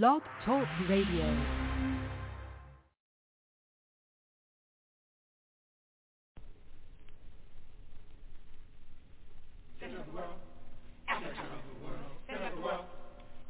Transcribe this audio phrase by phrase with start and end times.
[0.00, 1.36] Blog Talk Radio.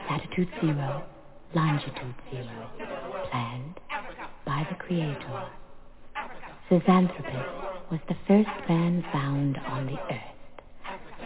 [0.08, 1.04] Latitude zero,
[1.54, 2.70] longitude zero.
[3.30, 3.78] Planned
[4.46, 5.48] by the Creator.
[6.70, 10.29] Zinjanthropus was the first man found on the earth.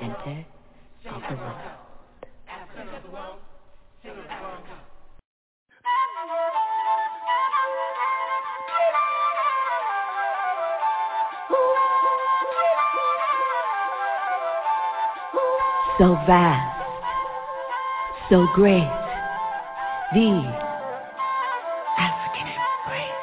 [0.00, 0.44] center
[1.10, 1.58] of the world.
[15.96, 16.82] So vast,
[18.28, 18.90] so great,
[20.12, 20.30] the
[21.98, 23.22] African embrace.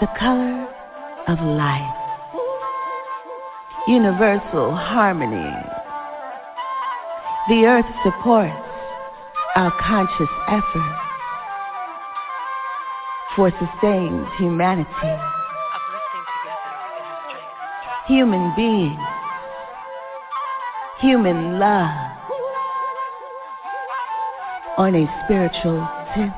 [0.00, 0.68] The color
[1.26, 2.03] of life,
[3.86, 5.52] universal harmony.
[7.48, 8.54] The earth supports
[9.56, 10.98] our conscious effort
[13.36, 14.90] for sustained humanity.
[18.06, 19.00] Human beings
[21.00, 21.90] human love
[24.78, 26.32] on a spiritual tip.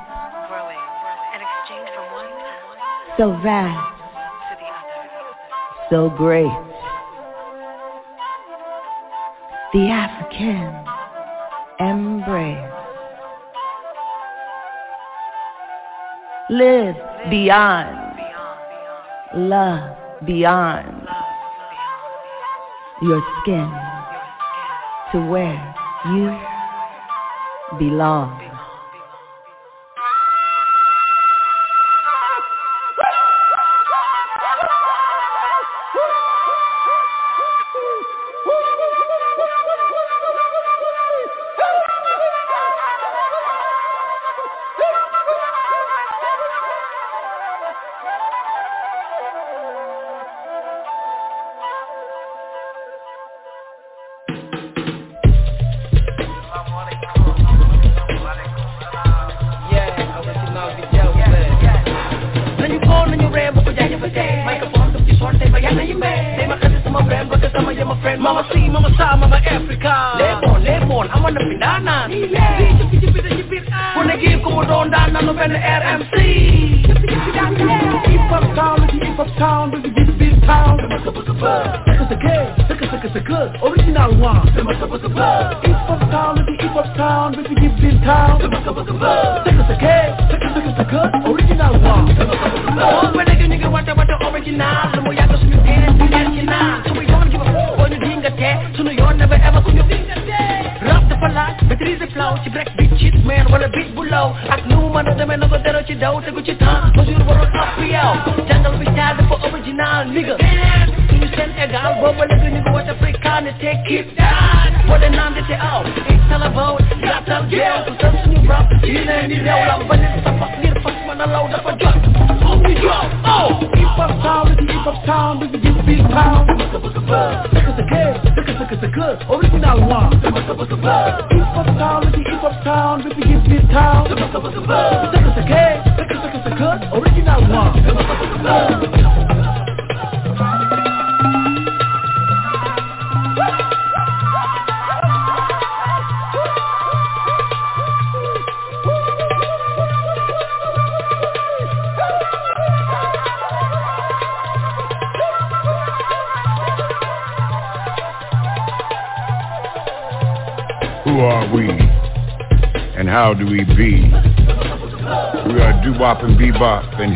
[3.17, 3.95] So vast,
[5.89, 6.76] so great.
[9.77, 10.73] The African
[11.79, 12.73] embrace.
[16.49, 16.97] Live
[17.29, 18.19] beyond,
[19.35, 21.07] love beyond
[23.03, 23.71] your skin
[25.13, 25.75] to where
[26.07, 26.39] you
[27.79, 28.46] belong.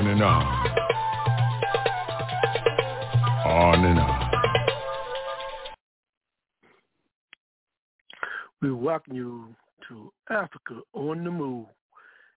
[0.00, 0.42] On and on.
[3.44, 4.30] On and on.
[8.62, 9.54] We welcome you
[9.88, 11.66] to Africa on the Move.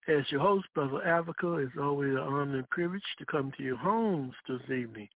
[0.09, 3.77] As your host, Brother Africa, it's always an honor and privilege to come to your
[3.77, 5.07] homes this evening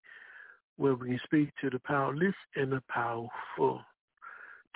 [0.77, 3.81] where we can speak to the powerless and the powerful.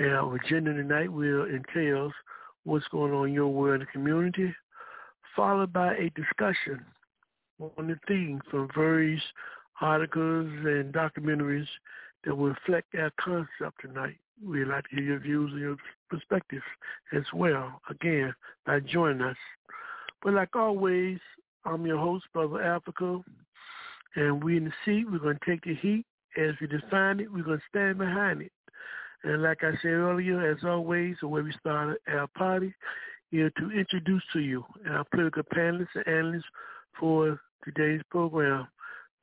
[0.01, 2.11] Our agenda tonight will entails
[2.63, 4.55] what's going on in your world and community,
[5.35, 6.83] followed by a discussion
[7.77, 9.21] on the theme from various
[9.81, 11.67] articles and documentaries
[12.23, 14.17] that will reflect our concept tonight.
[14.43, 15.77] We'd like to hear your views and your
[16.09, 16.63] perspectives
[17.13, 18.33] as well, again,
[18.65, 19.37] by joining us.
[20.23, 21.19] But like always,
[21.65, 23.21] I'm your host, Brother Africa,
[24.15, 26.05] and we in the seat, we're going to take the heat.
[26.37, 28.51] As we define it, we're going to stand behind it.
[29.23, 32.73] And like I said earlier, as always, the way we started our party,
[33.31, 36.43] here to introduce to you our political panelists and analysts
[36.99, 38.67] for today's program.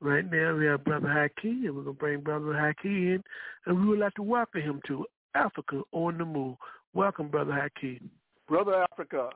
[0.03, 3.23] Right now we have Brother Haki, and we're to bring Brother Haki in,
[3.65, 6.57] and we would like to welcome him to Africa on the Move.
[6.93, 8.01] Welcome, Brother Haki.
[8.45, 9.29] Brother Africa,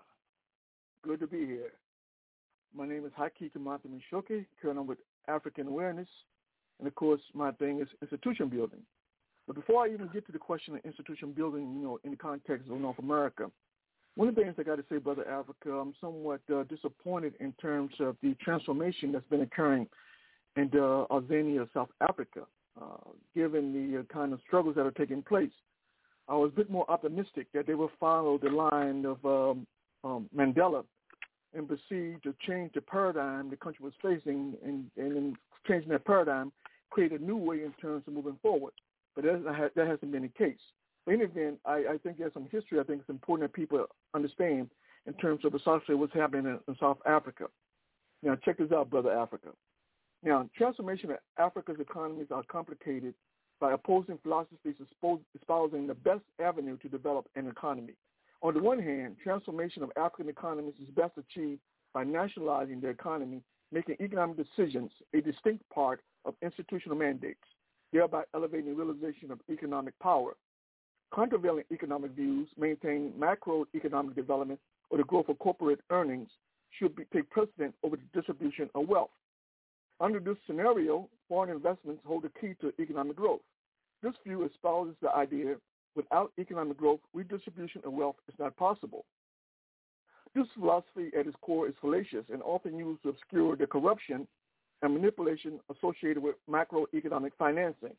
[1.03, 1.71] good to be here.
[2.75, 4.97] My name is Haki Kamata Mishoki, Colonel with
[5.29, 6.09] African Awareness,
[6.79, 8.81] and of course my thing is institution building.
[9.47, 12.17] But before I even get to the question of institution building, you know, in the
[12.17, 13.49] context of North America,
[14.15, 17.53] one of the things I got to say, Brother Africa, I'm somewhat uh, disappointed in
[17.53, 19.87] terms of the transformation that's been occurring
[20.57, 22.41] in uh, Tanzania, South Africa,
[22.81, 25.51] uh, given the uh, kind of struggles that are taking place.
[26.27, 29.67] I was a bit more optimistic that they will follow the line of um,
[30.03, 30.83] um, Mandela
[31.53, 35.37] and proceed to change the paradigm the country was facing and, and in
[35.67, 36.51] changing that paradigm,
[36.89, 38.73] create a new way in terms of moving forward.
[39.15, 40.59] But that, hasn't been the case.
[41.07, 43.85] In any event, I, I think there's some history I think it's important that people
[44.13, 44.69] understand
[45.05, 47.45] in terms of essentially what's happening in, in South Africa.
[48.21, 49.49] Now, check this out, Brother Africa.
[50.23, 53.13] Now, transformation of Africa's economies are complicated
[53.59, 54.75] by opposing philosophies
[55.35, 57.93] espousing the best avenue to develop an economy.
[58.41, 61.59] On the one hand, transformation of African economies is best achieved
[61.93, 63.41] by nationalizing the economy,
[63.71, 67.39] making economic decisions a distinct part of institutional mandates,
[67.91, 70.33] thereby elevating realization of economic power.
[71.15, 74.59] Countervailing economic views maintain macroeconomic development
[74.89, 76.29] or the growth of corporate earnings
[76.77, 79.09] should be, take precedent over the distribution of wealth.
[79.99, 83.41] Under this scenario, foreign investments hold the key to economic growth.
[84.03, 85.55] This view espouses the idea
[85.95, 89.05] without economic growth, redistribution of wealth is not possible.
[90.35, 94.27] This philosophy at its core is fallacious and often used to obscure the corruption
[94.83, 97.95] and manipulation associated with macroeconomic financing.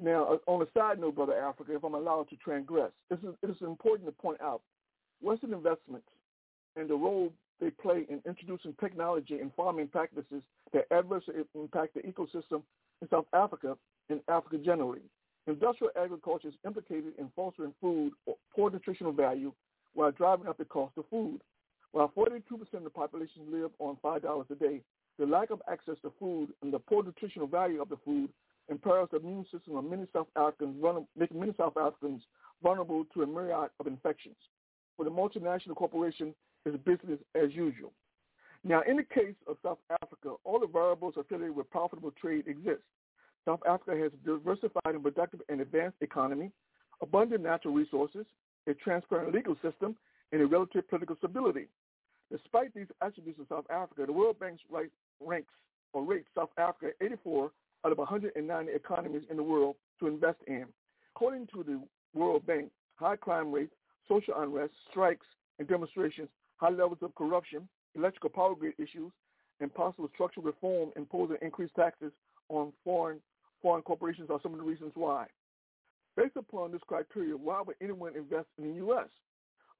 [0.00, 3.34] Now, uh, on a side note, Brother Africa, if I'm allowed to transgress, it is,
[3.42, 4.62] it is important to point out
[5.20, 6.08] Western investments
[6.74, 10.42] and the role they play in introducing technology and farming practices
[10.72, 12.60] that adversely impact the ecosystem
[13.00, 13.76] in South Africa
[14.10, 15.02] and Africa generally.
[15.46, 19.52] Industrial agriculture is implicated in fostering food or poor nutritional value
[19.94, 21.40] while driving up the cost of food.
[21.92, 22.42] While 42%
[22.74, 24.80] of the population live on $5 a day,
[25.20, 28.28] the lack of access to food and the poor nutritional value of the food
[28.70, 30.82] impairs the immune system of many South Africans,
[31.16, 32.22] making many South Africans
[32.60, 34.36] vulnerable to a myriad of infections.
[34.96, 36.34] For the multinational corporation,
[36.66, 37.92] is business as usual.
[38.64, 42.82] Now, in the case of South Africa, all the variables affiliated with profitable trade exist.
[43.44, 46.52] South Africa has a diversified and productive and advanced economy,
[47.00, 48.24] abundant natural resources,
[48.68, 49.96] a transparent legal system,
[50.30, 51.66] and a relative political stability.
[52.30, 54.60] Despite these attributes of South Africa, the World Bank
[55.20, 55.52] ranks
[55.92, 57.50] or rates South Africa 84
[57.84, 60.66] out of 190 economies in the world to invest in.
[61.14, 61.82] According to the
[62.18, 63.74] World Bank, high crime rates,
[64.08, 65.26] social unrest, strikes,
[65.58, 66.28] and demonstrations
[66.62, 69.10] high levels of corruption, electrical power grid issues,
[69.60, 72.12] and possible structural reform imposing increased taxes
[72.48, 73.18] on foreign
[73.60, 75.26] foreign corporations are some of the reasons why.
[76.16, 79.08] Based upon this criteria, why would anyone invest in the U.S.?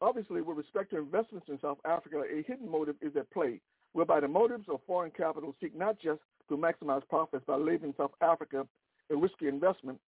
[0.01, 3.61] Obviously, with respect to investments in South Africa, a hidden motive is at play,
[3.93, 8.13] whereby the motives of foreign capital seek not just to maximize profits by labeling South
[8.21, 8.67] Africa
[9.11, 9.99] a risky investment,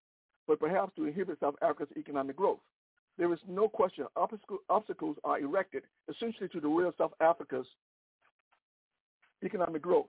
[0.47, 2.61] but perhaps to inhibit South Africa's economic growth.
[3.17, 7.67] There is no question obstacles are erected essentially to the real South Africa's
[9.45, 10.07] economic growth.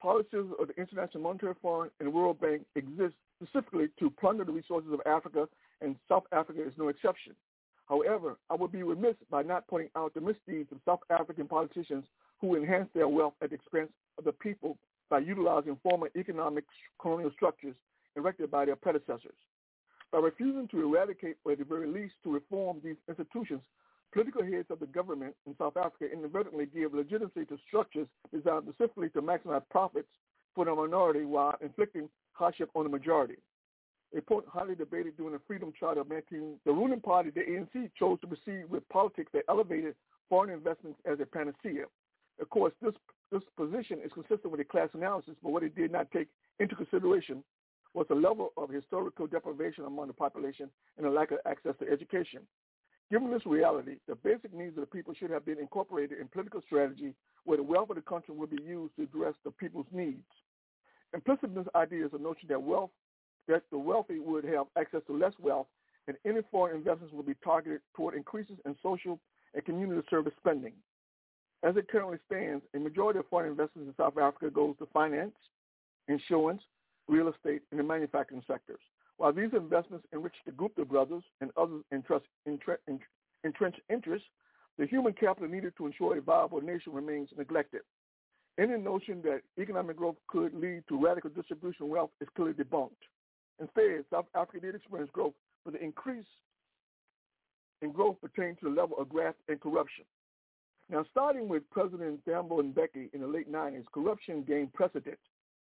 [0.00, 4.92] Policies of the International Monetary Fund and World Bank exist specifically to plunder the resources
[4.92, 5.48] of Africa,
[5.80, 7.34] and South Africa is no exception.
[7.86, 12.04] However, I would be remiss by not pointing out the misdeeds of South African politicians
[12.40, 14.76] who enhance their wealth at the expense of the people
[15.08, 16.64] by utilizing former economic
[17.00, 17.74] colonial structures
[18.16, 19.36] erected by their predecessors.
[20.12, 23.62] By refusing to eradicate or at the very least to reform these institutions,
[24.12, 29.08] political heads of the government in South Africa inadvertently give legitimacy to structures designed specifically
[29.10, 30.08] to maximize profits
[30.54, 33.36] for the minority while inflicting hardship on the majority.
[34.14, 37.90] A point highly debated during the Freedom Charter of 19, the ruling party, the ANC,
[37.98, 39.94] chose to proceed with politics that elevated
[40.28, 41.84] foreign investments as a panacea.
[42.38, 42.92] Of course, this,
[43.30, 46.28] this position is consistent with the class analysis, but what it did not take
[46.60, 47.42] into consideration
[47.94, 51.90] was the level of historical deprivation among the population and the lack of access to
[51.90, 52.40] education.
[53.10, 56.62] Given this reality, the basic needs of the people should have been incorporated in political
[56.62, 60.24] strategy where the wealth of the country would be used to address the people's needs.
[61.12, 62.90] Implicit in this idea is the notion that wealth
[63.48, 65.66] that the wealthy would have access to less wealth
[66.08, 69.18] and any foreign investments would be targeted toward increases in social
[69.54, 70.72] and community service spending.
[71.64, 75.34] As it currently stands, a majority of foreign investments in South Africa goes to finance,
[76.08, 76.62] insurance,
[77.08, 78.80] real estate, and the manufacturing sectors.
[79.16, 82.28] While these investments enrich the Gupta brothers and others entrenched
[83.88, 84.28] interests,
[84.78, 87.82] the human capital needed to ensure a viable nation remains neglected.
[88.58, 92.90] Any notion that economic growth could lead to radical distribution of wealth is clearly debunked.
[93.60, 96.26] Instead, South Africa did experience growth, but the increase
[97.80, 100.04] in growth pertained to the level of graft and corruption.
[100.90, 105.20] Now, starting with President Thabo Mbeki in the late 90s, corruption gained precedence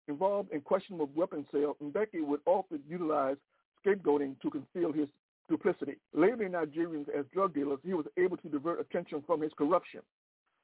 [0.07, 3.37] involved in questionable weapons sale, Mbeki would often utilize
[3.85, 5.07] scapegoating to conceal his
[5.49, 5.97] duplicity.
[6.13, 10.01] Labeling Nigerians as drug dealers, he was able to divert attention from his corruption.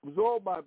[0.05, 0.59] Absolved by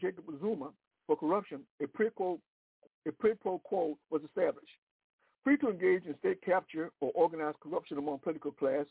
[0.00, 0.70] Jacob Zuma
[1.06, 4.68] for corruption, a pre pro quo was established.
[5.42, 8.86] Free to engage in state capture or organized corruption among political class,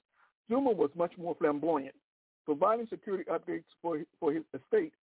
[0.49, 1.95] Zuma was much more flamboyant.
[2.45, 4.93] Providing security updates for, for his estate,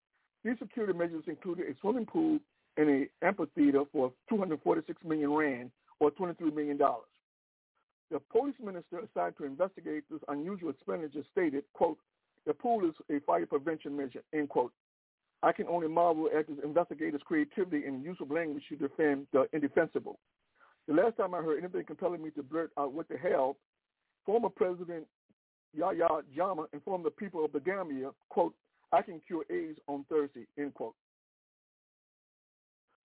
[0.44, 2.38] these security measures included a swimming pool
[2.76, 7.06] in an amphitheater for 246 million rand or 23 million dollars.
[8.10, 11.98] The police minister assigned to investigate this unusual expenditure stated, quote,
[12.46, 14.72] the pool is a fire prevention measure, end quote.
[15.42, 19.46] I can only marvel at the investigators' creativity and use of language to defend the
[19.52, 20.18] indefensible.
[20.88, 23.56] The last time I heard anything compelling me to blurt out what the hell,
[24.26, 25.06] former President
[25.72, 28.54] Yahya Jammeh informed the people of the Gambia, quote,
[28.92, 30.94] I can cure AIDS on Thursday, end quote.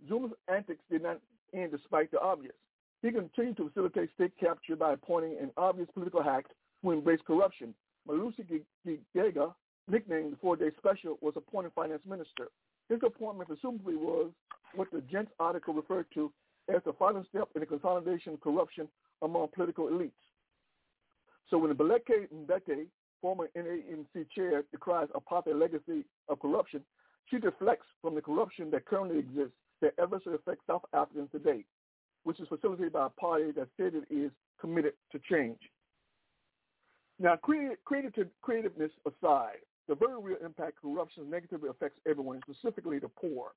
[0.09, 1.19] Zuma's antics did not
[1.53, 2.53] end despite the obvious.
[3.01, 6.45] He continued to facilitate state capture by appointing an obvious political hack
[6.81, 7.73] who embraced corruption.
[8.07, 8.63] Malusi
[9.15, 9.53] Gigaba,
[9.87, 12.49] nicknamed the Four-Day Special, was appointed finance minister.
[12.89, 14.31] His appointment presumably was
[14.75, 16.31] what the Gents article referred to
[16.73, 18.87] as the final step in the consolidation of corruption
[19.21, 20.11] among political elites.
[21.49, 22.87] So when the Baleka Mbete,
[23.21, 26.81] former NANC chair, decries apartheid legacy of corruption,
[27.29, 31.65] she deflects from the corruption that currently exists that adversely affects South Africans today,
[32.23, 35.59] which is facilitated by a party that said it is committed to change.
[37.19, 43.51] Now, creative, creativeness aside, the very real impact corruption negatively affects everyone, specifically the poor.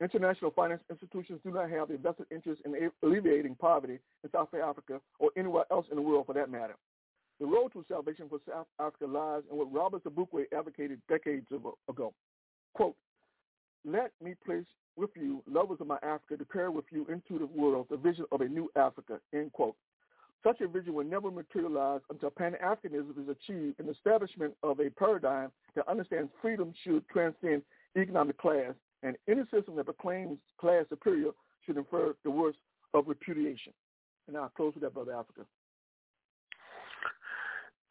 [0.00, 5.00] International finance institutions do not have the vested interest in alleviating poverty in South Africa
[5.18, 6.74] or anywhere else in the world for that matter.
[7.40, 12.12] The road to salvation for South Africa lies in what Robert Sobukwe advocated decades ago.
[12.74, 12.94] Quote,
[13.84, 14.64] let me place
[14.96, 18.24] with you, lovers of my Africa, to carry with you into the world the vision
[18.32, 19.76] of a new Africa, end quote.
[20.44, 24.90] Such a vision will never materialize until Pan-Africanism is achieved in the establishment of a
[24.90, 27.62] paradigm that understands freedom should transcend
[27.96, 31.30] economic class, and any system that proclaims class superior
[31.64, 32.58] should infer the worst
[32.92, 33.72] of repudiation.
[34.28, 35.42] And I'll close with that, Brother Africa.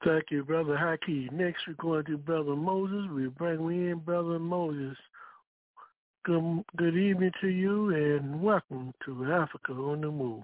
[0.05, 1.31] Thank you, Brother Haki.
[1.31, 3.09] Next, we're going to Brother Moses.
[3.11, 4.97] We bring in Brother Moses.
[6.25, 10.43] Good, good evening to you and welcome to Africa on the Move.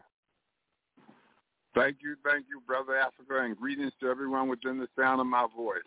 [1.74, 5.48] Thank you, thank you, Brother Africa, and greetings to everyone within the sound of my
[5.55, 5.79] voice.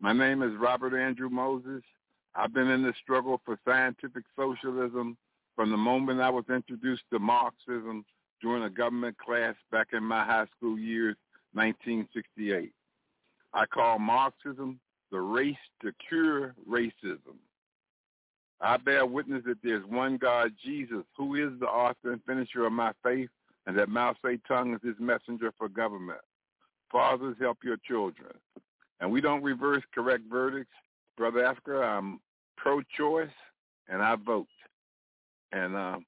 [0.00, 1.82] My name is Robert Andrew Moses.
[2.34, 5.18] I've been in the struggle for scientific socialism
[5.56, 8.06] from the moment I was introduced to Marxism
[8.40, 11.16] during a government class back in my high school years,
[11.52, 12.72] 1968.
[13.52, 14.80] I call Marxism
[15.12, 17.36] the race to cure racism.
[18.60, 22.72] I bear witness that there's one God, Jesus, who is the author and finisher of
[22.72, 23.28] my faith,
[23.66, 26.20] and that Mao Tse-tung is his messenger for government.
[26.90, 28.32] Fathers, help your children.
[29.00, 30.72] And we don't reverse correct verdicts.
[31.16, 32.20] Brother Africa, I'm
[32.56, 33.28] pro-choice,
[33.88, 34.46] and I vote.
[35.52, 35.98] And uh,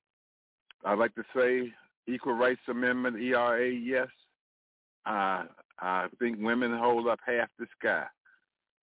[0.85, 1.73] I'd like to say
[2.07, 4.09] Equal Rights Amendment, ERA, yes.
[5.07, 5.45] Uh,
[5.79, 8.05] I think women hold up half the sky.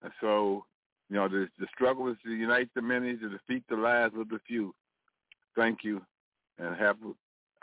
[0.04, 0.66] And so,
[1.10, 4.30] you know, the, the struggle is to unite the many, to defeat the lies of
[4.30, 4.74] the few.
[5.56, 6.02] Thank you,
[6.60, 6.98] and have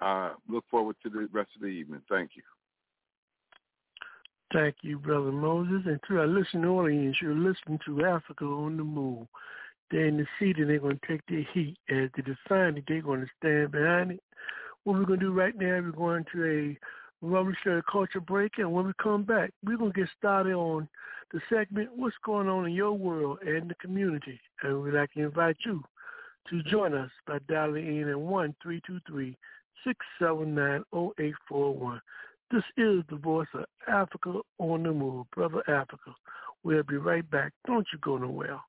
[0.00, 2.02] uh, look forward to the rest of the evening.
[2.08, 2.42] Thank you.
[4.52, 5.82] Thank you, Brother Moses.
[5.86, 9.26] And to our listening audience, you're listening to Africa on the Move.
[9.90, 12.84] They're in the seat and they're going to take their heat as they decide that
[12.86, 14.22] they're going to stand behind it.
[14.84, 18.52] What we're going to do right now, we're going to a revolutionary culture break.
[18.58, 20.88] And when we come back, we're going to get started on
[21.32, 24.40] the segment, What's Going On in Your World and the Community.
[24.62, 25.82] And we'd like to invite you
[26.50, 28.16] to join us by dialing in at
[30.20, 32.00] 1-323-679-0841.
[32.50, 36.14] This is the voice of Africa on the move, Brother Africa.
[36.62, 37.52] We'll be right back.
[37.66, 38.60] Don't you go nowhere.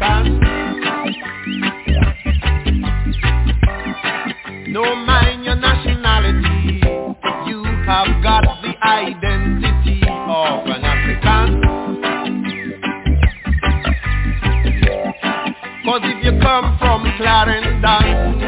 [0.00, 0.40] African.
[4.72, 6.80] No mind your nationality,
[7.46, 11.62] you have got the identity of an African.
[15.84, 18.42] Cause if you come from Clarendon,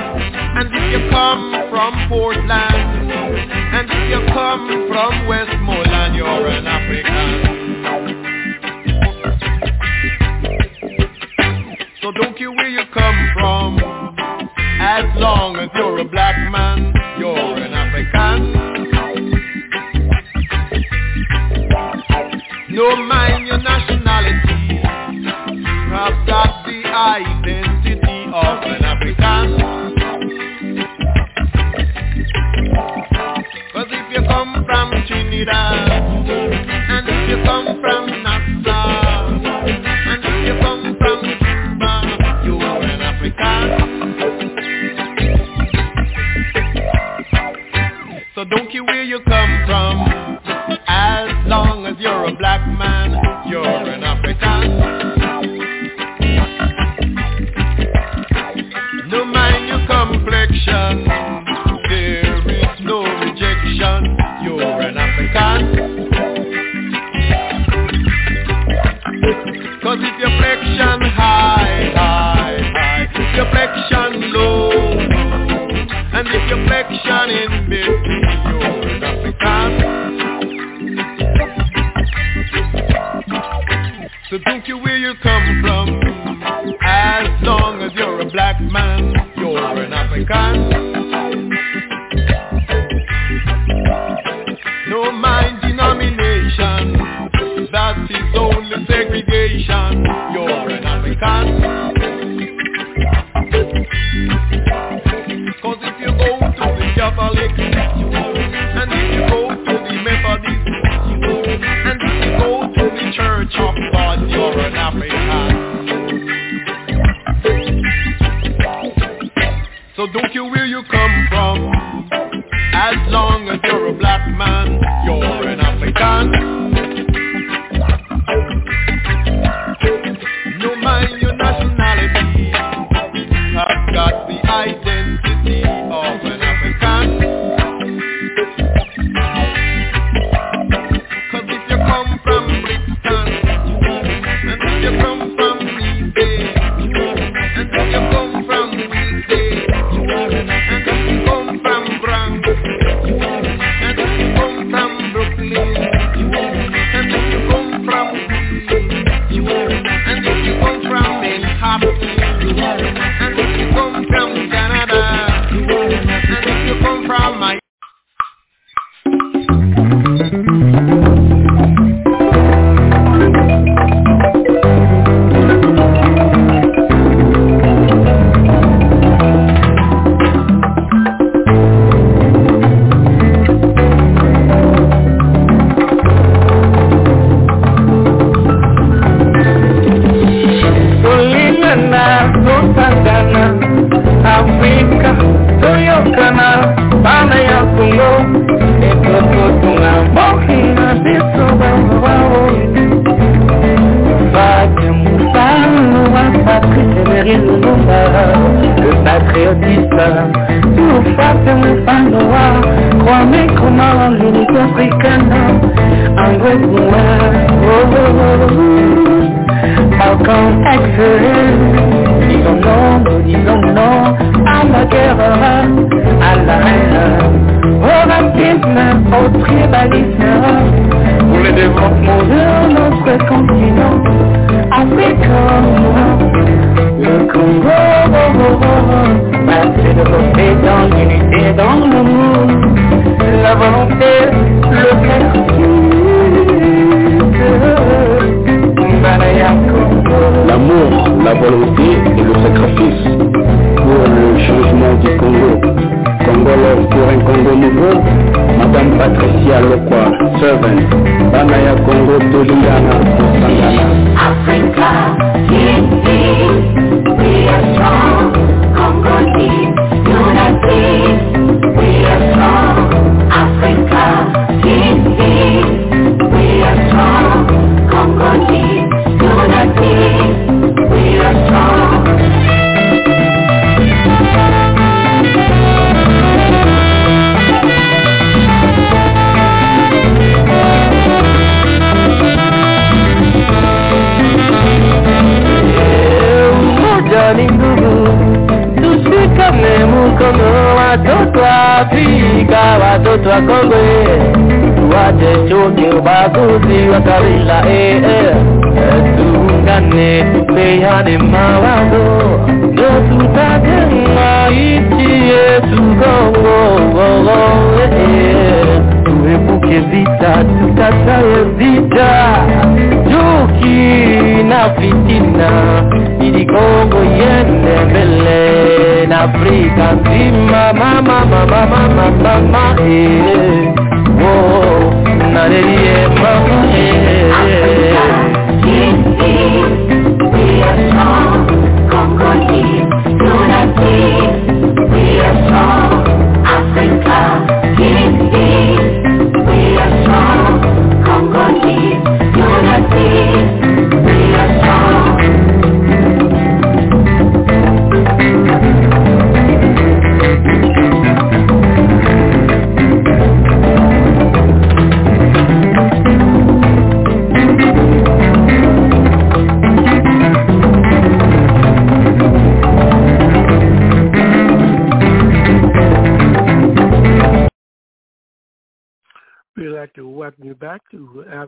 [0.59, 7.58] and if you come from Portland, and if you come from Westmoreland, you're an African.
[12.09, 13.79] So don't care where you come from.
[14.81, 18.53] As long as you're a black man You're an African.
[22.71, 24.81] No mind your nationality.
[25.93, 29.59] Have got the identity of an African.
[33.75, 35.91] Cause if you come from Trinidad
[36.89, 37.78] And if you come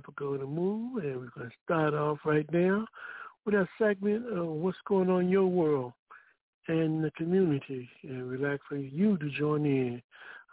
[0.01, 2.87] Africa on the Move, and we're going to start off right now
[3.45, 5.93] with a segment of what's going on in your world
[6.69, 7.87] and the community.
[8.03, 10.01] And we'd like for you to join in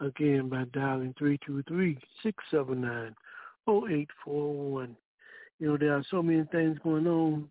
[0.01, 3.15] again by dialing 323-679-0841.
[5.59, 7.49] You know, there are so many things going on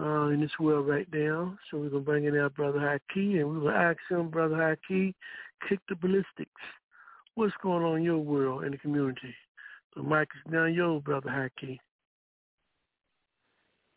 [0.00, 3.38] uh, in this world right now, so we're going to bring in our Brother Haki,
[3.38, 5.14] and we're going to ask him, Brother Haki,
[5.68, 6.50] kick the ballistics
[7.36, 9.36] what's going on in your world and the community.
[9.98, 11.76] The mic is now yours, Brother Haki.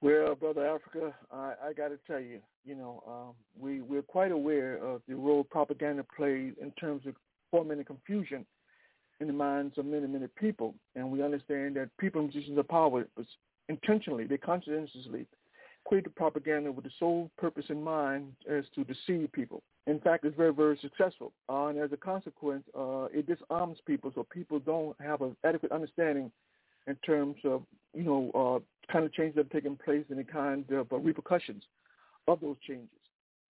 [0.02, 4.32] Well, brother Africa, I, I got to tell you, you know, um, we we're quite
[4.32, 7.14] aware of the role propaganda plays in terms of
[7.52, 8.48] fomenting confusion
[9.20, 12.68] in the minds of many, many people, and we understand that people in positions of
[12.68, 13.06] power
[13.70, 15.28] intentionally, they conscientiously
[15.86, 19.62] create the propaganda with the sole purpose in mind as to deceive people.
[19.88, 21.32] In fact, it's very, very successful.
[21.50, 25.72] Uh, and as a consequence, uh, it disarms people so people don't have an adequate
[25.72, 26.32] understanding
[26.88, 27.64] in terms of,
[27.94, 30.98] you know, uh, kind of changes that are taking place and the kind of uh,
[30.98, 31.64] repercussions
[32.28, 32.90] of those changes.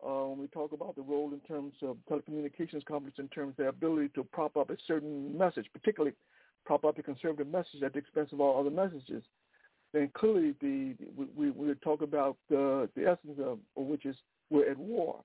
[0.04, 3.58] Uh, when we talk about the role in terms of telecommunications companies, in terms of
[3.58, 6.15] their ability to prop up a certain message, particularly
[6.65, 9.24] prop up the conservative message at the expense of all other messages,
[9.94, 10.96] then clearly the
[11.36, 14.16] we we talk about the the essence of, which is
[14.50, 15.22] we're at war,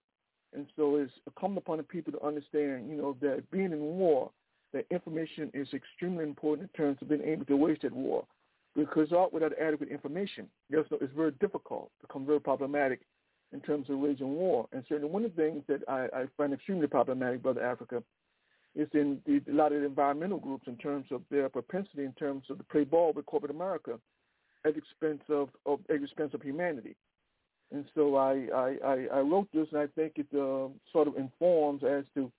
[0.54, 4.30] and so it's incumbent upon the people to understand, you know, that being in war,
[4.72, 8.24] that information is extremely important in terms of being able to wage that war,
[8.74, 13.00] because without adequate information, it's very difficult, become very problematic
[13.52, 14.68] in terms of waging war.
[14.72, 18.02] And certainly one of the things that I, I find extremely problematic, Brother Africa,
[18.74, 22.12] is in the, a lot of the environmental groups in terms of their propensity in
[22.12, 23.98] terms of to play ball with corporate America
[24.66, 26.96] at expense of, of at expense of humanity.
[27.72, 31.82] And so I, I, I, wrote this, and I think it uh, sort of informs
[31.82, 32.30] as to,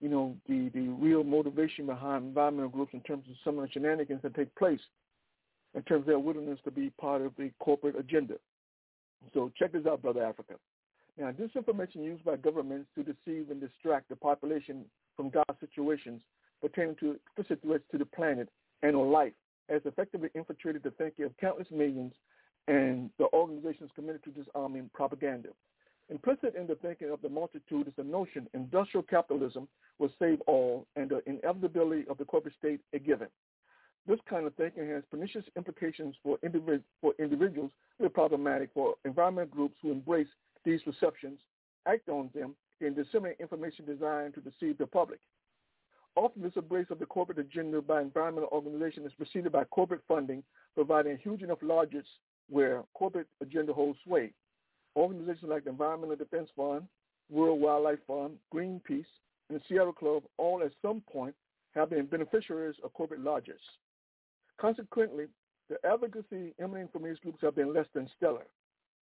[0.00, 3.72] you know, the, the real motivation behind environmental groups in terms of some of the
[3.72, 4.80] shenanigans that take place
[5.74, 8.34] in terms of their willingness to be part of the corporate agenda.
[9.34, 10.54] So check this out, Brother Africa.
[11.18, 16.22] Now, disinformation used by governments to deceive and distract the population from dire situations
[16.62, 18.48] pertaining to explicit threats to the planet
[18.82, 19.34] and on life
[19.70, 22.12] has effectively infiltrated the thinking of countless millions
[22.68, 25.48] and the organizations committed to disarming propaganda.
[26.10, 30.86] Implicit in the thinking of the multitude is the notion industrial capitalism will save all
[30.96, 33.28] and the inevitability of the corporate state a given.
[34.06, 38.94] This kind of thinking has pernicious implications for, individ- for individuals who are problematic for
[39.04, 40.26] environmental groups who embrace
[40.64, 41.38] these perceptions,
[41.86, 45.20] act on them, and disseminate information designed to deceive the public.
[46.16, 50.42] Often this embrace of the corporate agenda by environmental organizations is preceded by corporate funding,
[50.74, 52.04] providing huge enough largesse
[52.48, 54.32] where corporate agenda holds sway.
[54.96, 56.82] Organizations like the Environmental Defense Fund,
[57.30, 59.06] World Wildlife Fund, Greenpeace,
[59.48, 61.34] and the Sierra Club all at some point
[61.74, 63.54] have been beneficiaries of corporate largesse.
[64.60, 65.26] Consequently,
[65.68, 68.46] the advocacy emanating from these groups have been less than stellar.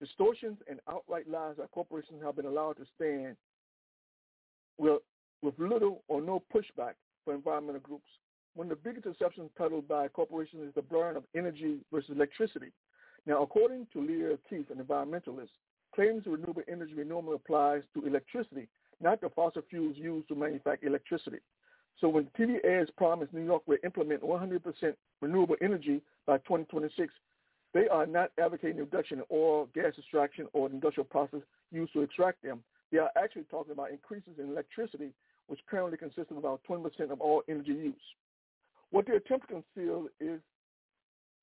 [0.00, 3.36] Distortions and outright lies by corporations have been allowed to stand
[4.76, 5.00] with,
[5.42, 6.94] with little or no pushback
[7.24, 8.08] for environmental groups.
[8.54, 12.72] One of the biggest exceptions peddled by corporations is the burn of energy versus electricity.
[13.26, 15.50] Now, according to Lierre Keith, an environmentalist,
[15.94, 18.68] claims renewable energy normally applies to electricity,
[19.00, 21.38] not the fossil fuels used to manufacture electricity.
[22.00, 27.12] So when TV ads promise New York will implement 100% renewable energy by 2026,
[27.74, 31.40] they are not advocating reduction in oil, gas extraction, or industrial process
[31.72, 32.62] used to extract them.
[32.92, 35.10] They are actually talking about increases in electricity,
[35.48, 37.94] which currently consists of about 20% of all energy use.
[38.90, 40.40] What they attempt to conceal is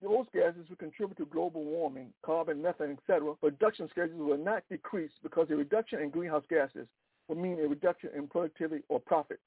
[0.01, 3.35] those gases will contribute to global warming, carbon, methane, etc.
[3.35, 6.87] Production schedules will not decrease because a reduction in greenhouse gases
[7.27, 9.41] will mean a reduction in productivity or profits.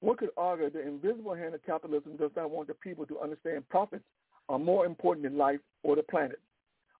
[0.00, 3.68] One could argue the invisible hand of capitalism does not want the people to understand
[3.68, 4.04] profits
[4.48, 6.40] are more important than life or the planet.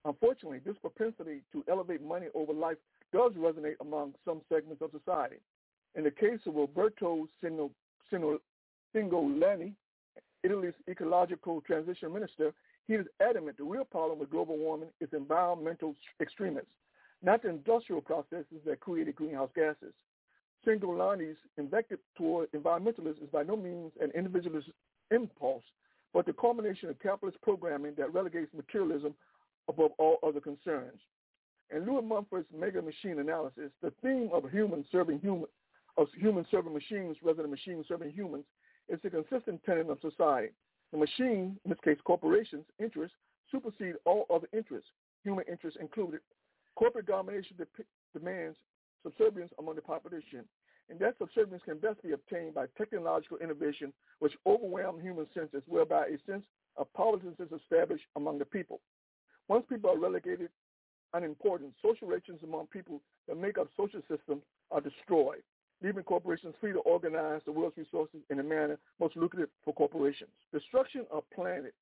[0.05, 2.77] Unfortunately, this propensity to elevate money over life
[3.13, 5.37] does resonate among some segments of society.
[5.95, 7.27] In the case of Roberto
[8.95, 9.73] Cingolani,
[10.43, 12.53] Italy's ecological transition minister,
[12.87, 16.71] he is adamant the real problem with global warming is environmental extremists,
[17.23, 19.95] not the industrial processes that created greenhouse gases.
[20.67, 24.69] Cingolani's invective toward environmentalists is by no means an individualist
[25.11, 25.65] impulse,
[26.13, 29.15] but the culmination of capitalist programming that relegates materialism
[29.69, 31.01] above all other concerns.
[31.75, 35.47] In Lewis Mumford's mega machine analysis, the theme of human serving human
[35.97, 38.45] of human serving machines rather than machines serving humans
[38.89, 40.51] is a consistent tenet of society.
[40.93, 43.17] The machine, in this case corporations' interests,
[43.51, 44.91] supersede all other interests,
[45.23, 46.21] human interests included.
[46.75, 48.57] Corporate domination de- demands
[49.03, 50.45] subservience among the population,
[50.89, 56.07] and that subservience can best be obtained by technological innovation, which overwhelms human senses, whereby
[56.07, 56.45] a sense
[56.77, 58.81] of powerlessness is established among the people.
[59.49, 60.49] Once people are relegated
[61.15, 65.43] unimportant, social relations among people that make up social systems are destroyed,
[65.83, 70.31] leaving corporations free to organize the world's resources in a manner most lucrative for corporations.
[70.53, 71.75] Destruction of planet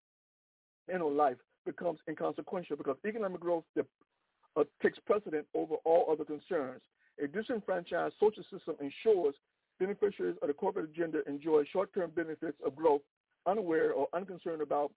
[0.89, 1.37] and of life
[1.67, 6.81] becomes inconsequential because economic growth uh, takes precedent over all other concerns.
[7.23, 9.35] A disenfranchised social system ensures
[9.79, 13.03] beneficiaries of the corporate agenda enjoy short-term benefits of growth,
[13.47, 14.93] unaware or unconcerned about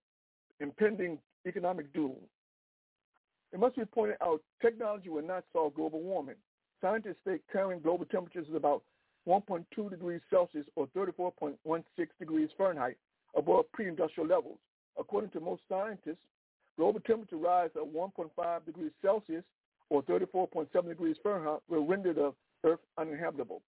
[0.60, 1.18] impending
[1.48, 2.16] economic doom.
[3.54, 6.36] It must be pointed out technology will not solve global warming.
[6.80, 8.84] Scientists state current global temperatures is about
[9.28, 11.58] 1.2 degrees Celsius or 34.16
[12.20, 12.98] degrees Fahrenheit
[13.36, 14.58] above pre-industrial levels.
[15.00, 16.26] According to most scientists,
[16.78, 19.44] global temperature rise of 1.5 degrees Celsius
[19.90, 22.34] or 34.7 degrees Fahrenheit will render the
[22.64, 23.62] Earth uninhabitable.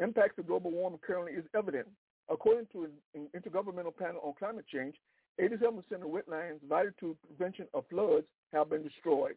[0.00, 1.86] Impacts of global warming currently is evident.
[2.30, 4.94] According to an intergovernmental panel on climate change,
[5.38, 9.36] 87% of wetlands vital to prevention of floods have been destroyed.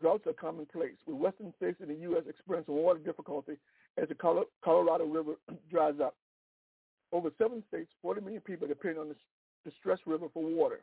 [0.00, 2.24] Droughts are commonplace, with western states in the U.S.
[2.28, 3.56] experiencing water difficulty
[3.96, 4.14] as the
[4.64, 5.34] Colorado River
[5.70, 6.14] dries up.
[7.12, 9.14] Over seven states, 40 million people depend on the
[9.64, 10.80] distressed river for water.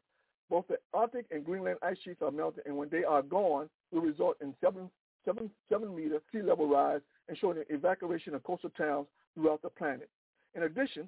[0.50, 4.02] Both the Arctic and Greenland ice sheets are melting, and when they are gone, will
[4.02, 4.90] result in seven,
[5.26, 9.70] seven, seven meter sea level rise and showing the evacuation of coastal towns throughout the
[9.70, 10.10] planet.
[10.56, 11.08] In addition,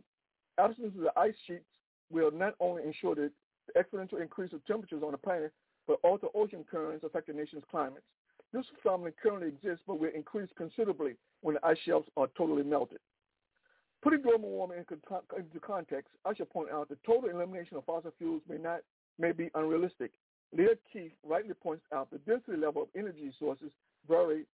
[0.58, 1.66] absence of the ice sheets
[2.14, 3.32] will not only ensure the
[3.78, 5.52] exponential increase of temperatures on the planet,
[5.88, 8.06] but alter ocean currents affect the nation's climates.
[8.54, 13.00] This phenomenon currently exists, but will increase considerably when the ice shelves are totally melted.
[14.04, 18.42] Putting global warming into context, I should point out the total elimination of fossil fuels
[18.48, 18.82] may not
[19.18, 20.12] may be unrealistic.
[20.56, 23.72] Lierre Keith rightly points out the density level of energy sources
[24.08, 24.46] vary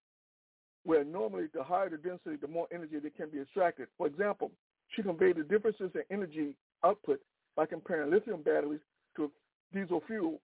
[0.84, 3.88] where normally the higher the density, the more energy that can be extracted.
[3.98, 4.52] For example,
[4.90, 7.20] she conveyed the differences in energy output
[7.60, 8.80] by comparing lithium batteries
[9.18, 9.30] to
[9.74, 10.40] diesel fuel.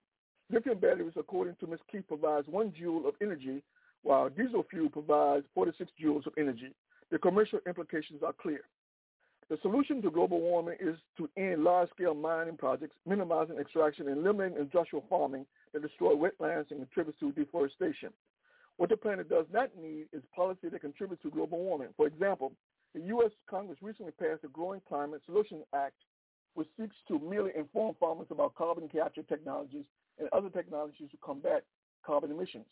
[0.52, 1.80] Lithium batteries, according to Ms.
[1.90, 3.64] Keith, provides one joule of energy,
[4.04, 6.74] while diesel fuel provides 46 joules of energy.
[7.12, 8.64] The commercial implications are clear.
[9.48, 14.58] The solution to global warming is to end large-scale mining projects, minimizing extraction and limiting
[14.60, 18.10] industrial farming that destroy wetlands and contributes to deforestation.
[18.76, 21.94] What the planet does not need is policy that contributes to global warming.
[21.96, 22.52] For example,
[22.94, 23.32] the U.S.
[23.50, 25.94] Congress recently passed the Growing Climate Solutions Act,
[26.56, 29.86] which seeks to merely inform farmers about carbon capture technologies
[30.20, 31.64] and other technologies to combat
[32.06, 32.66] carbon emissions.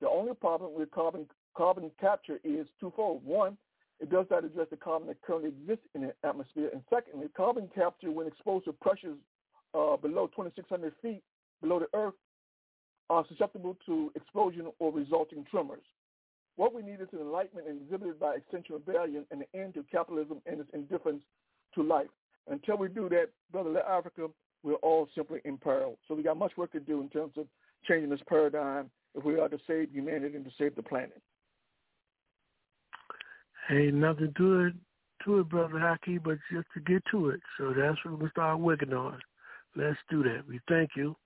[0.00, 3.24] The only problem with carbon carbon capture is twofold.
[3.24, 3.56] One,
[4.00, 6.70] it does not address the carbon that currently exists in the atmosphere.
[6.72, 9.16] And secondly, carbon capture, when exposed to pressures
[9.72, 11.22] uh, below 2,600 feet
[11.62, 12.14] below the earth,
[13.10, 15.82] are susceptible to explosion or resulting tremors.
[16.56, 20.40] What we need is an enlightenment exhibited by Extinction Rebellion and an end to capitalism
[20.46, 21.22] and its indifference
[21.74, 22.08] to life.
[22.48, 24.28] Until we do that, Brother Africa,
[24.62, 25.98] we're all simply in peril.
[26.08, 27.46] So we got much work to do in terms of
[27.86, 31.20] changing this paradigm if we are to save humanity and to save the planet.
[33.70, 34.74] Ain't nothing to it,
[35.24, 37.40] to it, brother Haki, but just to get to it.
[37.58, 39.18] So that's what we start working on.
[39.76, 40.42] Let's do that.
[40.48, 41.16] We thank you.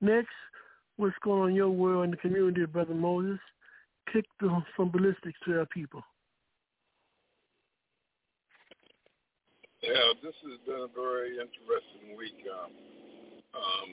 [0.00, 0.28] Next,
[0.96, 3.38] what's going on in your world and the community, brother Moses?
[4.12, 6.02] Kick the, from ballistics to our people.
[9.84, 12.40] Yeah, this has been a very interesting week.
[12.48, 12.72] Um,
[13.52, 13.88] um,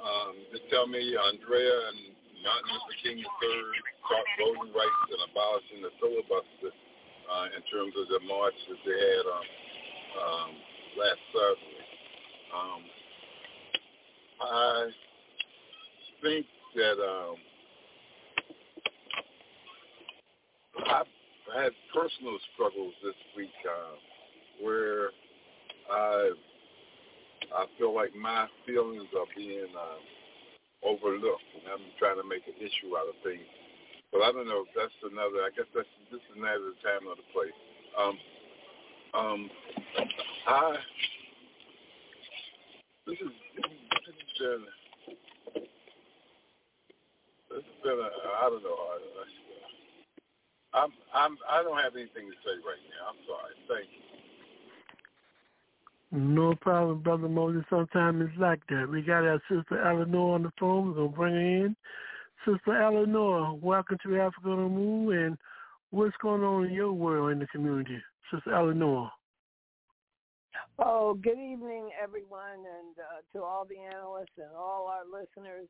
[0.00, 3.60] um, they tell me Arndrea and Martin Luther King III
[4.08, 8.96] sought voting rights and abolishing the filibuster uh, in terms of the march that they
[8.96, 9.44] had on
[10.16, 10.50] um,
[10.96, 11.84] last Saturday.
[12.56, 12.82] Um,
[14.40, 14.88] I
[16.24, 17.36] think that um,
[20.88, 21.12] I've
[21.52, 24.15] had personal struggles this week uh,
[24.62, 25.10] where
[25.90, 26.30] I
[27.54, 30.00] I feel like my feelings are being uh,
[30.86, 33.46] overlooked, and I'm trying to make an issue out of things.
[34.12, 34.64] But I don't know.
[34.66, 35.44] If that's another.
[35.44, 37.58] I guess that's this is another time of the place.
[37.98, 38.16] Um,
[39.14, 39.40] um,
[40.48, 40.76] I
[43.06, 43.70] this is this
[44.06, 44.62] has been
[47.50, 48.10] this has been a
[48.42, 48.78] I don't know.
[48.78, 48.98] I,
[50.76, 53.14] I'm I'm I don't have anything to say right now.
[53.14, 53.54] I'm sorry.
[53.68, 54.05] Thank you.
[56.12, 57.64] No problem, Brother Moses.
[57.68, 58.88] Sometimes it's like that.
[58.88, 60.88] We got our sister Eleanor on the phone.
[60.88, 61.76] We're going to bring her in.
[62.46, 65.12] Sister Eleanor, welcome to Africa on the Move.
[65.14, 65.38] And
[65.90, 67.98] what's going on in your world in the community?
[68.32, 69.10] Sister Eleanor.
[70.78, 75.66] Oh, good evening, everyone, and uh, to all the analysts and all our listeners.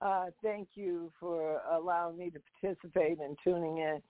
[0.00, 4.00] Uh, thank you for allowing me to participate and tuning in.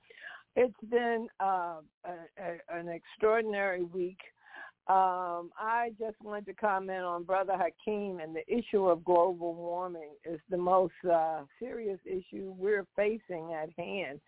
[0.56, 4.18] It's been uh, a, a, an extraordinary week
[4.88, 10.12] um, I just wanted to comment on Brother Hakeem and the issue of global warming
[10.24, 14.20] is the most uh, serious issue we're facing at hand.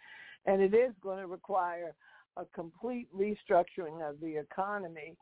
[0.44, 1.94] And it is going to require
[2.36, 5.16] a complete restructuring of the economy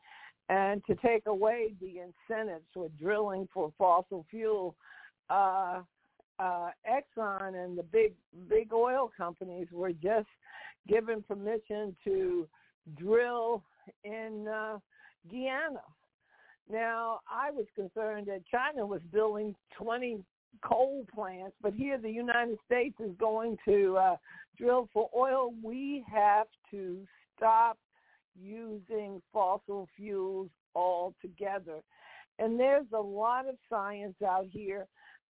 [0.49, 4.75] and to take away the incentives for drilling for fossil fuel.
[5.29, 5.81] Uh,
[6.39, 8.13] uh, Exxon and the big
[8.49, 10.27] big oil companies were just
[10.87, 12.47] given permission to
[12.97, 13.63] drill
[14.03, 14.79] in uh,
[15.31, 15.81] Guyana.
[16.71, 20.23] Now, I was concerned that China was building 20
[20.63, 24.15] coal plants, but here the United States is going to uh,
[24.57, 25.53] drill for oil.
[25.63, 27.05] We have to
[27.35, 27.77] stop
[28.39, 31.79] using fossil fuels altogether.
[32.37, 34.87] And there's a lot of science out here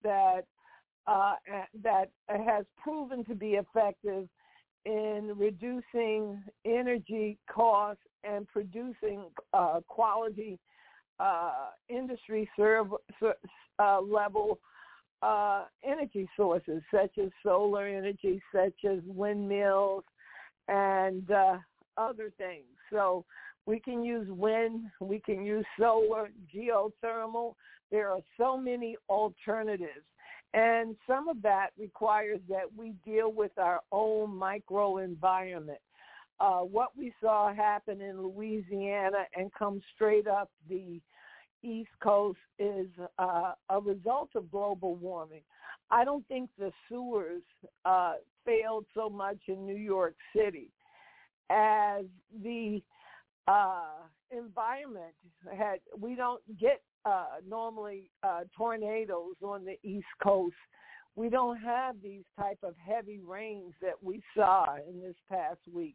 [0.02, 0.42] that
[1.06, 1.34] uh,
[1.82, 4.28] that has proven to be effective
[4.84, 10.58] in reducing energy costs and producing uh, quality
[11.18, 12.88] uh, industry serve,
[13.78, 14.58] uh, level
[15.22, 20.04] uh, energy sources such as solar energy, such as windmills,
[20.68, 21.56] and uh,
[21.96, 22.64] other things.
[22.90, 23.24] So
[23.66, 27.54] we can use wind, we can use solar, geothermal.
[27.90, 30.04] There are so many alternatives.
[30.54, 35.80] And some of that requires that we deal with our own microenvironment.
[36.42, 41.00] Uh, what we saw happen in Louisiana and come straight up the
[41.62, 42.88] East Coast is
[43.20, 45.42] uh, a result of global warming.
[45.92, 47.42] I don't think the sewers
[47.84, 48.14] uh,
[48.44, 50.70] failed so much in New York City
[51.48, 52.06] as
[52.42, 52.82] the
[53.46, 54.02] uh,
[54.36, 55.14] environment
[55.56, 55.78] had.
[55.96, 60.56] We don't get uh, normally uh, tornadoes on the East Coast.
[61.14, 65.94] We don't have these type of heavy rains that we saw in this past week.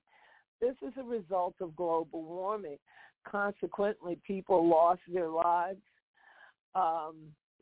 [0.61, 2.77] This is a result of global warming.
[3.25, 5.81] Consequently, people lost their lives.
[6.75, 7.15] Um,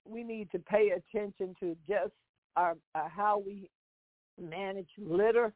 [0.08, 2.14] we need to pay attention to just
[2.56, 3.70] our, uh, how we
[4.40, 5.54] manage litter,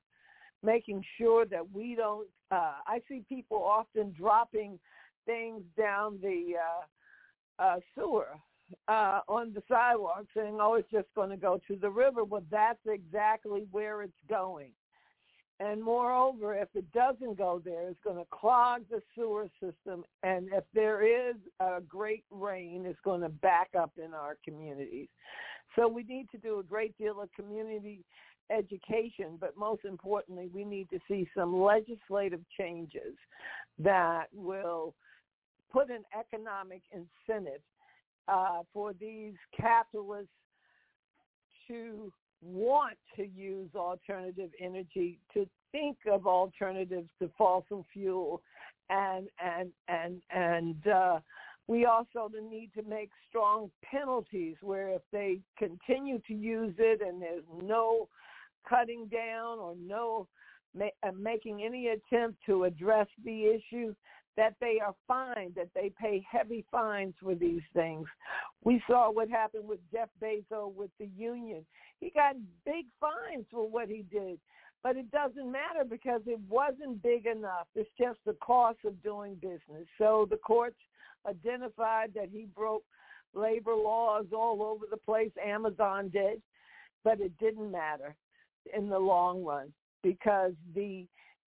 [0.64, 2.28] making sure that we don't.
[2.52, 4.80] Uh, I see people often dropping
[5.26, 8.30] things down the uh, uh, sewer
[8.88, 12.44] uh, on the sidewalk, saying, "Oh, it's just going to go to the river." Well,
[12.50, 14.72] that's exactly where it's going.
[15.62, 20.06] And moreover, if it doesn't go there, it's going to clog the sewer system.
[20.24, 25.10] And if there is a great rain, it's going to back up in our communities.
[25.76, 28.06] So we need to do a great deal of community
[28.50, 33.16] education, but most importantly, we need to see some legislative changes
[33.78, 34.94] that will
[35.72, 37.62] put an economic incentive
[38.28, 40.32] uh, for these capitalists
[41.68, 42.12] to
[42.42, 48.42] want to use alternative energy, to think of alternatives to fossil fuel,
[48.90, 51.20] and and and and uh,
[51.68, 57.22] we also need to make strong penalties where if they continue to use it and
[57.22, 58.08] there's no
[58.68, 60.28] cutting down or no
[60.76, 63.94] ma- uh, making any attempt to address the issue,
[64.38, 68.08] that they are fined, that they pay heavy fines for these things.
[68.64, 71.66] We saw what happened with Jeff Bezos with the union.
[72.00, 72.36] He got
[72.66, 74.40] big fines for what he did,
[74.84, 77.68] but it doesn't matter because it wasn't big enough.
[77.76, 79.88] It's just the cost of doing business.
[79.98, 80.78] So the courts
[81.28, 82.84] identified that he broke
[83.34, 85.32] labor laws all over the place.
[85.46, 86.42] Amazon did,
[87.04, 88.16] but it didn't matter
[88.76, 89.74] in the long run
[90.04, 91.06] because the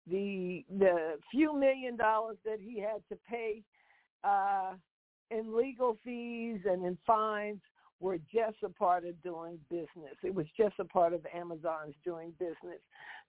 [0.09, 3.61] the the few million dollars that he had to pay
[4.23, 4.73] uh,
[5.29, 7.61] in legal fees and in fines
[8.01, 10.17] were just a part of doing business.
[10.23, 12.79] It was just a part of Amazon's doing business.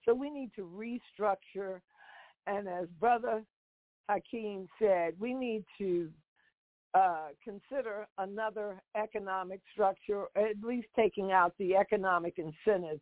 [0.04, 1.80] So we need to restructure,
[2.46, 3.44] and as Brother
[4.08, 6.08] Hakeem said, we need to
[6.94, 13.00] uh, consider another economic structure, at least taking out the economic incentive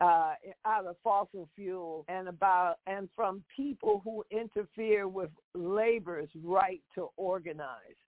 [0.00, 6.80] uh, out of fossil fuel and about and from people who interfere with labor's right
[6.94, 7.98] to organize.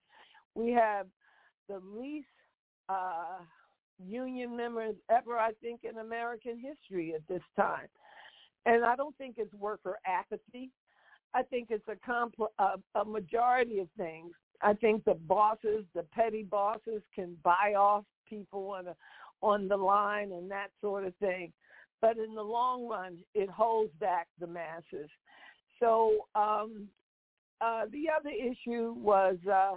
[0.54, 1.06] We have
[1.68, 2.26] the least
[2.90, 3.42] uh,
[4.04, 7.88] union members ever, I think, in American history at this time.
[8.66, 10.70] And I don't think it's worker apathy.
[11.34, 14.32] I think it's a, compl- a, a majority of things.
[14.62, 18.96] I think the bosses, the petty bosses, can buy off people on a,
[19.42, 21.52] on the line and that sort of thing
[22.00, 25.10] but in the long run, it holds back the masses.
[25.78, 26.88] So um,
[27.60, 29.76] uh, the other issue was uh,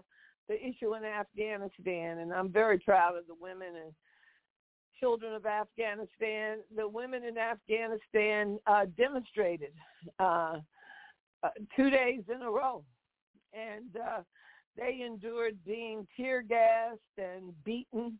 [0.53, 3.93] the issue in Afghanistan, and I'm very proud of the women and
[4.99, 6.59] children of Afghanistan.
[6.75, 9.73] The women in Afghanistan uh, demonstrated
[10.19, 10.57] uh,
[11.43, 12.83] uh, two days in a row,
[13.53, 14.21] and uh,
[14.77, 18.19] they endured being tear gassed and beaten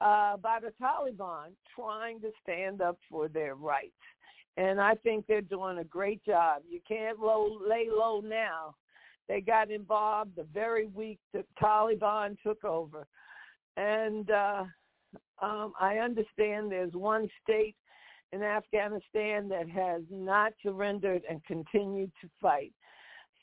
[0.00, 3.92] uh, by the Taliban trying to stand up for their rights.
[4.56, 6.62] And I think they're doing a great job.
[6.68, 8.74] You can't low, lay low now.
[9.30, 13.06] They got involved the very week the Taliban took over.
[13.76, 14.64] And uh,
[15.40, 17.76] um, I understand there's one state
[18.32, 22.72] in Afghanistan that has not surrendered and continued to fight.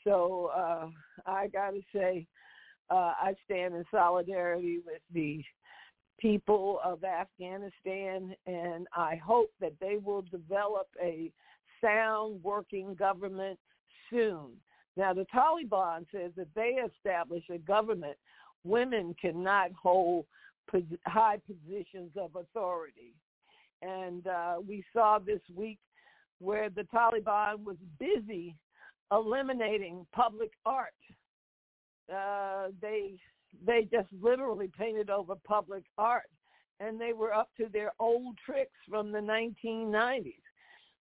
[0.03, 0.87] So uh,
[1.25, 2.27] I got to say,
[2.89, 5.41] uh, I stand in solidarity with the
[6.19, 11.31] people of Afghanistan, and I hope that they will develop a
[11.79, 13.57] sound working government
[14.09, 14.51] soon.
[14.97, 18.17] Now, the Taliban says that they establish a government,
[18.63, 20.25] women cannot hold
[21.05, 23.13] high positions of authority.
[23.83, 25.77] And uh, we saw this week
[26.39, 28.55] where the Taliban was busy
[29.11, 30.89] eliminating public art.
[32.13, 33.13] Uh, they
[33.65, 36.29] they just literally painted over public art
[36.79, 40.33] and they were up to their old tricks from the 1990s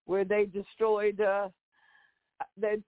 [0.06, 1.48] where they destroyed uh
[2.56, 2.80] that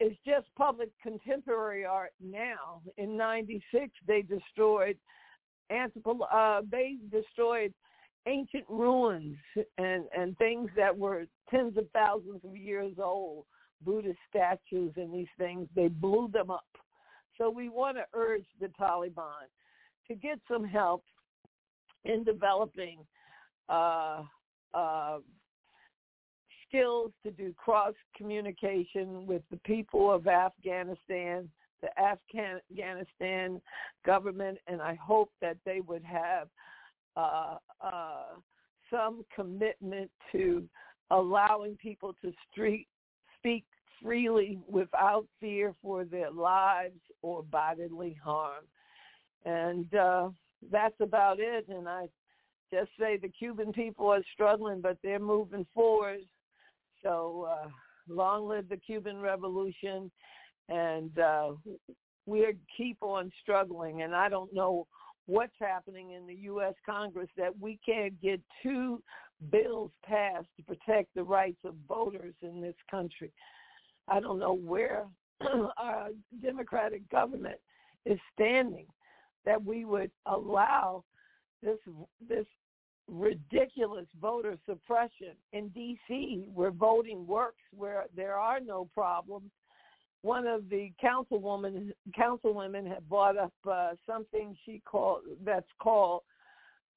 [0.00, 2.82] it's, just public contemporary art now.
[2.96, 4.96] In 96 they destroyed
[5.70, 7.72] anthropo uh they destroyed
[8.26, 9.36] ancient ruins
[9.78, 13.44] and and things that were tens of thousands of years old
[13.84, 15.68] buddhist statues and these things.
[15.74, 16.66] They blew them up.
[17.38, 19.48] So we want to urge the Taliban
[20.08, 21.04] to get some help
[22.04, 22.98] in developing
[23.68, 24.22] uh,
[24.74, 25.18] uh,
[26.70, 31.48] skills to do cross communication with the people of Afghanistan,
[31.82, 33.60] the Afghanistan
[34.06, 36.48] government, and I hope that they would have
[37.16, 38.22] uh, uh,
[38.90, 40.68] some commitment to
[41.10, 42.86] allowing people to street,
[43.38, 43.64] speak
[44.02, 48.64] freely without fear for their lives or bodily harm.
[49.44, 50.30] And uh,
[50.70, 51.66] that's about it.
[51.68, 52.06] And I
[52.72, 56.20] just say the Cuban people are struggling, but they're moving forward.
[57.02, 57.68] So uh,
[58.08, 60.10] long live the Cuban Revolution,
[60.68, 61.52] and uh,
[62.26, 62.46] we
[62.76, 64.02] keep on struggling.
[64.02, 64.86] And I don't know
[65.26, 66.74] what's happening in the U.S.
[66.84, 69.02] Congress that we can't get two
[69.50, 73.32] bills passed to protect the rights of voters in this country.
[74.08, 75.06] I don't know where
[75.78, 76.08] our
[76.42, 77.58] Democratic government
[78.04, 78.86] is standing
[79.44, 81.04] that we would allow
[81.62, 81.78] this
[82.28, 82.46] this
[83.10, 86.44] ridiculous voter suppression in D.C.
[86.54, 89.50] where voting works, where there are no problems.
[90.22, 96.22] One of the councilwomen councilwomen had brought up uh, something she called that's called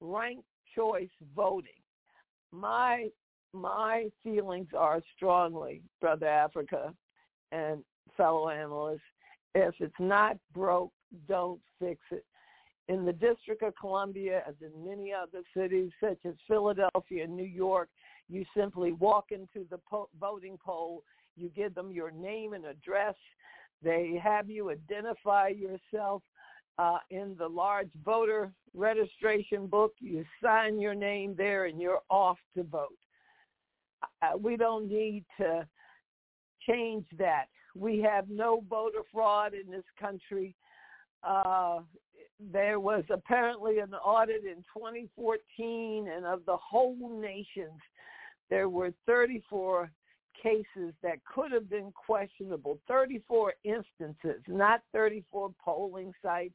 [0.01, 0.43] ranked
[0.75, 1.71] choice voting.
[2.51, 3.07] My
[3.53, 6.93] my feelings are strongly, brother Africa,
[7.51, 7.83] and
[8.17, 9.01] fellow analysts,
[9.55, 10.91] if it's not broke,
[11.27, 12.25] don't fix it
[12.87, 17.43] in the District of Columbia, as in many other cities such as Philadelphia and New
[17.43, 17.89] York,
[18.29, 21.03] you simply walk into the po- voting poll,
[21.35, 23.15] you give them your name and address,
[23.81, 26.21] they have you identify yourself
[26.77, 32.37] uh, in the large voter registration book, you sign your name there, and you're off
[32.55, 32.97] to vote.
[34.21, 35.65] Uh, we don't need to
[36.67, 37.45] change that.
[37.75, 40.55] We have no voter fraud in this country.
[41.23, 41.79] Uh,
[42.51, 47.79] there was apparently an audit in 2014, and of the whole nations,
[48.49, 49.89] there were 34
[50.41, 56.53] cases that could have been questionable, 34 instances, not 34 polling sites,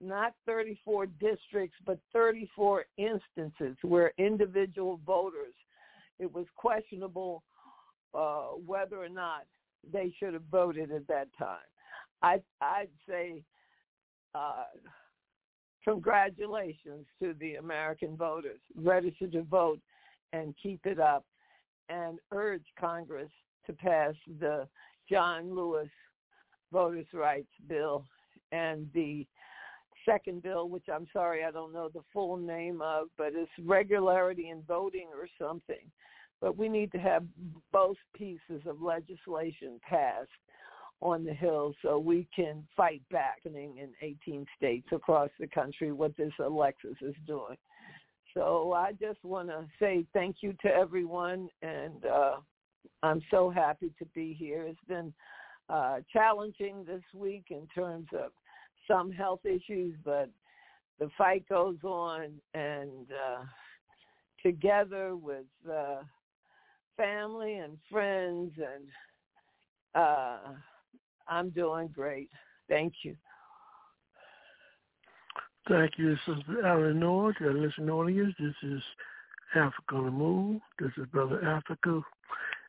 [0.00, 5.54] not 34 districts, but 34 instances where individual voters,
[6.18, 7.42] it was questionable
[8.14, 9.44] uh, whether or not
[9.92, 11.58] they should have voted at that time.
[12.22, 13.42] I, I'd say
[14.34, 14.64] uh,
[15.84, 18.60] congratulations to the American voters.
[18.76, 19.80] Register to vote
[20.32, 21.24] and keep it up
[21.88, 23.30] and urge Congress
[23.66, 24.66] to pass the
[25.10, 25.88] John Lewis
[26.72, 28.04] Voters' Rights Bill
[28.52, 29.26] and the
[30.04, 34.50] second bill, which I'm sorry I don't know the full name of, but it's regularity
[34.50, 35.90] in voting or something.
[36.40, 37.24] But we need to have
[37.72, 40.28] both pieces of legislation passed
[41.00, 46.16] on the Hill so we can fight back in 18 states across the country what
[46.16, 47.56] this Alexis is doing.
[48.34, 52.36] So I just want to say thank you to everyone, and uh,
[53.02, 54.64] I'm so happy to be here.
[54.64, 55.12] It's been
[55.68, 58.32] uh, challenging this week in terms of
[58.86, 60.28] some health issues, but
[60.98, 63.44] the fight goes on, and uh,
[64.42, 66.02] together with uh,
[66.96, 68.84] family and friends and
[69.94, 70.38] uh,
[71.28, 72.30] I'm doing great.
[72.68, 73.16] Thank you.
[75.68, 77.34] Thank you, Sister Eleanor.
[77.34, 78.82] To our listening audience, this is
[79.54, 80.60] Africa on the Move.
[80.78, 82.00] This is Brother Africa.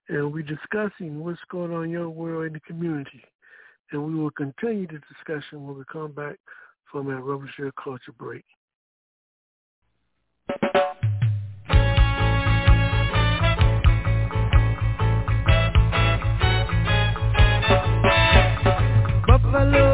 [0.10, 3.24] And we're discussing what's going on in your world in the community.
[3.92, 6.38] And we will continue the discussion when we come back
[6.92, 8.44] from our Rubber Share Culture break.
[19.52, 19.89] Buffalo soldier,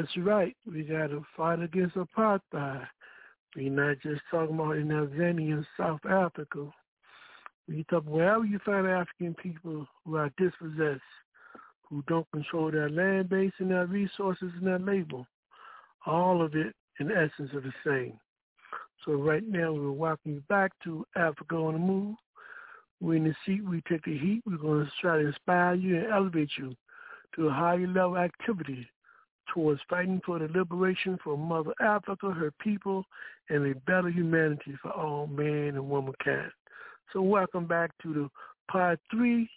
[0.00, 0.56] That's right.
[0.66, 2.86] We got to fight against apartheid.
[3.54, 6.72] We're not just talking about in Tanzania and South Africa.
[7.68, 11.02] We talk wherever you find African people who are dispossessed,
[11.86, 15.26] who don't control their land base and their resources and their labor.
[16.06, 18.18] All of it, in essence, are the same.
[19.04, 22.16] So right now, we're walking you back to Africa on the Move.
[23.02, 23.62] We're in the seat.
[23.62, 24.44] We take the heat.
[24.46, 26.74] We're going to try to inspire you and elevate you
[27.36, 28.88] to a higher level activity
[29.52, 33.04] towards fighting for the liberation for Mother Africa, her people,
[33.48, 36.50] and a better humanity for all man and womankind.
[37.12, 38.28] So welcome back to the
[38.70, 39.50] part three.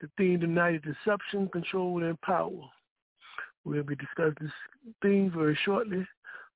[0.00, 2.50] The theme tonight is deception, control, and power.
[3.64, 4.50] We'll be discussing this
[5.02, 6.06] theme very shortly,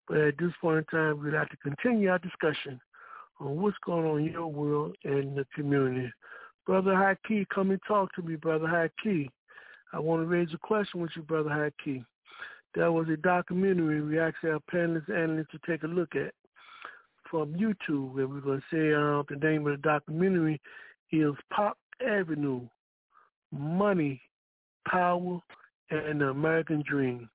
[0.09, 2.80] but at this point in time, we'd like to continue our discussion
[3.40, 6.12] on what's going on in your world and the community.
[6.66, 9.28] Brother Haki, come and talk to me, Brother Haki.
[9.92, 12.04] I want to raise a question with you, Brother Haki.
[12.79, 16.33] There was a documentary we asked our panelists analysts to take a look at
[17.29, 20.61] from YouTube, and we're going to say uh, the name of the documentary
[21.11, 21.76] is Park
[22.09, 22.68] Avenue,
[23.51, 24.22] Money,
[24.87, 25.41] Power,
[25.91, 27.29] and the American Dream.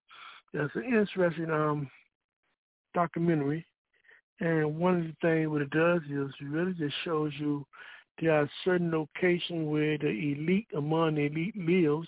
[0.54, 1.92] It's an interesting um,
[2.94, 3.66] documentary,
[4.40, 7.66] and one of the things what it does is it really just shows you
[8.22, 12.08] there are certain locations where the elite among the elite lives,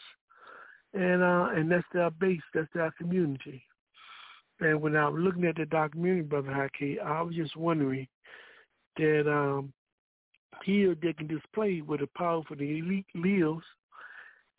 [0.95, 3.63] and uh, and that's their base, that's their community.
[4.61, 8.07] And when I was looking at the documentary, Brother Haki, I was just wondering
[8.97, 9.73] that um,
[10.63, 13.65] here they can display where the power for the elite lives,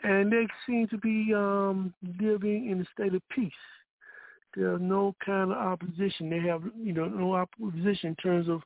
[0.03, 3.53] and they seem to be um, living in a state of peace.
[4.55, 6.30] There's no kind of opposition.
[6.30, 8.62] They have, you know, no opposition in terms of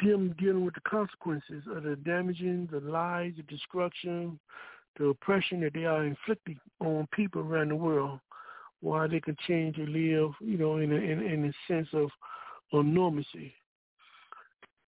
[0.00, 4.38] them dealing with the consequences of the damaging, the lies, the destruction,
[4.98, 8.20] the oppression that they are inflicting on people around the world
[8.80, 12.08] while they continue to live, you know, in a, in, in a sense of,
[12.72, 13.54] of normalcy.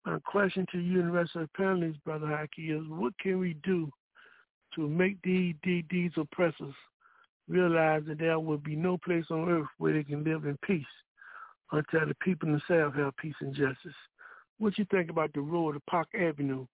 [0.05, 3.39] My question to you and the rest of the panelists, Brother Haki, is what can
[3.39, 3.89] we do
[4.75, 6.73] to make these, these, these oppressors
[7.47, 10.85] realize that there will be no place on earth where they can live in peace
[11.71, 13.95] until the people themselves have peace and justice?
[14.59, 16.65] What you think about the role of Park Avenue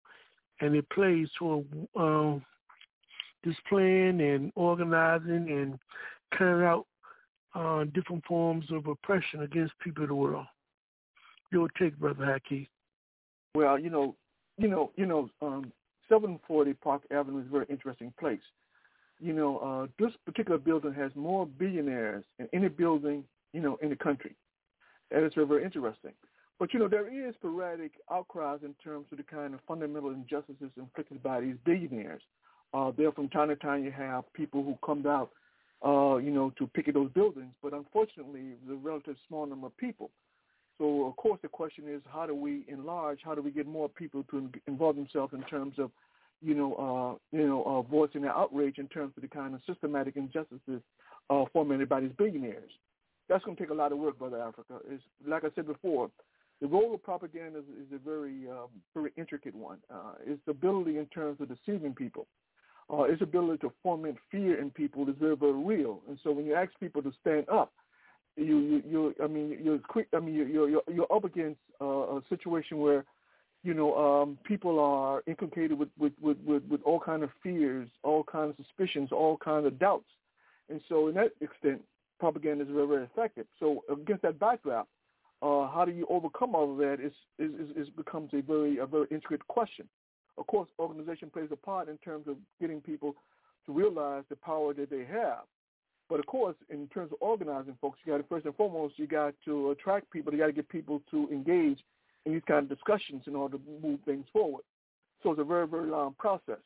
[0.61, 1.65] and it plays toward
[1.95, 2.43] um,
[3.43, 5.79] displaying and organizing and
[6.37, 6.85] carrying out
[7.55, 10.45] uh, different forms of oppression against people of the world.
[11.51, 12.67] Your take, Brother Haki.
[13.55, 14.15] Well, you know,
[14.57, 15.71] you know, you know, um,
[16.09, 18.41] 740 Park Avenue is a very interesting place.
[19.19, 23.23] You know, uh, this particular building has more billionaires in any building,
[23.53, 24.35] you know, in the country.
[25.11, 26.11] That is very, very interesting.
[26.59, 30.71] But, you know, there is sporadic outcries in terms of the kind of fundamental injustices
[30.77, 32.21] inflicted by these billionaires.
[32.73, 35.31] Uh, there from time to time you have people who come out
[35.85, 37.53] uh, you know, to picket those buildings.
[37.61, 40.09] But unfortunately, the relative small number of people.
[40.77, 43.19] So of course the question is, how do we enlarge?
[43.23, 45.91] How do we get more people to involve themselves in terms of,
[46.41, 49.61] you know, uh, you know, uh, voicing their outrage in terms of the kind of
[49.67, 50.81] systematic injustices
[51.29, 52.71] uh, by these billionaires?
[53.27, 54.79] That's going to take a lot of work, Brother Africa.
[54.91, 56.09] Is like I said before,
[56.61, 59.77] the role of propaganda is, is a very, um, very intricate one.
[59.93, 62.25] Uh, it's ability in terms of deceiving people
[62.91, 66.01] uh, its ability to foment fear in people is very, very real.
[66.07, 67.71] And so when you ask people to stand up,
[68.35, 70.07] you, you, you I mean, you're quick.
[70.15, 73.05] I mean, you're you're, you're up against uh, a situation where,
[73.63, 77.89] you know, um, people are inculcated with, with, with, with, with all kind of fears,
[78.03, 80.07] all kinds of suspicions, all kinds of doubts.
[80.69, 81.81] And so, in that extent,
[82.19, 83.45] propaganda is very, very effective.
[83.59, 84.87] So, against that backdrop,
[85.41, 86.97] uh, how do you overcome all of that?
[87.03, 89.87] Is, is, is becomes a very a very intricate question.
[90.39, 93.15] Of course, organization plays a part in terms of getting people
[93.65, 95.43] to realize the power that they have.
[96.09, 99.05] But of course, in terms of organizing folks, you got to first and foremost, you
[99.05, 100.33] got to attract people.
[100.33, 101.79] You got to get people to engage
[102.25, 104.63] in these kind of discussions in order to move things forward.
[105.21, 106.63] So it's a very, very long process.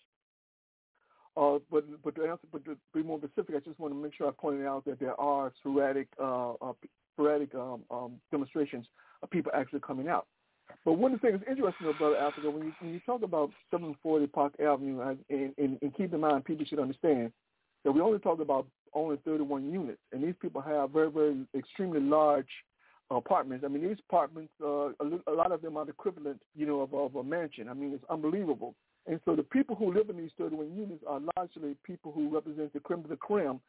[1.35, 4.13] Uh, but but to answer, but to be more specific, I just want to make
[4.13, 6.73] sure I pointed out that there are sporadic uh, uh,
[7.13, 8.85] sporadic um, um, demonstrations
[9.23, 10.27] of people actually coming out.
[10.85, 14.27] But one of the things interesting about Africa, when you when you talk about 740
[14.27, 17.31] Park Avenue, and, and, and keep in mind, people should understand
[17.83, 21.99] that we only talk about only 31 units, and these people have very, very extremely
[21.99, 22.47] large
[23.09, 23.65] apartments.
[23.65, 26.93] I mean, these apartments, uh, a, lot of them are the equivalent, you know, of,
[26.93, 27.69] of a mansion.
[27.69, 28.75] I mean, it's unbelievable.
[29.07, 32.71] And so the people who live in these 31 units are largely people who represent
[32.73, 33.59] the creme de la creme,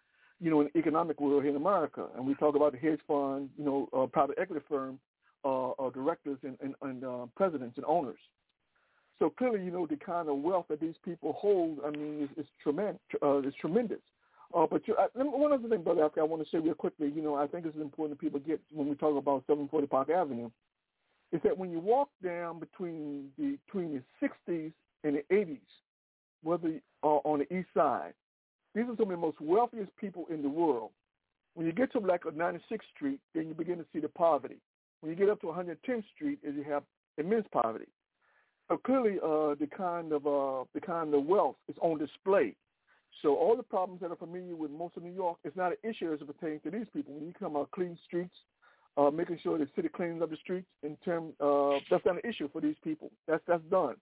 [0.41, 2.07] you know, in the economic world here in America.
[2.17, 4.99] And we talk about the hedge fund, you know, uh, private equity firm
[5.45, 8.19] uh, uh, directors and, and, and uh, presidents and owners.
[9.19, 12.45] So clearly, you know, the kind of wealth that these people hold, I mean, is,
[12.45, 13.01] is, tremendous.
[13.23, 14.01] Uh, is tremendous.
[14.55, 17.13] Uh, but you, uh, one other thing, Brother Africa, I want to say real quickly,
[17.15, 20.11] you know, I think it's important that people get when we talk about 740 Park
[20.11, 20.51] Avenue,
[21.33, 24.73] is that when you walk down between the between the 60s
[25.03, 25.59] and the 80s,
[26.43, 28.15] whether uh, on the east side,
[28.75, 30.91] these are some of the most wealthiest people in the world.
[31.55, 34.59] When you get to like 96th Street, then you begin to see the poverty.
[35.05, 36.83] When you get up to 110th Street, is you have
[37.19, 37.89] immense poverty.
[38.69, 42.57] So clearly, uh, the kind of uh, the kind of wealth is on display.
[43.21, 45.91] So all the problems that are familiar with most of New York is not an
[45.91, 47.13] issue as it pertains to these people.
[47.13, 48.35] When you come out clean streets,
[48.97, 52.23] uh, making sure the city cleans up the streets in terms uh, that's not an
[52.27, 53.11] issue for these people.
[53.29, 53.97] That's that's done.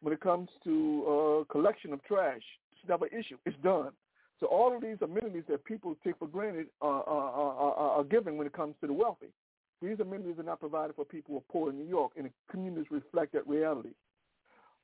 [0.00, 3.36] When it comes to uh, collection of trash, it's never an issue.
[3.46, 3.92] It's done.
[4.40, 8.36] So all of these amenities that people take for granted are, are, are, are given
[8.36, 9.28] when it comes to the wealthy.
[9.84, 12.30] These amenities are not provided for people who are poor in New York, and the
[12.50, 13.90] communities reflect that reality.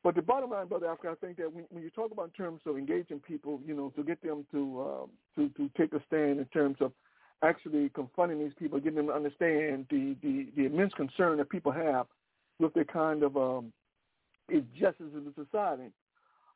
[0.02, 2.30] But the bottom line, Brother Africa, I think that when, when you talk about in
[2.30, 6.02] terms of engaging people, you know, to get them to uh, to to take a
[6.06, 6.92] stand in terms of
[7.42, 11.72] actually confronting these people, getting them to understand the the, the immense concern that people
[11.72, 12.06] have
[12.58, 13.72] with the kind of um,
[14.48, 15.90] injustice in the society.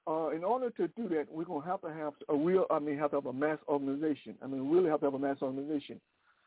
[0.06, 2.78] Uh, in order to do that, we're going to have to have a real, I
[2.78, 4.34] mean, have to have a mass organization.
[4.42, 5.98] I mean, really have to have a mass organization.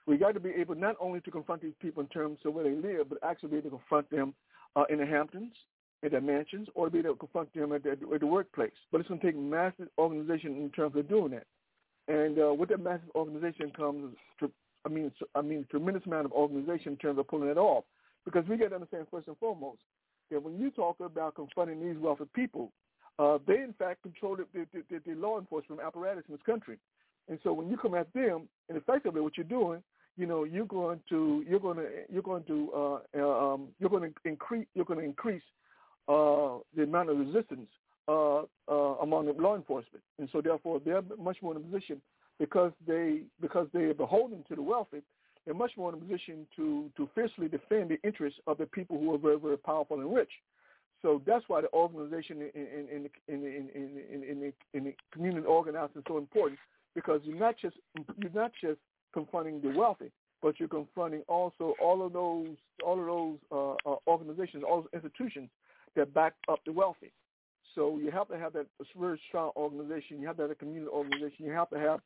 [0.07, 2.63] We got to be able not only to confront these people in terms of where
[2.63, 4.33] they live, but actually be able to confront them
[4.75, 5.53] uh, in the Hamptons,
[6.01, 8.71] in their mansions, or be able to confront them at the, at the workplace.
[8.91, 11.45] But it's going to take massive organization in terms of doing that.
[12.07, 14.15] And uh, with that massive organization comes,
[14.85, 17.83] I mean, I mean, a tremendous amount of organization in terms of pulling it off.
[18.23, 19.79] Because we got to understand first and foremost
[20.31, 22.71] that when you talk about confronting these wealthy people,
[23.19, 26.77] uh, they in fact control the, the, the, the law enforcement apparatus in this country.
[27.29, 29.83] And so when you come at them, and effectively what you're doing,
[30.17, 33.89] you know, you're going to you're going to you're going to uh, uh, um, you're
[33.89, 35.43] going to increase you're going to increase
[36.07, 37.69] uh, the amount of resistance
[38.07, 42.01] uh, uh, among law enforcement, and so therefore they're much more in a position
[42.39, 45.01] because they because they are beholden to the wealthy.
[45.45, 48.99] They're much more in a position to to fiercely defend the interests of the people
[48.99, 50.31] who are very very powerful and rich.
[51.03, 54.95] So that's why the organization in in in in in in, in, the, in the
[55.13, 56.59] community organizing is so important
[56.95, 57.75] because you're not just
[58.17, 58.79] you're not just
[59.17, 60.11] confronting the wealthy,
[60.43, 62.55] but you're confronting also all of those
[62.85, 65.49] all of those uh, uh, organizations, all those institutions
[65.95, 67.11] that back up the wealthy.
[67.73, 68.67] So you have to have that
[68.99, 70.19] very strong organization.
[70.19, 71.45] You have to have a community organization.
[71.45, 71.99] You have to have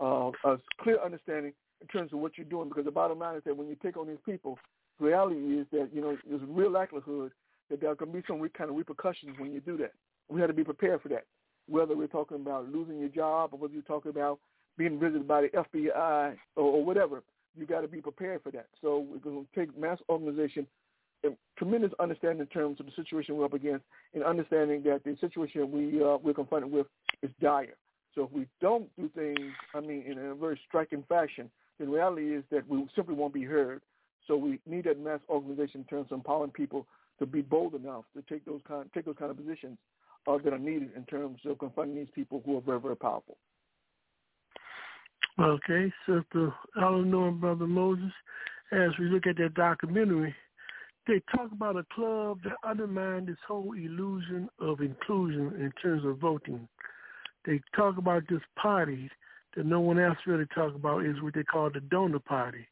[0.00, 2.68] uh, a clear understanding in terms of what you're doing.
[2.68, 4.58] Because the bottom line is that when you take on these people,
[4.98, 7.32] the reality is that you know there's a real likelihood
[7.70, 9.92] that there can be some kind of repercussions when you do that.
[10.28, 11.24] We have to be prepared for that.
[11.68, 14.38] Whether we're talking about losing your job or whether you're talking about
[14.78, 17.22] being visited by the FBI or, or whatever,
[17.56, 18.68] you got to be prepared for that.
[18.80, 20.66] So we're going to take mass organization
[21.56, 25.70] tremendous understanding in terms of the situation we're up against and understanding that the situation
[25.72, 26.86] we, uh, we're confronted with
[27.22, 27.74] is dire.
[28.14, 32.34] So if we don't do things, I mean, in a very striking fashion, the reality
[32.34, 33.82] is that we simply won't be heard.
[34.26, 36.86] So we need that mass organization in terms of empowering people
[37.18, 39.78] to be bold enough to take those kind take those kind of positions
[40.26, 43.36] uh, that are needed in terms of confronting these people who are very very powerful.
[45.40, 48.10] Okay, Sister Eleanor and Brother Moses,
[48.72, 50.34] as we look at that documentary,
[51.06, 56.18] they talk about a club that undermined this whole illusion of inclusion in terms of
[56.18, 56.66] voting.
[57.46, 59.08] They talk about this party
[59.56, 62.66] that no one else really talks about is what they call the donor party.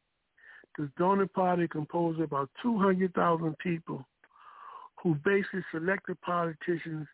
[0.77, 4.05] This donor party composed of about 200,000 people
[5.01, 7.07] who basically select the politicians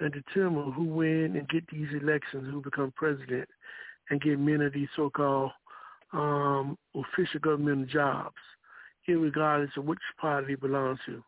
[0.00, 3.50] and determine who win and get these elections, who become president
[4.10, 5.50] and get many of these so-called
[6.12, 8.34] um, official government jobs,
[9.08, 11.22] regardless of which party they belong to.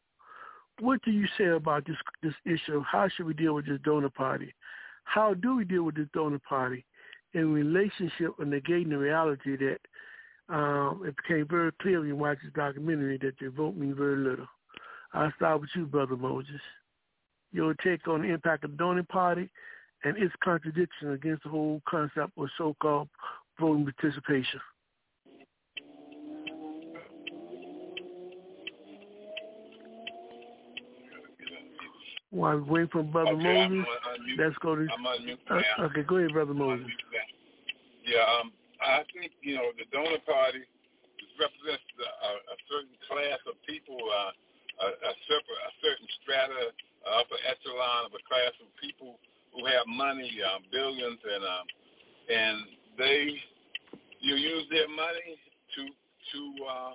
[0.80, 2.82] What do you say about this this issue?
[2.82, 4.54] How should we deal with this donor party?
[5.04, 6.84] How do we deal with this donor party
[7.32, 9.78] in relationship and negating the reality that
[10.48, 14.16] um, it became very clear when you watch this documentary that your vote means very
[14.16, 14.46] little.
[15.12, 16.60] I'll start with you, Brother Moses.
[17.52, 19.50] Your take on the impact of the donor party
[20.06, 23.08] and its contradiction against the whole concept of so-called
[23.58, 24.60] voting participation.
[32.30, 33.86] While we wait for Brother okay, Moses,
[34.38, 34.86] let's go to.
[34.86, 36.86] Uh, okay, go ahead, Brother Moses.
[38.06, 40.62] Yeah, um, I think you know the donor party
[41.34, 46.62] represents a, a certain class of people, uh, a, a, separate, a certain strata,
[47.02, 49.18] uh, upper echelon of a class of people
[49.56, 51.66] who have money, um, billions, and um,
[52.28, 52.56] and
[53.00, 53.32] they
[54.20, 55.40] you use their money
[55.74, 56.92] to to uh,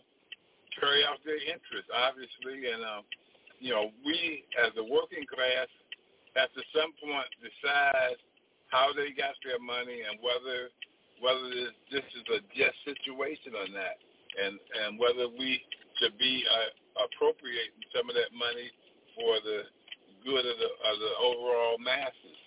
[0.77, 3.03] carry out their interests, obviously, and um,
[3.57, 5.67] you know we as the working class
[6.37, 8.15] have to some point decide
[8.69, 10.71] how they got their money and whether
[11.19, 13.97] whether this, this is a just situation or not,
[14.37, 15.61] and and whether we
[15.99, 18.69] should be uh, appropriating some of that money
[19.13, 19.69] for the
[20.25, 22.39] good of the of the overall masses.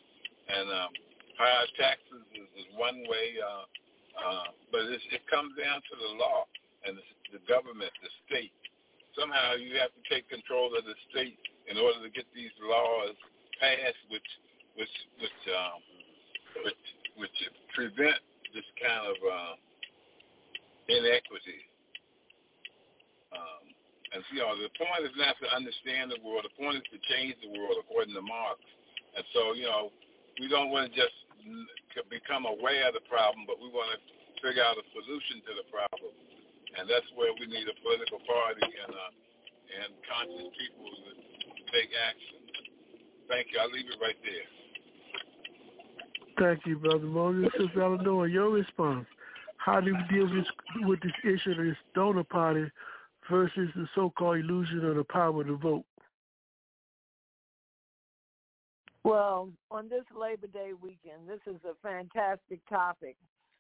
[0.49, 0.91] And um,
[1.39, 3.65] higher taxes is, is one way, uh,
[4.15, 6.45] uh, but it's, it comes down to the law
[6.85, 7.05] and the,
[7.39, 8.53] the government, the state.
[9.17, 11.39] Somehow you have to take control of the state
[11.71, 13.15] in order to get these laws
[13.63, 14.27] passed, which
[14.75, 15.79] which which um,
[16.67, 16.85] which
[17.17, 17.39] which
[17.73, 18.19] prevent
[18.53, 19.55] this kind of uh,
[20.91, 21.63] inequity.
[23.35, 23.65] Um,
[24.15, 26.47] and you know, the point is not to understand the world.
[26.47, 28.63] The point is to change the world according to Marx.
[29.15, 29.95] And so, you know,
[30.41, 31.15] we don't want to just
[32.11, 33.99] become aware of the problem, but we want to
[34.43, 36.13] figure out a solution to the problem.
[36.75, 39.13] And that's where we need a political party and uh,
[39.65, 42.39] and conscious people to take action.
[43.29, 43.59] Thank you.
[43.59, 44.47] I'll leave it right there.
[46.39, 47.51] Thank you, Brother Moses.
[47.59, 49.07] Sister Eleanor, your response.
[49.57, 50.45] How do we deal with,
[50.87, 52.71] with this issue of this donor party
[53.31, 55.85] versus the so-called illusion of the power to vote?
[59.05, 63.17] Well, on this Labor Day weekend, this is a fantastic topic.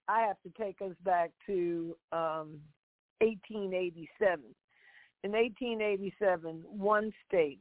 [0.08, 2.60] I have to take us back to um,
[3.20, 4.40] 1887.
[5.22, 7.58] In 1887, one state,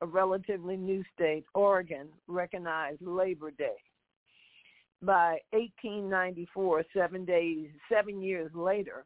[0.00, 3.76] a relatively new state, Oregon, recognized Labor Day.
[5.02, 9.04] By 1894, seven days, seven years later,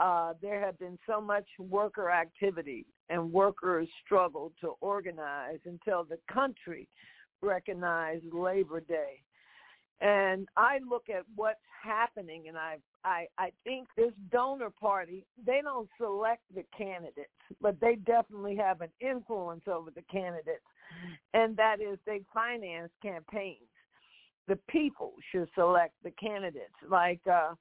[0.00, 6.18] uh, there had been so much worker activity and workers struggled to organize until the
[6.32, 6.88] country
[7.42, 9.22] recognized Labor Day.
[10.00, 15.60] And I look at what's happening and I I I think this donor party, they
[15.62, 17.30] don't select the candidates,
[17.60, 20.64] but they definitely have an influence over the candidates.
[21.32, 23.60] And that is they finance campaigns.
[24.48, 26.74] The people should select the candidates.
[26.88, 27.54] Like uh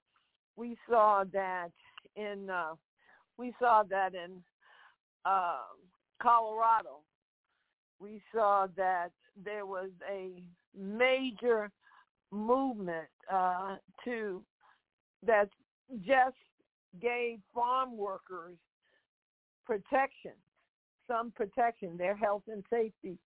[0.55, 1.71] we saw that
[2.15, 2.73] in uh
[3.37, 4.43] we saw that in
[5.25, 5.57] uh,
[6.21, 6.99] Colorado,
[7.99, 9.09] we saw that
[9.43, 10.43] there was a
[10.77, 11.71] major
[12.31, 14.41] movement uh, to
[15.25, 15.49] that
[16.05, 16.35] just
[17.01, 18.57] gave farm workers
[19.65, 20.33] protection,
[21.07, 23.17] some protection, their health and safety.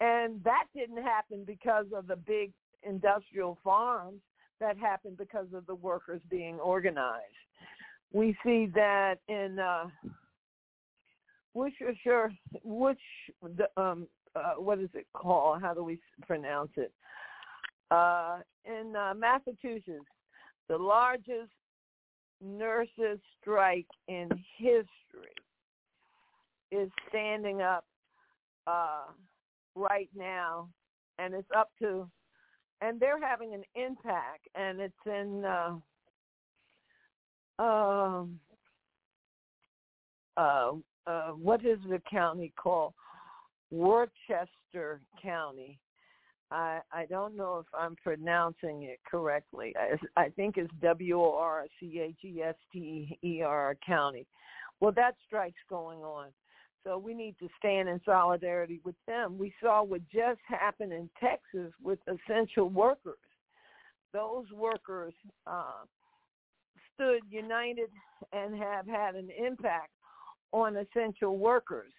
[0.00, 4.20] And that didn't happen because of the big industrial farms.
[4.60, 7.24] That happened because of the workers being organized.
[8.12, 9.86] We see that in uh,
[11.52, 12.32] which sure
[12.62, 12.98] which
[13.42, 15.60] the um uh, what is it called?
[15.60, 16.92] How do we pronounce it?
[17.90, 20.04] Uh, in uh, Massachusetts,
[20.68, 21.50] the largest
[22.42, 25.34] nurses strike in history
[26.70, 27.84] is standing up
[28.66, 29.06] uh,
[29.74, 30.68] right now,
[31.18, 32.08] and it's up to,
[32.82, 35.44] and they're having an impact, and it's in.
[37.58, 38.38] Um,
[40.36, 40.72] uh,
[41.06, 42.94] uh, what is the county called?
[43.70, 45.78] Worcester County.
[46.50, 49.74] I I don't know if I'm pronouncing it correctly.
[49.78, 54.26] I, I think it's W O R C H E S T E R County.
[54.80, 56.28] Well, that strike's going on.
[56.84, 59.36] So we need to stand in solidarity with them.
[59.36, 63.18] We saw what just happened in Texas with essential workers.
[64.14, 65.12] Those workers
[65.46, 65.84] uh,
[66.98, 67.90] stood united
[68.32, 69.90] and have had an impact
[70.52, 71.92] on essential workers.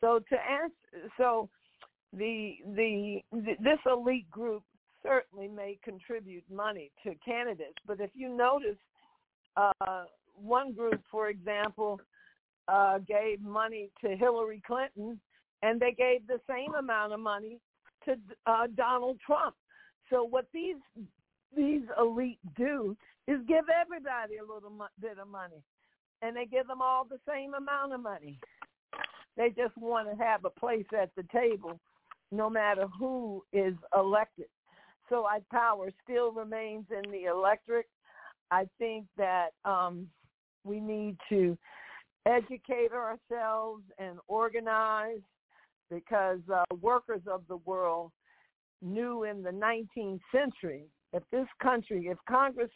[0.00, 1.48] So to answer, so
[2.12, 4.62] the, the the this elite group
[5.02, 8.78] certainly may contribute money to candidates, but if you notice,
[9.56, 10.04] uh,
[10.36, 12.00] one group, for example,
[12.68, 15.20] uh, gave money to Hillary Clinton,
[15.62, 17.58] and they gave the same amount of money
[18.04, 19.54] to uh, Donald Trump.
[20.10, 20.76] So what these
[21.56, 22.96] these elite do
[23.26, 25.62] is give everybody a little mo- bit of money
[26.22, 28.38] and they give them all the same amount of money.
[29.36, 31.80] They just want to have a place at the table
[32.30, 34.46] no matter who is elected.
[35.08, 37.88] So I power still remains in the electorate.
[38.50, 40.08] I think that um,
[40.64, 41.56] we need to
[42.26, 45.20] educate ourselves and organize
[45.90, 48.10] because uh, workers of the world
[48.82, 50.84] knew in the 19th century
[51.14, 52.70] if this country, if Congress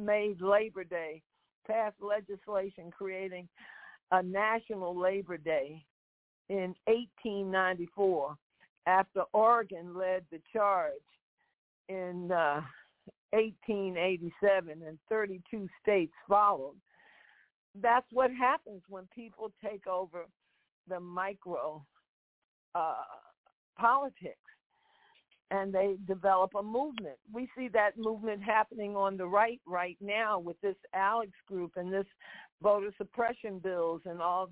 [0.00, 1.20] made Labor Day
[1.66, 3.48] passed legislation creating
[4.12, 5.84] a national Labor Day
[6.48, 8.36] in 1894
[8.86, 10.92] after Oregon led the charge
[11.88, 12.60] in uh,
[13.32, 16.76] 1887 and 32 states followed.
[17.80, 20.26] That's what happens when people take over
[20.88, 21.84] the micro
[22.74, 22.94] uh,
[23.78, 24.38] politics
[25.50, 27.16] and they develop a movement.
[27.32, 31.92] We see that movement happening on the right right now with this ALEC's group and
[31.92, 32.06] this
[32.62, 34.50] voter suppression bills and all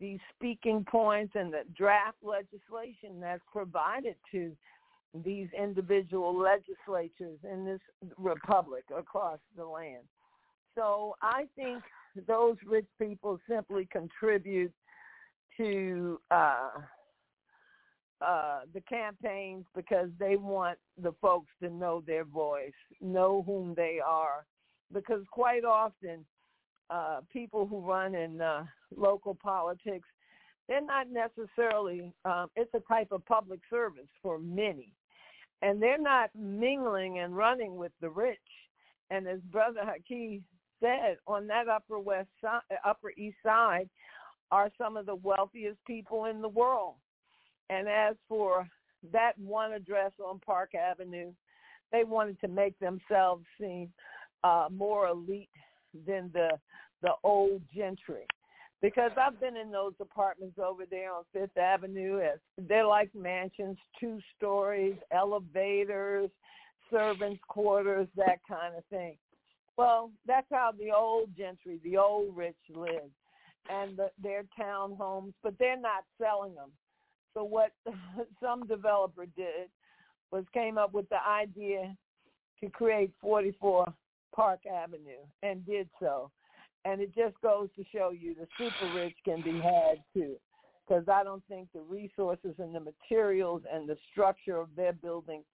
[0.00, 4.52] these speaking points and the draft legislation that's provided to
[5.24, 7.80] these individual legislatures in this
[8.16, 10.04] republic across the land.
[10.74, 11.82] So I think
[12.26, 14.72] those rich people simply contribute
[15.56, 16.70] to uh,
[18.20, 24.00] uh, the campaigns because they want the folks to know their voice, know whom they
[24.04, 24.44] are,
[24.92, 26.24] because quite often
[26.90, 28.64] uh, people who run in uh,
[28.96, 30.08] local politics,
[30.68, 32.12] they're not necessarily.
[32.24, 34.92] Um, it's a type of public service for many,
[35.62, 38.38] and they're not mingling and running with the rich.
[39.10, 40.42] And as Brother Haki
[40.80, 42.28] said, on that Upper West
[42.84, 43.88] Upper East Side,
[44.50, 46.94] are some of the wealthiest people in the world.
[47.70, 48.66] And as for
[49.12, 51.32] that one address on Park Avenue,
[51.92, 53.90] they wanted to make themselves seem
[54.44, 55.50] uh, more elite
[56.06, 56.50] than the
[57.02, 58.26] the old gentry.
[58.80, 62.20] Because I've been in those apartments over there on Fifth Avenue.
[62.20, 62.38] As
[62.68, 66.30] they're like mansions, two stories, elevators,
[66.90, 69.16] servants' quarters, that kind of thing.
[69.76, 73.10] Well, that's how the old gentry, the old rich live,
[73.70, 76.70] and the, their townhomes, but they're not selling them.
[77.38, 77.70] So what
[78.42, 79.70] some developer did
[80.32, 81.96] was came up with the idea
[82.60, 83.86] to create 44
[84.34, 86.32] Park Avenue and did so.
[86.84, 90.34] And it just goes to show you the super rich can be had too.
[90.86, 95.44] Because I don't think the resources and the materials and the structure of their building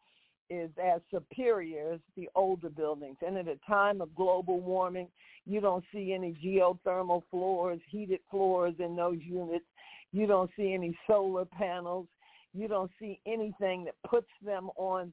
[0.48, 3.16] is as superior as the older buildings.
[3.26, 5.08] And at a time of global warming,
[5.44, 9.66] you don't see any geothermal floors, heated floors in those units.
[10.14, 12.06] You don't see any solar panels.
[12.54, 15.12] You don't see anything that puts them on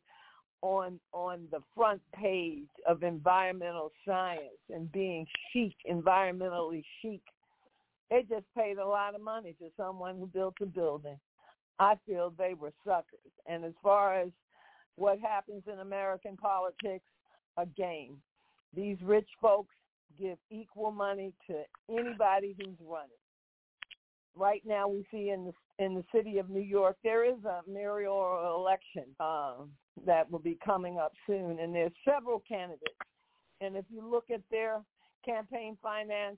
[0.62, 7.22] on on the front page of environmental science and being chic, environmentally chic.
[8.12, 11.18] They just paid a lot of money to someone who built a building.
[11.80, 13.32] I feel they were suckers.
[13.48, 14.30] And as far as
[14.98, 17.06] what happens in American politics,
[17.58, 18.18] a game.
[18.76, 19.74] These rich folks
[20.20, 23.21] give equal money to anybody who's running.
[24.36, 27.62] Right now, we see in the in the city of New York there is a
[27.70, 29.54] mayoral election uh,
[30.06, 32.96] that will be coming up soon, and there's several candidates.
[33.62, 34.82] And if you look at their
[35.26, 36.38] campaign finance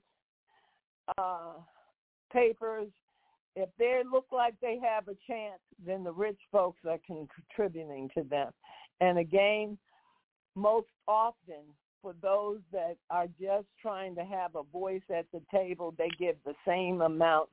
[1.18, 1.52] uh,
[2.32, 2.88] papers,
[3.56, 8.24] if they look like they have a chance, then the rich folks are contributing to
[8.24, 8.50] them.
[9.00, 9.78] And again,
[10.56, 11.62] most often
[12.02, 16.36] for those that are just trying to have a voice at the table, they give
[16.44, 17.48] the same amount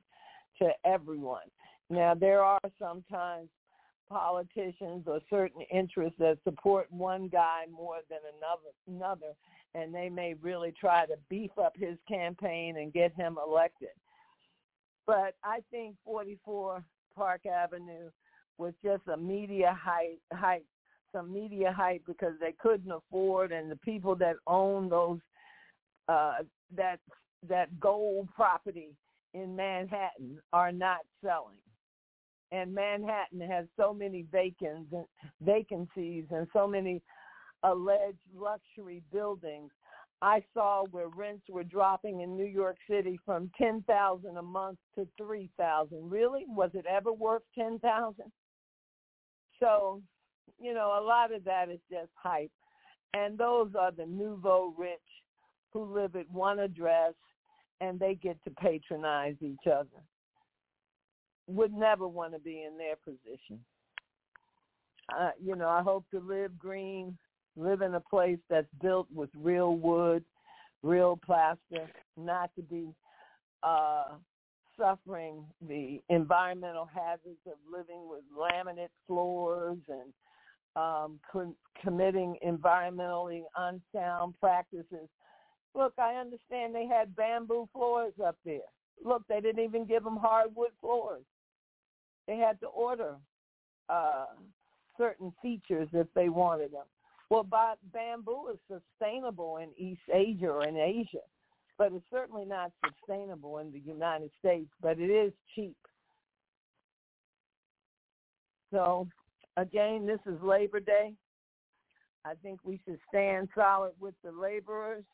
[0.62, 1.42] to everyone.
[1.90, 3.48] Now, there are sometimes
[4.08, 9.32] politicians or certain interests that support one guy more than another, another,
[9.74, 13.88] and they may really try to beef up his campaign and get him elected.
[15.06, 16.84] But I think 44
[17.16, 18.10] Park Avenue
[18.58, 20.66] was just a media hype, hype,
[21.12, 25.18] some media hype because they couldn't afford, and the people that own those
[26.08, 26.38] uh,
[26.76, 27.00] that
[27.48, 28.90] that gold property
[29.34, 31.58] in Manhattan are not selling.
[32.50, 34.92] And Manhattan has so many vacants,
[35.40, 37.02] vacancies and so many
[37.62, 39.70] alleged luxury buildings
[40.22, 44.78] I saw where rents were dropping in New York City from ten thousand a month
[44.94, 46.08] to three thousand.
[46.08, 46.44] Really?
[46.46, 48.30] Was it ever worth ten thousand?
[49.58, 50.00] So,
[50.60, 52.52] you know, a lot of that is just hype.
[53.14, 55.00] And those are the nouveau rich
[55.72, 57.14] who live at one address
[57.82, 59.88] and they get to patronize each other.
[61.48, 63.62] Would never want to be in their position.
[65.18, 67.18] Uh, you know, I hope to live green
[67.56, 70.24] live in a place that's built with real wood,
[70.82, 72.88] real plaster, not to be
[73.62, 74.04] uh,
[74.78, 80.12] suffering the environmental hazards of living with laminate floors and
[80.74, 85.08] um, co- committing environmentally unsound practices.
[85.74, 88.60] Look, I understand they had bamboo floors up there.
[89.04, 91.24] Look, they didn't even give them hardwood floors.
[92.26, 93.16] They had to order
[93.88, 94.26] uh,
[94.98, 96.84] certain features if they wanted them.
[97.30, 97.48] Well,
[97.92, 101.24] bamboo is sustainable in East Asia or in Asia,
[101.78, 105.76] but it's certainly not sustainable in the United States, but it is cheap.
[108.70, 109.08] So,
[109.56, 111.14] again, this is Labor Day.
[112.24, 115.04] I think we should stand solid with the laborers.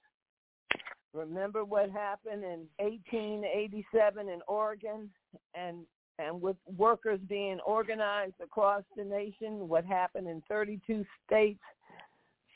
[1.12, 5.10] Remember what happened in 1887 in Oregon
[5.55, 5.86] and
[6.20, 11.60] and with workers being organized across the nation, what happened in 32 states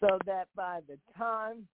[0.01, 1.69] so that by the time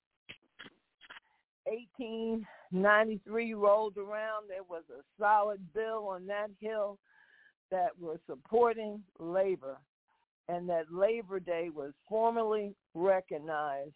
[1.65, 6.99] 1893 rolled around, there was a solid bill on that hill
[7.71, 9.79] that was supporting labor,
[10.49, 13.93] and that Labor Day was formally recognized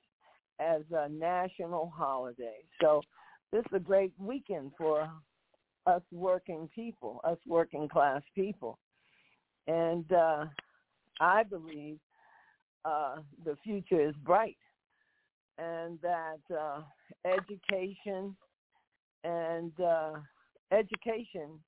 [0.62, 2.59] as a national holiday.
[2.80, 3.02] So
[3.52, 5.10] this is a great weekend for
[5.86, 8.78] us working people, us working class people.
[9.66, 10.47] And uh,
[11.20, 11.98] I believe
[12.84, 14.56] uh, the future is bright
[15.59, 16.82] and that uh,
[17.24, 18.36] education
[19.24, 20.12] and uh,
[20.72, 21.60] education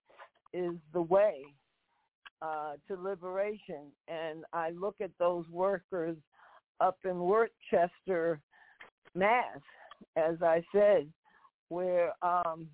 [0.53, 1.43] is the way
[2.43, 3.93] uh, to liberation.
[4.09, 6.17] And I look at those workers
[6.81, 8.41] up in Worcester,
[9.15, 9.61] Mass,
[10.17, 11.09] as I said,
[11.69, 12.69] where um,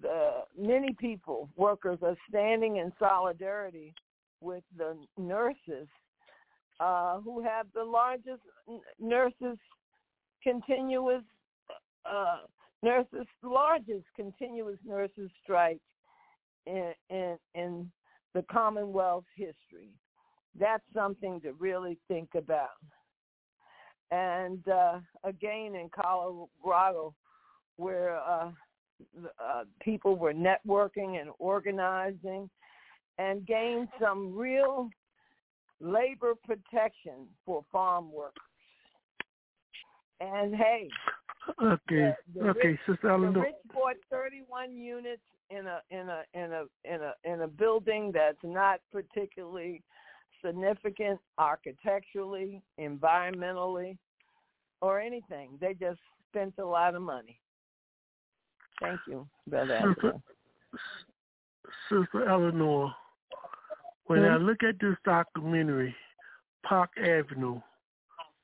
[0.00, 3.94] the many people, workers, are standing in solidarity
[4.40, 5.88] with the nurses
[6.80, 8.40] uh, who have the largest
[8.98, 9.58] nurses
[10.42, 11.22] continuous
[12.10, 12.38] uh,
[12.82, 15.80] nurses largest continuous nurses strike
[16.66, 17.90] in, in in
[18.34, 19.92] the Commonwealth history.
[20.58, 22.68] That's something to really think about.
[24.10, 27.14] And uh, again, in Colorado,
[27.76, 28.50] where uh,
[29.42, 32.50] uh, people were networking and organizing
[33.18, 34.90] and gained some real
[35.80, 38.42] labor protection for farm workers.
[40.20, 40.88] And hey,
[41.62, 46.22] Okay, the, the okay, rich, Sister the rich bought 31 units in a in a
[46.34, 49.82] in a in a in a building that's not particularly
[50.44, 53.96] significant architecturally, environmentally,
[54.80, 55.50] or anything.
[55.60, 56.00] They just
[56.30, 57.38] spent a lot of money.
[58.80, 59.80] Thank you, Brother.
[59.94, 60.12] Sister.
[61.90, 62.94] Sister Eleanor,
[64.06, 65.94] when I look at this documentary,
[66.66, 67.60] Park Avenue,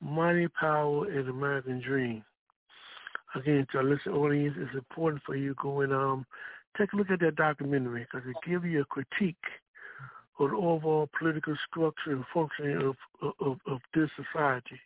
[0.01, 2.24] Money, Power, and American Dream,
[3.35, 6.27] again, to our listening audience, it's important for you to go and um,
[6.77, 9.36] take a look at that documentary because it gives you a critique
[10.38, 12.96] of the overall political structure and functioning of,
[13.40, 14.78] of, of this society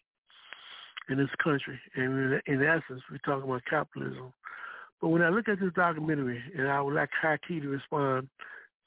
[1.08, 1.78] in this country.
[1.96, 4.32] And in, in essence, we're talking about capitalism.
[5.00, 8.28] But when I look at this documentary, and I would like Haki to respond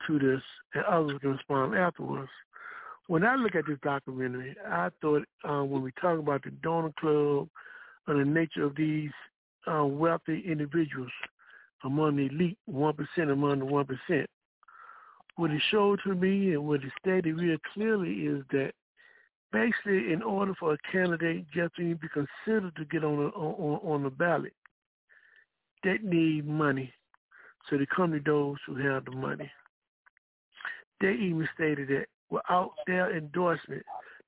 [0.08, 0.42] to this,
[0.74, 2.30] and others can respond afterwards.
[3.08, 6.94] When I look at this documentary, I thought um, when we talk about the donor
[7.00, 7.50] club
[8.08, 9.12] and the nature of these
[9.68, 11.12] uh, wealthy individuals
[11.84, 12.96] among the elite, 1%
[13.32, 14.26] among the 1%,
[15.36, 18.74] what it showed to me and what it stated real clearly is that
[19.52, 23.30] basically in order for a candidate just to even be considered to get on the,
[23.30, 24.54] on, on the ballot,
[25.84, 26.92] they need money.
[27.70, 29.50] So they come to those who have the money.
[31.02, 33.84] They even stated that without their endorsement,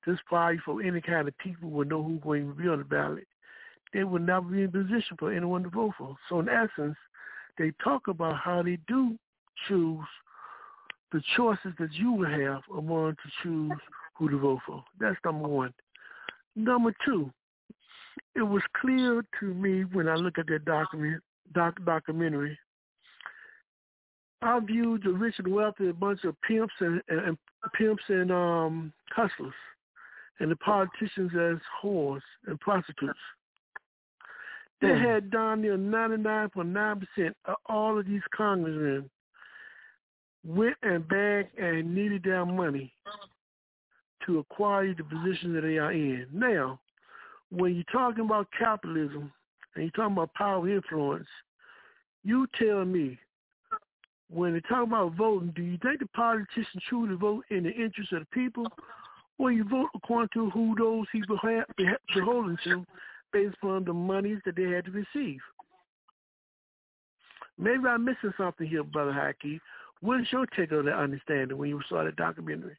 [0.06, 2.86] this party for any kind of people would know who's going to be on the
[2.86, 3.28] ballot.
[3.94, 6.16] They would never be in position for anyone to vote for.
[6.30, 6.98] So in essence,
[7.58, 9.18] they talk about how they do
[9.68, 10.06] choose
[11.12, 13.72] the choices that you would have among to choose
[14.16, 14.84] who to vote for.
[15.00, 15.74] That's number one.
[16.56, 17.32] Number two,
[18.36, 21.22] it was clear to me when I look at that document
[21.54, 22.58] doc, documentary.
[24.42, 27.38] I viewed the rich and wealthy a bunch of pimps and, and, and
[27.74, 29.54] pimps and um, hustlers,
[30.40, 33.20] and the politicians as whores and prostitutes.
[34.82, 35.04] They Hmm.
[35.04, 39.10] had down near ninety nine point nine percent of all of these congressmen
[40.46, 42.94] went and begged and needed their money
[44.26, 46.28] to acquire the position that they are in.
[46.32, 46.80] Now,
[47.52, 49.32] when you're talking about capitalism
[49.76, 51.28] and you're talking about power influence,
[52.24, 53.20] you tell me,
[54.32, 58.12] when they talk about voting, do you think the politicians truly vote in the interest
[58.14, 58.66] of the people,
[59.38, 62.86] or you vote according to who those he beha- beha- beholden to
[63.32, 65.40] based upon the monies that they had to receive?
[67.58, 69.60] Maybe I'm missing something here, Brother Haki.
[70.06, 72.78] What is your take on that understanding when you saw the documentary?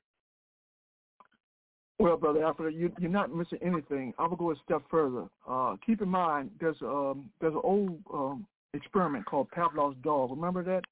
[1.99, 4.15] Well, brother Alfred, you, you're not missing anything.
[4.17, 5.25] I will go a step further.
[5.49, 10.31] Uh, keep in mind, there's um, there's an old um, experiment called Pavlov's dog.
[10.31, 10.85] Remember that?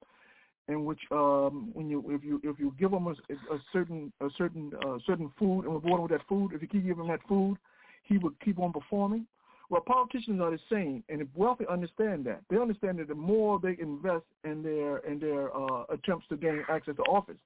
[0.67, 4.29] In which, um, when you if you if you give them a, a certain a
[4.37, 7.11] certain uh, certain food and reward him with that food, if you keep giving him
[7.11, 7.59] that food,
[8.03, 9.25] he would keep on performing.
[9.71, 13.59] Well, politicians are the same, and if wealthy understand that, they understand that the more
[13.59, 17.39] they invest in their in their uh, attempts to gain access to office,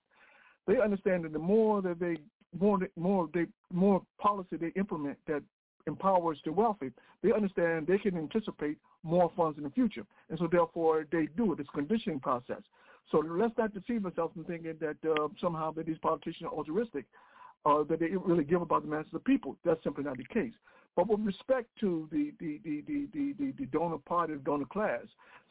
[0.66, 2.16] they understand that the more that they
[2.58, 5.42] more more they more policy they implement that
[5.86, 6.90] empowers the wealthy,
[7.22, 11.52] they understand they can anticipate more funds in the future, and so therefore they do
[11.52, 11.60] it.
[11.60, 12.62] It's conditioning process.
[13.10, 17.06] So let's not deceive ourselves in thinking that uh, somehow that these politicians are altruistic,
[17.64, 19.56] uh, that they really give about the masses of people.
[19.64, 20.52] That's simply not the case.
[20.96, 24.64] But with respect to the the the the the, the, the donor party, the donor
[24.64, 25.02] class,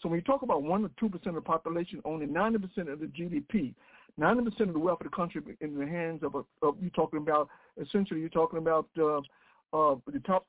[0.02, 2.90] so when you talk about one or two percent of the population owning ninety percent
[2.90, 3.74] of the GDP,
[4.18, 6.90] ninety percent of the wealth of the country in the hands of a of you
[6.90, 7.48] talking about
[7.82, 9.18] essentially you're talking about uh,
[9.74, 10.46] uh, the top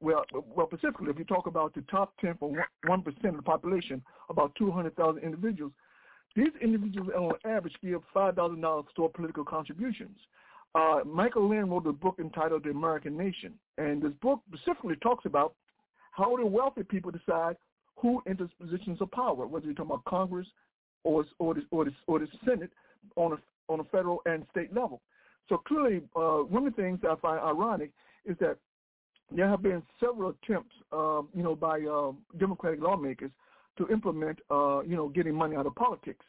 [0.00, 2.52] well well specifically if you talk about the top ten for
[2.86, 5.72] one percent of the population, about two hundred thousand individuals.
[6.34, 10.18] these individuals on average give $5,000 for political contributions.
[10.74, 15.26] Uh, Michael Lind wrote a book entitled The American Nation, and this book specifically talks
[15.26, 15.54] about
[16.12, 17.56] how the wealthy people decide
[17.96, 20.46] who enters positions of power, whether you're talking about Congress
[21.04, 22.70] or or the, or the, or the Senate
[23.16, 25.02] on a on a federal and state level.
[25.48, 27.90] So clearly, uh, one of the things I find ironic
[28.24, 28.56] is that
[29.34, 33.30] there have been several attempts, um, you know, by uh, Democratic lawmakers
[33.78, 36.24] to implement, uh, you know, getting money out of politics.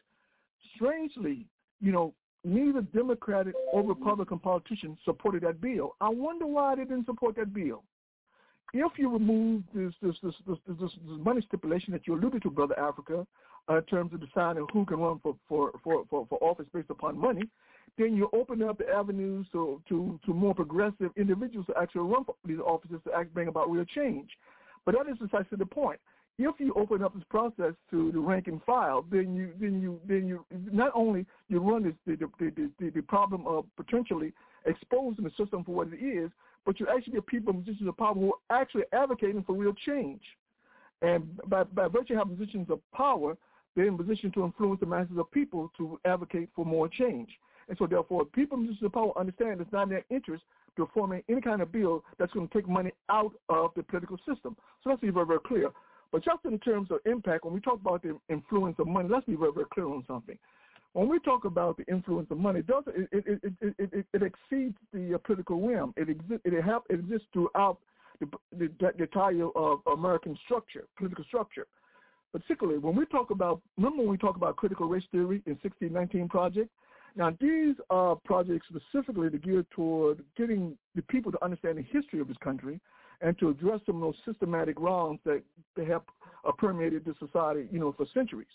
[0.75, 1.45] Strangely,
[1.81, 2.13] you know,
[2.43, 5.95] neither Democratic or Republican politicians supported that bill.
[6.01, 7.83] I wonder why they didn't support that bill.
[8.73, 12.49] If you remove this this this this, this, this money stipulation that you alluded to,
[12.49, 13.25] Brother Africa,
[13.69, 16.89] uh, in terms of deciding who can run for, for, for, for, for office based
[16.89, 17.43] upon money,
[17.97, 22.25] then you open up the avenues to, to, to more progressive individuals to actually run
[22.25, 24.29] for these offices to act, bring about real change.
[24.85, 25.99] But that is precisely the point.
[26.39, 29.99] If you open up this process to the rank and file, then you then you
[30.07, 34.33] then you not only you run this, the, the, the, the problem of potentially
[34.65, 36.31] exposing the system for what it is,
[36.65, 39.73] but you actually get people in positions of power who are actually advocating for real
[39.85, 40.21] change.
[41.01, 43.37] And by, by virtue of having positions of power,
[43.75, 47.29] they're in position to influence the masses of people to advocate for more change.
[47.67, 50.43] And so therefore, people in positions of power understand it's not in their interest
[50.77, 54.17] to form any kind of bill that's going to take money out of the political
[54.17, 54.55] system.
[54.83, 55.69] So let's be very, very clear.
[56.13, 59.25] But just in terms of impact, when we talk about the influence of money, let's
[59.25, 60.37] be very, very clear on something.
[60.93, 64.21] When we talk about the influence of money, it, does, it, it, it, it, it
[64.21, 65.91] exceeds the uh, political realm.
[65.97, 67.79] It, exi- it, have, it exists throughout
[68.19, 68.27] the,
[68.57, 71.67] the, the entire of American structure, political structure
[72.33, 76.27] particularly when we talk about, remember when we talk about critical race theory in 1619
[76.27, 76.69] project?
[77.15, 82.19] Now, these are projects specifically to gear toward getting the people to understand the history
[82.19, 82.79] of this country
[83.23, 85.41] and to address some of those systematic wrongs that
[85.87, 86.01] have
[86.45, 88.47] uh, permeated the society, you know, for centuries.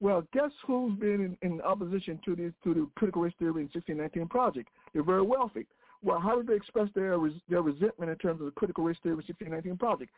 [0.00, 3.70] Well, guess who's been in, in opposition to the to the critical race theory in
[3.72, 4.68] 1619 project?
[4.92, 5.66] They're very wealthy.
[6.02, 7.16] Well, how do they express their
[7.48, 10.10] their resentment in terms of the critical race theory 1619 project?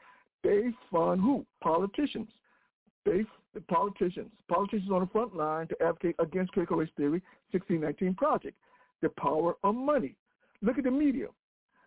[0.42, 1.44] They fund who?
[1.62, 2.28] Politicians
[3.04, 8.14] they, the politicians, politicians on the front line to advocate against critical race theory 1619
[8.14, 8.56] project.
[9.02, 10.14] The power of money.
[10.62, 11.26] Look at the media.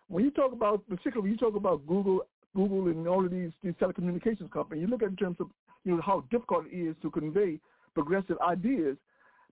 [0.08, 2.22] When you talk about, particularly when you talk about Google,
[2.56, 5.48] Google and all of these, these telecommunications companies, you look at in terms of
[5.84, 7.58] you know how difficult it is to convey
[7.94, 8.96] progressive ideas.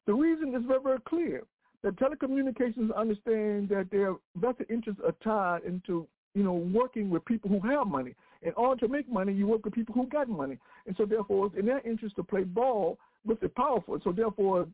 [0.06, 1.42] The reason is very, very clear.
[1.82, 7.50] That telecommunications understand that their vested interests are tied into you know working with people
[7.50, 8.14] who have money.
[8.42, 10.58] In order to make money, you work with people who got money.
[10.86, 13.98] And so therefore, it's in their interest to play ball with the powerful.
[14.04, 14.70] So therefore, the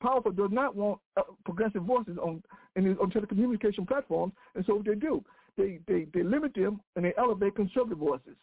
[0.00, 2.42] powerful does not want uh, progressive voices on
[2.74, 4.32] in, on telecommunication platforms.
[4.54, 5.24] And so they do,
[5.56, 8.36] they, they, they limit them and they elevate conservative voices.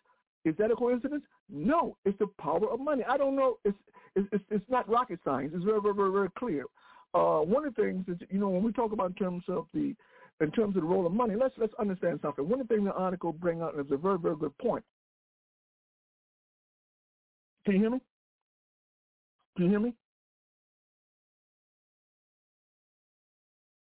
[0.45, 1.23] Is that a coincidence?
[1.49, 3.03] No, it's the power of money.
[3.07, 3.57] I don't know.
[3.63, 3.77] It's
[4.15, 5.53] it's it's not rocket science.
[5.55, 6.65] It's very very very, very clear.
[7.13, 9.67] Uh, one of the things is you know when we talk about in terms of
[9.73, 9.95] the
[10.41, 12.47] in terms of the role of money, let's let's understand something.
[12.47, 14.83] One of the things the article bring out is a very very good point.
[17.65, 18.01] Can you hear me?
[19.55, 19.93] Can you hear me?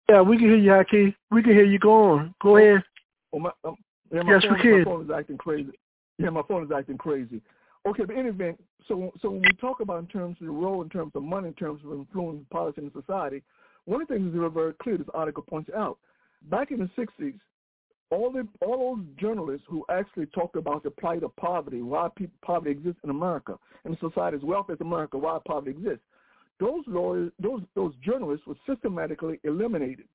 [0.09, 1.15] Yeah, we can hear you, Haki.
[1.31, 1.79] We can hear you.
[1.79, 2.35] Go on.
[2.41, 2.83] Go ahead.
[3.33, 3.75] Oh, my, um,
[4.11, 4.77] yeah, my yes, phone, we can.
[4.79, 5.71] My phone is acting crazy.
[6.17, 7.41] Yeah, my phone is acting crazy.
[7.85, 10.51] Okay, but in any event, so so when we talk about in terms of the
[10.51, 13.43] role, in terms of money, in terms of influence policy in society,
[13.85, 15.97] one of the things that are very clear, this article points out,
[16.49, 17.39] back in the 60s,
[18.09, 22.35] all the all those journalists who actually talked about the plight of poverty, why people,
[22.43, 26.03] poverty exists in America, and the society's wealth is America, why poverty exists,
[26.59, 30.07] those lawyers, those those journalists were systematically eliminated.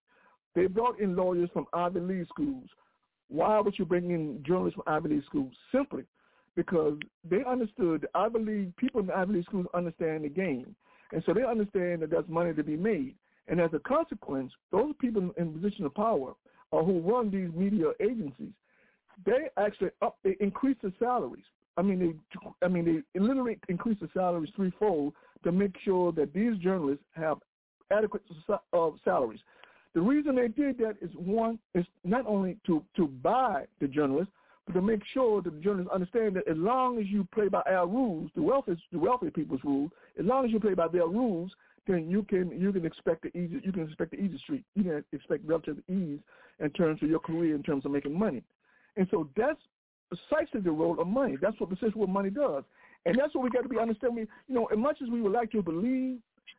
[0.54, 2.68] They brought in lawyers from Ivy League schools.
[3.28, 5.52] Why would you bring in journalists from Ivy League schools?
[5.70, 6.04] Simply
[6.54, 6.98] because
[7.28, 10.74] they understood Ivy League people in the Ivy League schools understand the game,
[11.12, 13.14] and so they understand that there's money to be made.
[13.48, 16.34] And as a consequence, those people in position of power
[16.70, 18.52] or who run these media agencies,
[19.24, 21.44] they actually up they increase the salaries.
[21.76, 25.14] I mean they I mean they literally increase the salaries threefold
[25.44, 27.38] to make sure that these journalists have
[27.90, 29.40] adequate uh, salaries.
[29.94, 34.32] The reason they did that is one is not only to to buy the journalists,
[34.66, 37.62] but to make sure that the journalists understand that as long as you play by
[37.62, 41.06] our rules, the wealthy the wealthy people's rules, as long as you play by their
[41.06, 41.50] rules,
[41.86, 44.64] then you can you can expect the easy you can expect the easy street.
[44.74, 46.20] You can expect relative ease
[46.60, 48.42] in terms of your career, in terms of making money.
[48.96, 49.60] And so that's
[50.08, 51.36] precisely the role of money.
[51.40, 52.64] That's what precisely what money does.
[53.04, 54.28] And that's what we got to be understanding.
[54.48, 56.18] You know, as much as we would like to believe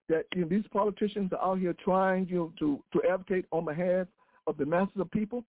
[0.10, 3.66] that you know, these politicians are out here trying you know, to to advocate on
[3.66, 4.08] behalf
[4.48, 5.44] of the masses of people,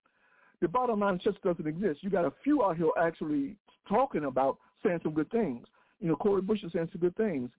[0.60, 2.02] the bottom line just doesn't exist.
[2.02, 3.56] You got a few out here actually
[3.88, 5.66] talking about saying some good things.
[6.00, 7.50] You know, Cori Bush is saying some good things.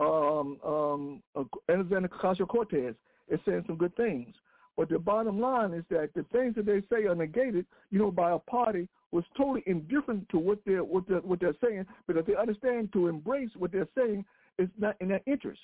[0.00, 2.94] um, um, uh, Alexander Ocasio-Cortez
[3.28, 4.34] is saying some good things.
[4.76, 8.10] But the bottom line is that the things that they say are negated, you know,
[8.10, 12.24] by a party was totally indifferent to what they're what they're, what they're saying because
[12.26, 14.24] they understand to embrace what they're saying
[14.58, 15.60] is not in their interest.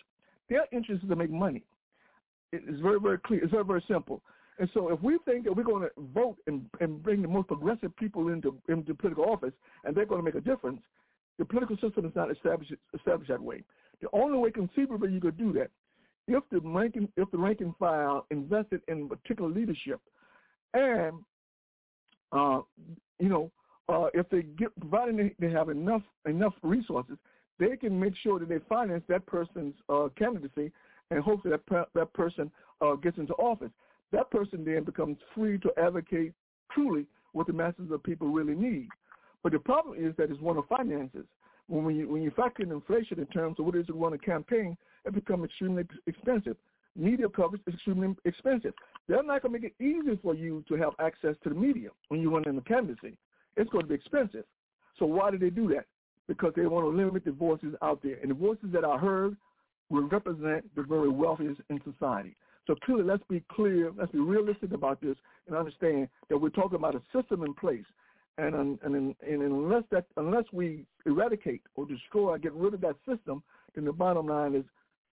[0.49, 1.65] Their interest is to make money.
[2.53, 3.43] It's very very clear.
[3.43, 4.23] It's very very simple.
[4.59, 7.49] And so if we think that we're going to vote and, and bring the most
[7.49, 9.53] progressive people into into political office
[9.85, 10.81] and they're going to make a difference,
[11.39, 13.63] the political system is not established established that way.
[14.01, 15.71] The only way conceivably you could do that
[16.27, 20.01] if the ranking if the ranking file invested in particular leadership
[20.75, 21.15] and
[22.33, 22.61] uh,
[23.19, 23.51] you know
[23.89, 27.17] uh, if they get providing they, they have enough enough resources,
[27.59, 30.71] they can make sure that they finance that person's uh, candidacy
[31.11, 32.51] and hopefully that per- that person
[32.81, 33.71] uh, gets into office.
[34.13, 36.33] That person then becomes free to advocate
[36.73, 38.89] truly what the masses of people really need.
[39.43, 41.25] But the problem is that it's one of finances.
[41.69, 44.15] When you when you factor in inflation in terms of what it is to run
[44.15, 46.57] a campaign, it becomes extremely expensive.
[46.99, 48.75] Media coverage is extremely expensive.
[49.07, 51.91] They're not going to make it easy for you to have access to the media
[52.09, 53.17] when you run in the candidacy.
[53.57, 54.45] It's going to be expensive.
[54.99, 55.87] So why do they do that?
[56.27, 58.19] Because they want to limit the voices out there.
[58.21, 59.37] And the voices that are heard
[59.91, 62.37] will represent the very wealthiest in society.
[62.67, 65.17] So clearly, let's be clear, let's be realistic about this
[65.47, 67.87] and understand that we're talking about a system in place.
[68.39, 72.95] And, and, and, unless that unless we eradicate or destroy or get rid of that
[73.09, 73.43] system,
[73.75, 74.65] then the bottom line is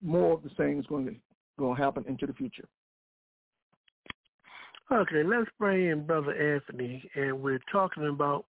[0.02, 1.16] more of the same is going to
[1.58, 2.68] going to happen into the future.
[4.92, 8.46] Okay, let's bring in Brother Anthony, and we're talking about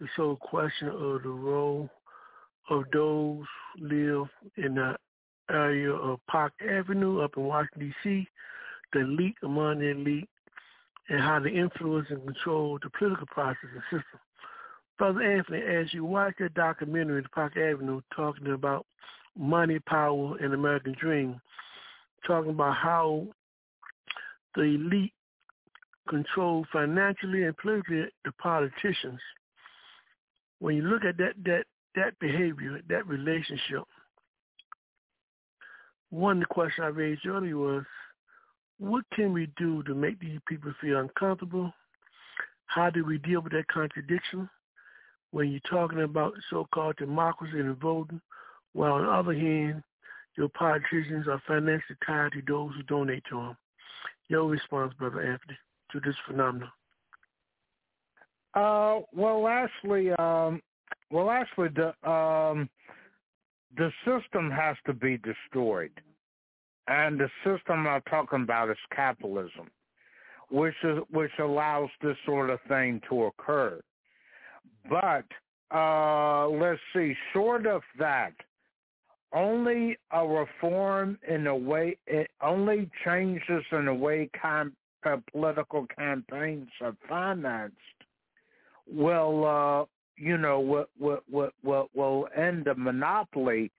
[0.00, 1.88] this whole question of the role
[2.68, 3.44] of those
[3.78, 4.26] live
[4.56, 4.96] in the
[5.50, 8.28] area of Park Avenue up in Washington, D.C.,
[8.92, 10.28] the elite among the elite,
[11.08, 14.20] and how they influence and control the political process and system.
[14.98, 18.86] Brother Anthony, as you watch that documentary, Park Avenue, talking about
[19.38, 21.40] money, power, and American dream,
[22.26, 23.26] talking about how
[24.54, 25.12] the elite
[26.08, 29.20] control financially and politically the politicians.
[30.58, 33.84] When you look at that that that behavior, that relationship,
[36.10, 37.84] one of the questions I raised earlier was,
[38.78, 41.72] what can we do to make these people feel uncomfortable?
[42.66, 44.48] How do we deal with that contradiction
[45.30, 48.20] when you're talking about so-called democracy and voting?
[48.76, 49.82] while on the other hand,
[50.36, 53.56] your politicians are financially tied to those who donate to them.
[54.28, 55.58] Your response, Brother Anthony,
[55.92, 56.70] to this phenomenon?
[58.54, 60.60] Uh, well, lastly, um,
[61.10, 62.68] well, actually, the um,
[63.76, 65.92] the system has to be destroyed,
[66.88, 69.70] and the system I'm talking about is capitalism,
[70.50, 73.80] which is which allows this sort of thing to occur.
[74.88, 75.26] But
[75.70, 78.32] uh, let's see, short of that,
[79.32, 84.74] only a reform in the way it only changes in the way com-
[85.04, 87.76] uh, political campaigns are financed.
[88.90, 89.84] Will uh
[90.16, 93.70] you know will will will will end the monopoly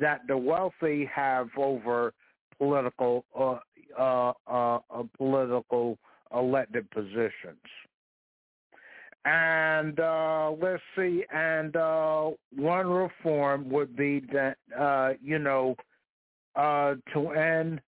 [0.00, 2.12] that the wealthy have over
[2.58, 3.58] political uh
[3.98, 5.98] uh, uh, uh political
[6.32, 7.58] elected positions
[9.24, 15.76] and uh, let's see, and uh, one reform would be that, uh, you know,
[16.56, 17.80] uh, to end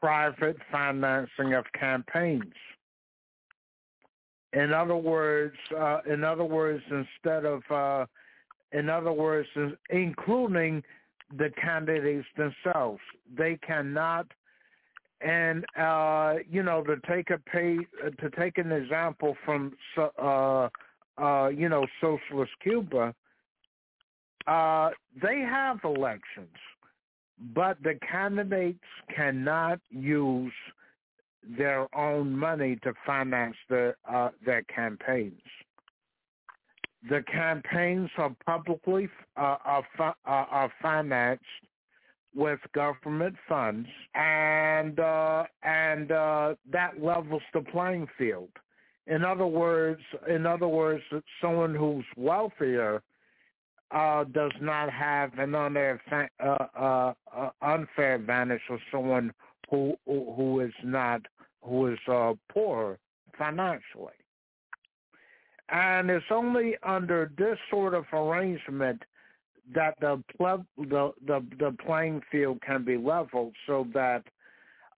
[0.00, 2.54] private financing of campaigns.
[4.52, 8.06] In other words, uh, in other words, instead of, uh,
[8.72, 9.48] in other words,
[9.90, 10.82] including
[11.36, 13.00] the candidates themselves,
[13.36, 14.26] they cannot
[15.20, 17.76] and uh, you know to take a pay
[18.20, 20.68] to take an example from uh,
[21.18, 23.14] uh, you know socialist Cuba,
[24.46, 24.90] uh,
[25.20, 26.56] they have elections,
[27.54, 28.78] but the candidates
[29.14, 30.52] cannot use
[31.56, 35.42] their own money to finance their uh, their campaigns.
[37.08, 41.44] The campaigns are publicly uh, are, uh, are financed
[42.34, 48.50] with government funds, and uh, and uh, that levels the playing field.
[49.06, 51.02] In other words, in other words,
[51.40, 53.02] someone who's wealthier
[53.90, 56.00] uh, does not have an unfair,
[56.40, 56.44] uh,
[56.78, 59.32] uh, uh, unfair advantage of someone
[59.68, 61.22] who who is not
[61.62, 62.98] who is uh, poor
[63.36, 64.12] financially.
[65.70, 69.02] And it's only under this sort of arrangement
[69.74, 74.22] that the the the the playing field can be leveled so that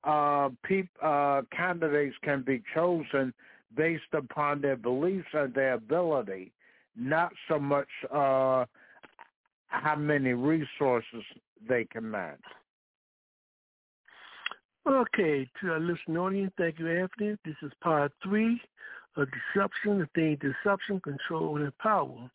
[0.05, 0.49] uh,
[1.03, 3.33] uh, candidates can be chosen
[3.77, 6.53] based upon their beliefs and their ability,
[6.97, 8.65] not so much uh,
[9.69, 11.23] how many resources
[11.69, 12.39] they command.
[14.89, 17.37] Okay, to our listening audience, thank you, Anthony.
[17.45, 18.61] This is part three
[19.17, 22.31] of Deception, the theme Deception, Control, and Power.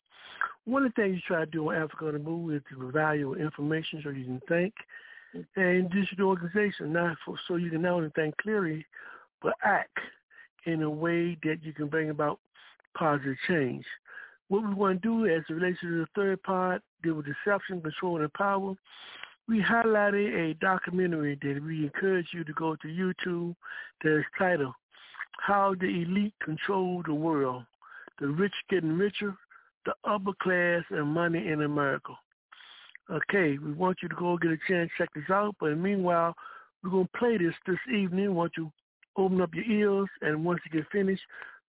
[0.66, 2.76] One of the things you try to do on Africa on the Move is to
[2.76, 4.74] provide you information so you can think
[5.34, 5.60] mm-hmm.
[5.60, 8.84] and digital organization, not for, so you can not only think clearly,
[9.42, 9.96] but act
[10.64, 12.40] in a way that you can bring about
[12.98, 13.84] positive change.
[14.48, 17.80] What we want to do as it relates to the third part, deal with deception,
[17.80, 18.74] control, and power,
[19.48, 23.54] we highlighted a documentary that we encourage you to go to YouTube
[24.02, 24.74] that is titled
[25.38, 27.64] How the Elite Control the World,
[28.20, 29.36] the Rich Getting Richer,
[29.86, 32.12] the Upper Class, and Money in America.
[33.10, 36.34] Okay, we want you to go get a chance check this out, but meanwhile,
[36.82, 38.34] we're going to play this this evening.
[38.34, 38.70] Want you
[39.16, 41.22] open up your ears, and once you get finished,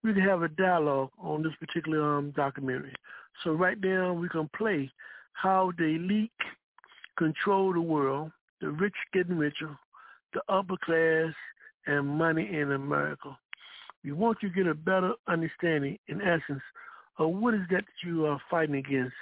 [0.03, 2.93] we can have a dialogue on this particular um, documentary.
[3.43, 4.91] So right now, we can play
[5.33, 6.31] how the elite
[7.17, 8.31] control the world,
[8.61, 9.77] the rich getting richer,
[10.33, 11.33] the upper class,
[11.85, 13.37] and money in America.
[14.03, 16.61] We want you to get a better understanding, in essence,
[17.17, 19.13] of what is that, that you are fighting against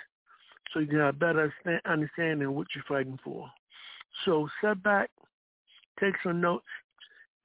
[0.74, 1.54] so you can have a better
[1.86, 3.50] understanding of what you're fighting for.
[4.26, 5.10] So sit back,
[6.00, 6.66] take some notes,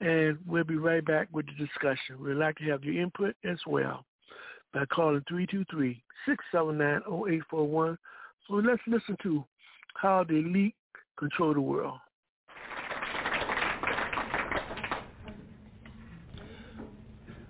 [0.01, 2.21] and we'll be right back with the discussion.
[2.21, 4.05] We'd like to have your input as well
[4.73, 5.23] by calling
[6.55, 7.97] 323-679-0841.
[8.49, 9.45] So let's listen to
[9.95, 10.75] how the elite
[11.19, 11.99] control the world.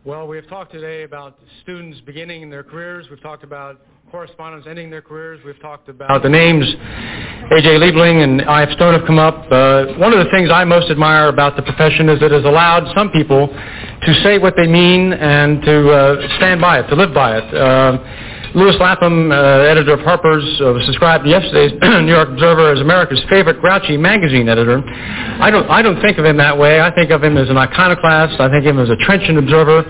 [0.02, 3.08] Well, we have talked today about students beginning their careers.
[3.10, 5.44] We've talked about correspondents ending their careers.
[5.44, 7.68] We've talked about the names A.J.
[7.78, 8.70] Liebling and I.F.
[8.76, 9.44] Stone have come up.
[9.52, 12.90] Uh, one of the things I most admire about the profession is it has allowed
[12.96, 17.12] some people to say what they mean and to uh, stand by it, to live
[17.12, 17.54] by it.
[17.54, 17.98] Uh,
[18.54, 21.70] Lewis Lapham, uh, editor of Harper's, uh, was described yesterday's
[22.02, 24.82] New York Observer as America's favorite grouchy magazine editor.
[25.38, 26.80] I don't, I don't think of him that way.
[26.80, 28.40] I think of him as an iconoclast.
[28.40, 29.86] I think of him as a trenchant observer,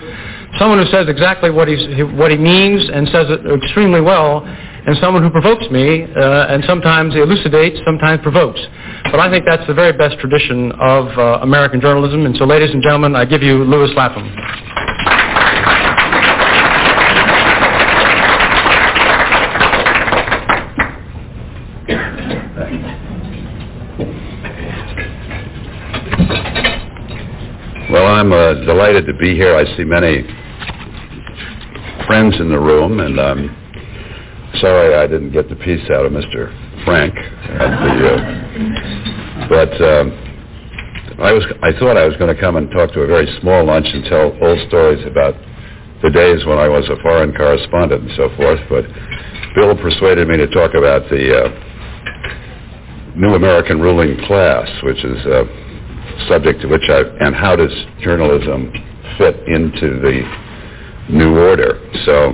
[0.59, 1.81] someone who says exactly what, he's,
[2.13, 6.63] what he means and says it extremely well, and someone who provokes me, uh, and
[6.65, 8.61] sometimes elucidates, sometimes provokes.
[9.09, 12.25] But I think that's the very best tradition of uh, American journalism.
[12.25, 14.29] And so, ladies and gentlemen, I give you Lewis Lapham.
[28.21, 29.55] I'm uh, delighted to be here.
[29.55, 30.21] I see many
[32.05, 33.49] friends in the room, and I'm
[34.61, 36.53] sorry I didn't get the piece out of Mr.
[36.85, 37.15] Frank.
[37.15, 40.13] The, uh, but um,
[41.17, 43.65] I was I thought I was going to come and talk to a very small
[43.65, 45.33] lunch and tell old stories about
[46.03, 48.61] the days when I was a foreign correspondent and so forth.
[48.69, 48.85] But
[49.55, 51.49] Bill persuaded me to talk about the uh,
[53.17, 55.70] new American ruling class, which is uh,
[56.27, 58.71] subject to which I, and how does journalism
[59.17, 60.51] fit into the
[61.09, 61.79] new order.
[62.05, 62.33] So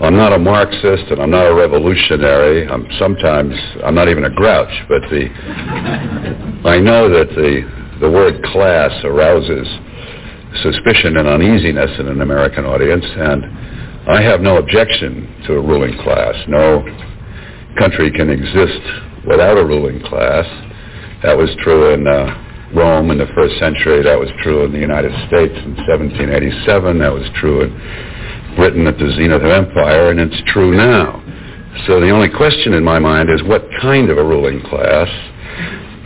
[0.00, 2.68] I'm not a Marxist and I'm not a revolutionary.
[2.68, 3.54] I'm sometimes,
[3.84, 5.28] I'm not even a grouch, but the,
[6.68, 9.68] I know that the, the word class arouses
[10.62, 13.44] suspicion and uneasiness in an American audience, and
[14.10, 16.34] I have no objection to a ruling class.
[16.48, 16.82] No
[17.78, 18.80] country can exist
[19.26, 20.46] without a ruling class.
[21.22, 24.02] That was true in uh, Rome in the first century.
[24.02, 26.98] That was true in the United States in 1787.
[26.98, 31.20] That was true in Britain at the zenith of empire, and it's true now.
[31.86, 35.08] So the only question in my mind is what kind of a ruling class?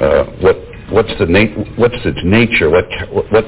[0.01, 0.57] Uh, what
[0.91, 2.69] what's the na- what's its nature?
[2.69, 2.85] What
[3.31, 3.45] what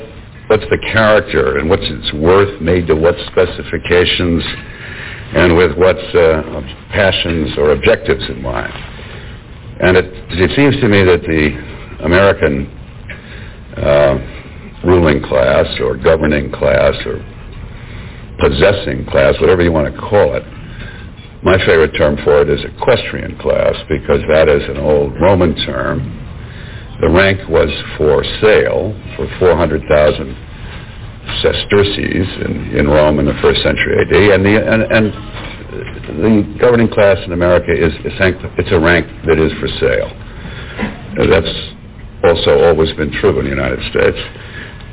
[0.47, 4.43] what's the character and what's its worth made to what specifications
[5.35, 6.63] and with what uh,
[6.95, 8.96] passions or objectives in mind?
[9.81, 10.07] And it,
[10.41, 12.67] it seems to me that the American
[13.77, 14.17] uh,
[14.85, 17.21] ruling class or governing class or
[18.41, 20.45] possessing class, whatever you want to call it,
[21.43, 26.01] my favorite term for it is equestrian class because that is an old Roman term.
[27.01, 29.85] The rank was for sale for 400,000
[31.43, 35.13] sesterces in, in Rome in the first century AD, and the, and, and
[35.77, 40.11] the governing class in America is it's a rank that is for sale.
[41.31, 41.77] That's
[42.25, 44.19] also always been true in the United States.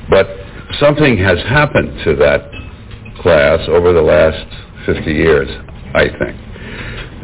[0.09, 0.27] But
[0.79, 2.49] something has happened to that
[3.21, 4.45] class over the last
[4.85, 5.49] 50 years,
[5.93, 6.35] I think.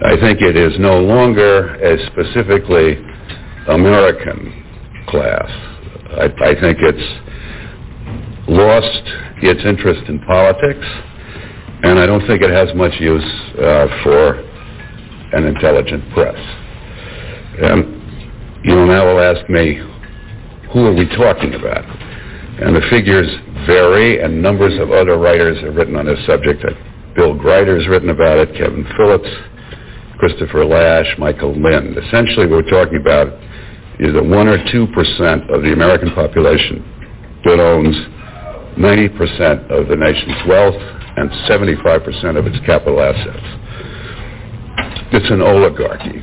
[0.05, 2.95] I think it is no longer a specifically
[3.67, 4.65] American
[5.07, 5.49] class.
[6.17, 7.29] I, I think it's
[8.47, 9.03] lost
[9.43, 10.87] its interest in politics
[11.83, 13.23] and I don't think it has much use
[13.55, 14.39] uh, for
[15.31, 16.35] an intelligent press.
[17.61, 17.99] And
[18.63, 19.75] you now will ask me,
[20.73, 21.85] who are we talking about?
[22.61, 23.27] And the figures
[23.65, 26.63] vary, and numbers of other writers have written on this subject.
[27.15, 29.29] Bill Greider has written about it, Kevin Phillips,
[30.17, 31.97] Christopher Lasch, Michael Lind.
[31.97, 33.27] Essentially, what we're talking about
[33.99, 36.83] is that 1 or 2% of the American population
[37.45, 37.95] that owns
[38.77, 43.45] 90% of the nation's wealth and 75% of its capital assets.
[45.11, 46.21] It's an oligarchy.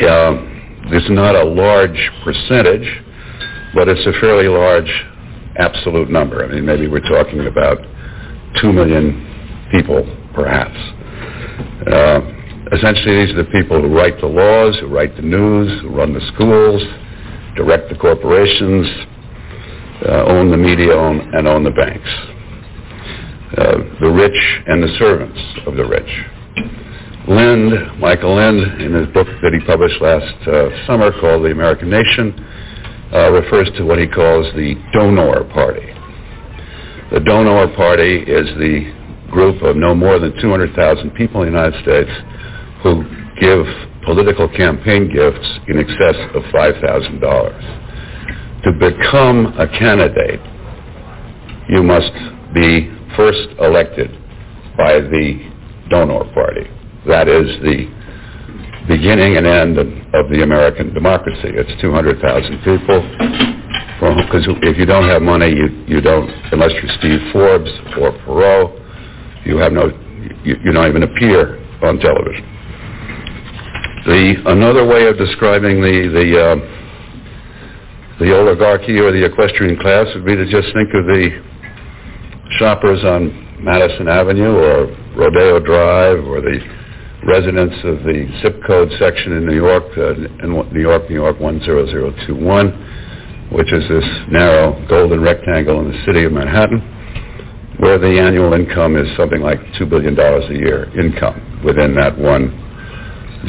[0.00, 0.50] Uh,
[0.92, 2.88] it's not a large percentage,
[3.74, 4.90] but it's a fairly large
[5.58, 6.44] absolute number.
[6.44, 7.78] I mean, maybe we're talking about
[8.60, 10.04] 2 million people,
[10.34, 10.76] perhaps.
[11.86, 12.20] Uh,
[12.72, 16.12] essentially, these are the people who write the laws, who write the news, who run
[16.12, 16.82] the schools,
[17.56, 18.86] direct the corporations,
[20.06, 22.08] uh, own the media, own, and own the banks.
[23.56, 26.08] The rich and the servants of the rich.
[27.28, 31.90] Lind, Michael Lind, in his book that he published last uh, summer called The American
[31.90, 32.32] Nation,
[33.12, 35.86] uh, refers to what he calls the donor party.
[37.12, 38.92] The donor party is the
[39.30, 42.10] group of no more than 200,000 people in the United States
[42.82, 43.04] who
[43.38, 43.66] give
[44.04, 47.80] political campaign gifts in excess of $5,000
[48.64, 50.40] to become a candidate,
[51.68, 52.12] you must
[52.52, 54.10] be first elected
[54.76, 55.50] by the
[55.90, 56.68] donor party.
[57.06, 57.88] That is the
[58.88, 59.86] beginning and end of,
[60.30, 61.54] the American democracy.
[61.54, 63.00] It's 200,000 people.
[64.00, 67.70] Because if you don't have money, you, you don't, unless you're Steve Forbes
[68.00, 68.72] or Perot,
[69.44, 69.88] you have no,
[70.44, 72.44] you, you don't even appear on television.
[74.06, 76.56] The another way of describing the the uh,
[78.18, 81.49] the oligarchy or the equestrian class would be to just think of the
[82.58, 84.86] shoppers on Madison Avenue or
[85.16, 86.58] Rodeo Drive or the
[87.26, 91.38] residents of the zip code section in New York, uh, in New York, New York
[91.38, 96.80] 10021, which is this narrow golden rectangle in the city of Manhattan,
[97.78, 102.50] where the annual income is something like $2 billion a year income within that one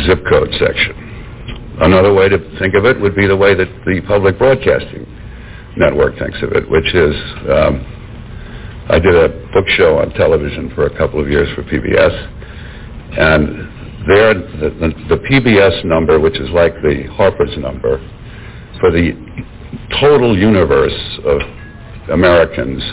[0.06, 0.96] zip code section.
[1.82, 5.06] Another way to think of it would be the way that the public broadcasting
[5.78, 7.16] network thinks of it, which is
[7.50, 8.01] um,
[8.92, 12.12] I did a book show on television for a couple of years for PBS,
[13.18, 18.00] and there the, the, PBS number, which is like the Harper's number,
[18.82, 19.14] for the
[20.02, 21.40] total universe of
[22.12, 22.84] Americans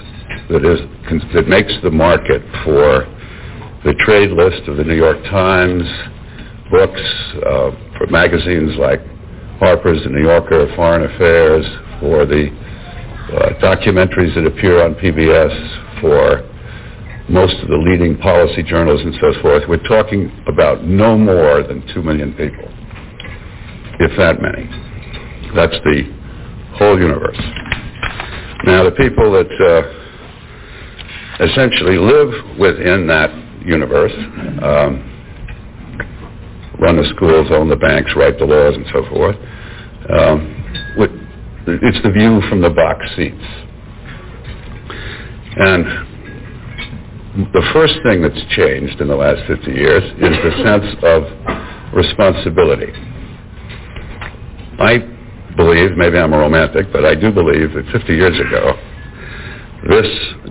[0.51, 0.79] that is
[1.35, 3.05] that makes the market for
[3.85, 5.83] the trade list of the New York Times,
[6.71, 7.01] books,
[7.45, 9.01] uh, for magazines like
[9.59, 11.67] Harper's, The New Yorker, Foreign Affairs,
[11.99, 12.51] for the
[13.61, 16.49] documentaries that appear on PBS, for
[17.29, 19.63] most of the leading policy journals and so forth.
[19.69, 22.65] We're talking about no more than 2 million people,
[24.01, 24.65] if that many.
[25.55, 26.05] That's the
[26.79, 27.39] whole universe.
[28.65, 29.83] Now, the people that uh,
[31.45, 33.31] essentially live within that
[33.65, 34.13] universe
[34.63, 35.05] um,
[36.81, 39.37] run the schools, own the banks, write the laws, and so forth.
[40.09, 40.55] Um,
[41.83, 43.45] it's the view from the box seats.
[45.57, 45.85] And
[47.53, 51.25] the first thing that's changed in the last 50 years is the sense of
[51.95, 52.93] responsibility.
[54.79, 54.99] I
[55.57, 58.75] believe, maybe I'm a romantic, but I do believe that 50 years ago,
[59.89, 60.07] this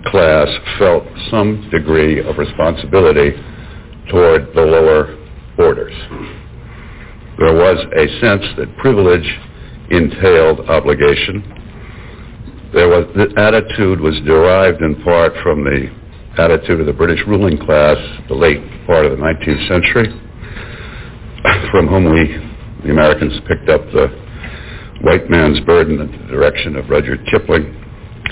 [0.06, 3.32] class felt some degree of responsibility
[4.10, 5.16] toward the lower
[5.58, 5.94] orders.
[7.38, 9.28] There was a sense that privilege
[9.90, 11.42] entailed obligation.
[12.72, 15.88] There was the attitude was derived in part from the
[16.38, 17.96] attitude of the British ruling class,
[18.28, 20.08] the late part of the 19th century,
[21.70, 22.36] from whom we,
[22.84, 24.08] the Americans, picked up the
[25.02, 27.74] white man's burden in the direction of Rudyard Kipling,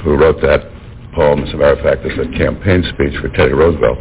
[0.04, 0.70] who wrote that
[1.14, 3.98] poem, as a matter of fact, as a campaign speech for Teddy Roosevelt.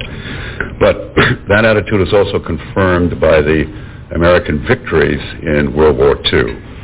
[0.79, 1.15] But
[1.47, 3.63] that attitude is also confirmed by the
[4.13, 6.74] American victories in World War II.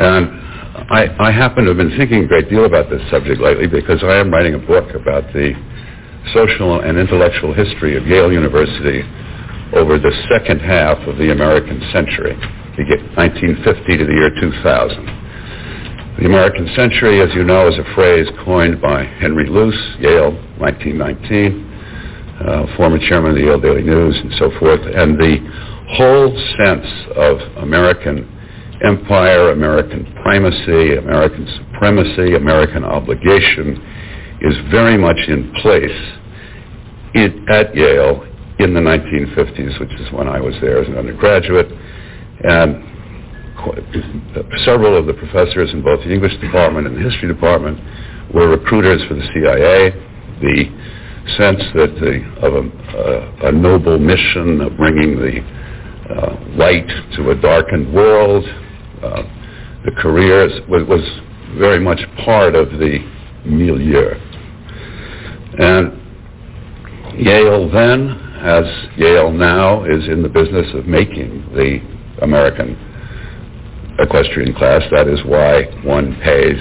[0.00, 0.48] And
[0.90, 4.02] I, I happen to have been thinking a great deal about this subject lately because
[4.02, 5.52] I am writing a book about the
[6.32, 9.02] social and intellectual history of Yale University
[9.74, 12.36] over the second half of the American century,
[13.16, 15.18] 1950 to the year 2000.
[16.18, 21.66] The American century, as you know, is a phrase coined by Henry Luce, Yale, 1919,
[22.40, 24.80] uh, former chairman of the Yale Daily News, and so forth.
[24.82, 25.38] And the
[25.94, 28.37] whole sense of American
[28.84, 33.76] empire, American primacy, American supremacy, American obligation
[34.40, 36.18] is very much in place
[37.14, 38.24] in, at Yale
[38.58, 41.70] in the 1950s, which is when I was there as an undergraduate,
[42.44, 42.84] And
[44.64, 47.78] several of the professors in both the English department and the history department
[48.32, 49.90] were recruiters for the CIA.
[50.40, 50.64] The
[51.36, 55.40] sense that the, of a, a, noble mission of bringing the
[56.14, 58.44] uh, light to a darkened world,
[59.02, 59.22] uh,
[59.84, 61.00] the careers was, was,
[61.56, 62.98] very much part of the
[63.46, 64.12] milieu.
[65.58, 65.96] And
[67.18, 68.10] Yale then,
[68.42, 68.66] as
[68.98, 71.80] Yale now, is in the business of making the
[72.22, 72.76] American
[73.98, 74.82] equestrian class.
[74.90, 76.60] That is why one pays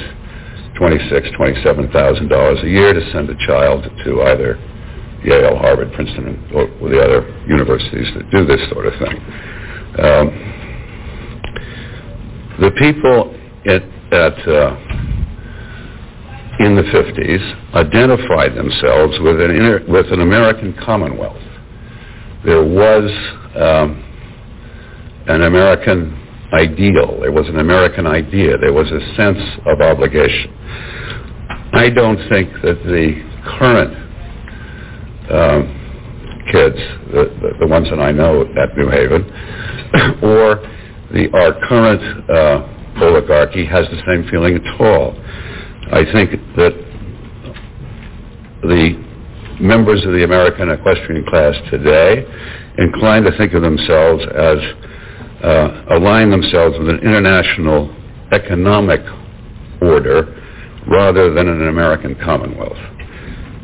[0.77, 4.55] twenty-six, twenty-seven thousand dollars a year to send a child to either
[5.25, 9.17] Yale, Harvard, Princeton, or, or the other universities that do this sort of thing.
[9.99, 10.46] Um,
[12.59, 13.35] the people
[13.65, 14.75] at, at uh,
[16.59, 21.41] in the 50s identified themselves with an, inter, with an American Commonwealth.
[22.43, 23.11] There was
[23.55, 24.03] um,
[25.27, 26.17] an American
[26.53, 27.19] ideal.
[27.19, 28.57] There was an American idea.
[28.57, 30.53] There was a sense of obligation.
[31.73, 33.21] I don't think that the
[33.59, 33.93] current
[35.29, 35.77] um,
[36.51, 36.77] kids,
[37.11, 39.23] the, the, the, ones that I know at New Haven,
[40.23, 40.63] or
[41.11, 45.15] the, our current uh, oligarchy has the same feeling at all.
[45.91, 46.73] I think that
[48.63, 49.07] the
[49.59, 52.25] members of the American equestrian class today
[52.77, 54.57] inclined to think of themselves as
[55.43, 57.93] uh, align themselves with an international
[58.31, 59.01] economic
[59.81, 60.33] order
[60.89, 62.77] rather than an American commonwealth.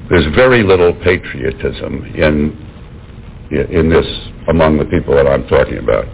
[0.09, 2.59] There's very little patriotism in
[3.51, 4.05] in this
[4.49, 6.05] among the people that I'm talking about.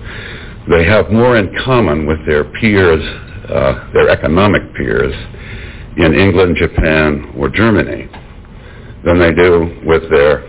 [0.69, 3.03] They have more in common with their peers,
[3.49, 5.13] uh, their economic peers,
[5.97, 8.07] in England, Japan, or Germany
[9.03, 10.47] than they do with their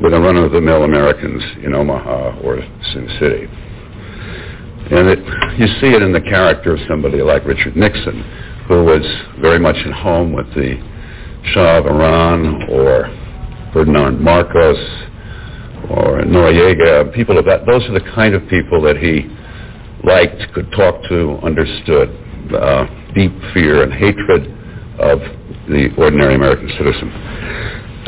[0.00, 2.58] with the run-of-the-mill Americans in Omaha or
[2.92, 3.46] Sioux City.
[4.90, 5.18] And it,
[5.58, 8.20] you see it in the character of somebody like Richard Nixon,
[8.66, 9.02] who was
[9.40, 10.74] very much at home with the
[11.52, 13.06] Shah of Iran or
[13.72, 14.78] Ferdinand Marcos
[15.90, 17.66] or Noriega, people of that.
[17.66, 19.28] Those are the kind of people that he
[20.04, 22.18] liked, could talk to, understood.
[22.52, 24.44] Uh, deep fear and hatred
[24.98, 25.20] of
[25.68, 27.08] the ordinary American citizen.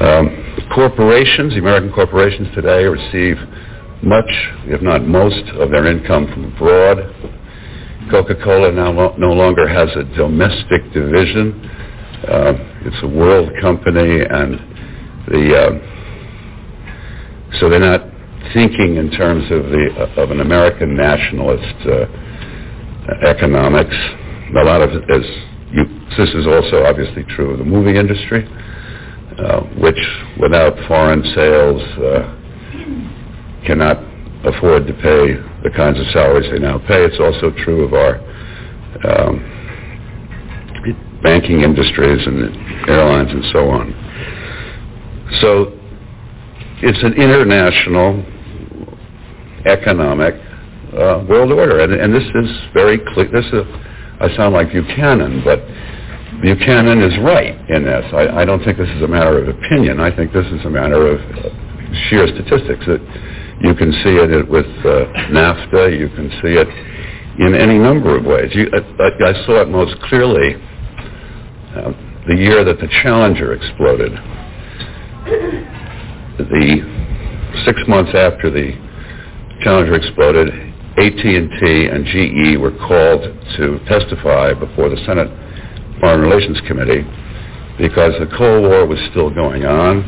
[0.00, 3.36] Um, corporations, the American corporations today receive
[4.02, 4.28] much,
[4.66, 6.98] if not most, of their income from abroad.
[8.10, 11.64] Coca-Cola now no longer has a domestic division.
[12.28, 12.52] Uh,
[12.84, 14.60] it's a world company, and
[15.28, 15.93] the uh,
[17.60, 18.02] so they're not
[18.52, 22.06] thinking in terms of the of an American nationalist uh,
[23.26, 23.96] economics.
[24.56, 25.24] A lot of as
[25.72, 25.84] you,
[26.16, 28.46] this is also obviously true of the movie industry,
[29.38, 29.98] uh, which
[30.40, 33.98] without foreign sales uh, cannot
[34.44, 37.02] afford to pay the kinds of salaries they now pay.
[37.04, 38.20] It's also true of our
[39.08, 39.40] um,
[41.22, 43.94] banking industries and airlines and so on.
[45.40, 45.72] So
[46.84, 48.20] it's an international
[49.64, 50.34] economic
[50.92, 53.26] uh, world order, and, and, this is very clear.
[53.32, 53.64] This is,
[54.20, 55.64] I sound like Buchanan, but
[56.42, 58.04] Buchanan is right in this.
[58.12, 59.98] I, I, don't think this is a matter of opinion.
[59.98, 61.18] I think this is a matter of
[62.06, 62.84] sheer statistics.
[62.86, 63.00] That
[63.64, 65.98] you can see it with uh, NAFTA.
[65.98, 66.68] You can see it
[67.40, 68.52] in any number of ways.
[68.54, 70.54] You, I, I, saw it most clearly
[71.74, 71.92] uh,
[72.28, 74.12] the year that the Challenger exploded.
[76.38, 78.72] The six months after the
[79.62, 80.48] Challenger exploded,
[80.98, 83.22] AT&T and GE were called
[83.56, 85.30] to testify before the Senate
[86.00, 87.02] Foreign Relations Committee
[87.78, 90.02] because the Cold War was still going on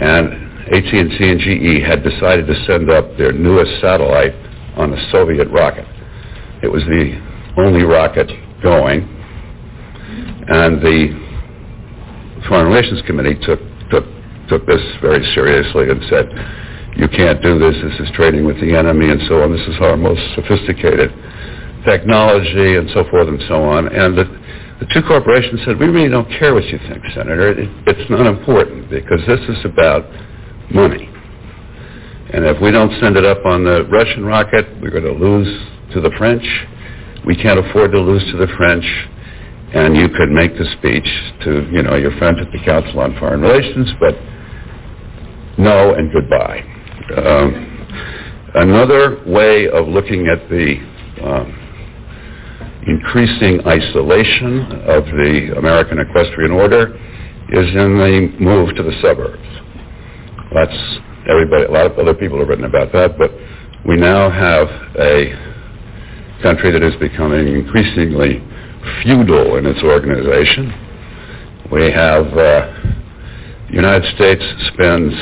[0.00, 4.34] and AT&T and GE had decided to send up their newest satellite
[4.76, 5.86] on a Soviet rocket.
[6.62, 7.16] It was the
[7.56, 8.30] only rocket
[8.62, 9.02] going,
[10.48, 13.60] and the Foreign Relations Committee took
[13.90, 14.04] took
[14.48, 16.26] took this very seriously and said,
[16.96, 17.76] "You can't do this.
[17.82, 19.52] This is trading with the enemy, and so on.
[19.52, 21.12] This is our most sophisticated
[21.84, 24.24] technology, and so forth and so on." And the,
[24.80, 27.50] the two corporations said, "We really don't care what you think, Senator.
[27.52, 30.04] It, it's not important because this is about
[30.70, 31.08] money.
[32.32, 35.48] And if we don't send it up on the Russian rocket, we're going to lose
[35.94, 36.44] to the French.
[37.24, 38.84] We can't afford to lose to the French.
[39.74, 41.06] And you could make the speech
[41.44, 44.14] to, you know, your friends at the Council on Foreign Relations, but
[45.58, 46.60] no and goodbye.
[47.16, 47.86] Um,
[48.54, 50.76] another way of looking at the
[51.24, 51.66] um,
[52.86, 56.94] increasing isolation of the American equestrian order
[57.50, 59.42] is in the move to the suburbs.
[60.54, 61.64] That's everybody.
[61.64, 63.30] A lot of other people have written about that, but
[63.86, 64.68] we now have
[64.98, 68.42] a country that is becoming increasingly
[69.02, 70.72] feudal in its organization.
[71.72, 72.72] We have uh,
[73.68, 74.42] the United States
[74.72, 75.12] spends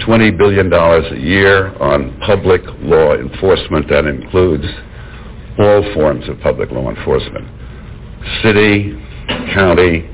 [0.00, 3.88] $20 billion a year on public law enforcement.
[3.88, 4.66] That includes
[5.58, 7.46] all forms of public law enforcement.
[8.42, 8.92] City,
[9.54, 10.08] county,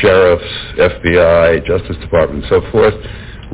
[0.00, 0.44] sheriffs,
[0.78, 2.94] FBI, Justice Department, and so forth.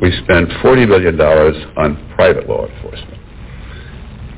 [0.01, 3.21] We spend $40 billion on private law enforcement.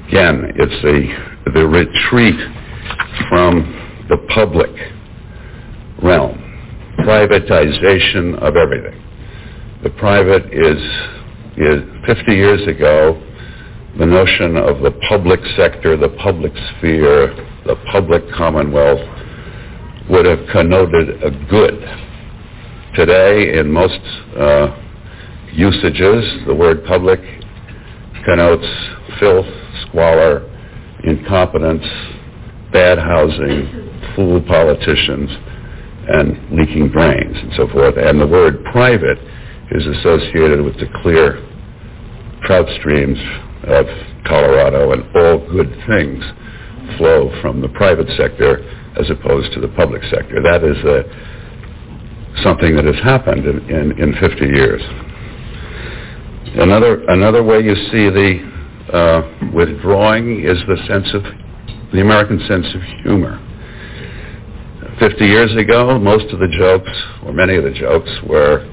[0.07, 2.35] Again, it's the, the retreat
[3.29, 4.69] from the public
[6.01, 6.37] realm,
[6.99, 9.06] privatization of everything.
[9.83, 10.81] The private is,
[11.55, 13.21] is 50 years ago,
[13.99, 17.27] the notion of the public sector, the public sphere,
[17.63, 19.01] the public commonwealth
[20.09, 21.79] would have connoted a good.
[22.95, 23.99] Today, in most
[24.35, 24.75] uh,
[25.53, 27.19] usages, the word public
[28.25, 28.65] connotes
[29.19, 29.45] filth,
[29.87, 30.49] squalor,
[31.03, 31.85] incompetence,
[32.73, 35.29] bad housing, fool politicians,
[36.09, 37.95] and leaking drains and so forth.
[37.97, 39.19] And the word private
[39.71, 41.43] is associated with the clear
[42.43, 43.17] trout streams
[43.67, 43.85] of
[44.25, 46.23] Colorado and all good things
[46.97, 48.63] flow from the private sector
[48.99, 50.41] as opposed to the public sector.
[50.41, 51.03] That is uh,
[52.43, 54.81] something that has happened in, in, in 50 years.
[56.55, 58.57] Another, another way you see the
[58.93, 61.23] uh, withdrawing is the sense of,
[61.93, 63.43] the American sense of humor.
[64.99, 66.89] 50 years ago, most of the jokes,
[67.23, 68.65] or many of the jokes, were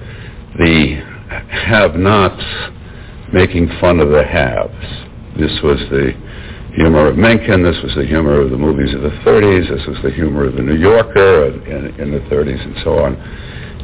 [0.59, 1.03] the
[1.67, 2.45] have-nots
[3.33, 4.87] making fun of the haves.
[5.39, 6.13] This was the
[6.77, 7.63] humor of Mencken.
[7.63, 9.69] This was the humor of the movies of the 30s.
[9.69, 13.17] This was the humor of the New Yorker in, in the 30s and so on.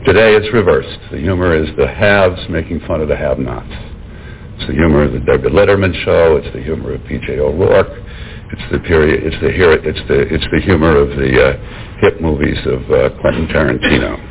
[0.05, 0.99] Today it's reversed.
[1.11, 3.69] The humor is the haves making fun of the have-nots.
[4.57, 6.37] It's the humor of the David Letterman show.
[6.37, 7.39] It's the humor of P.J.
[7.39, 7.99] O'Rourke.
[8.53, 9.25] It's the period.
[9.25, 9.49] It's the
[9.89, 14.30] it's the it's the humor of the uh, hit movies of uh, Quentin Tarantino.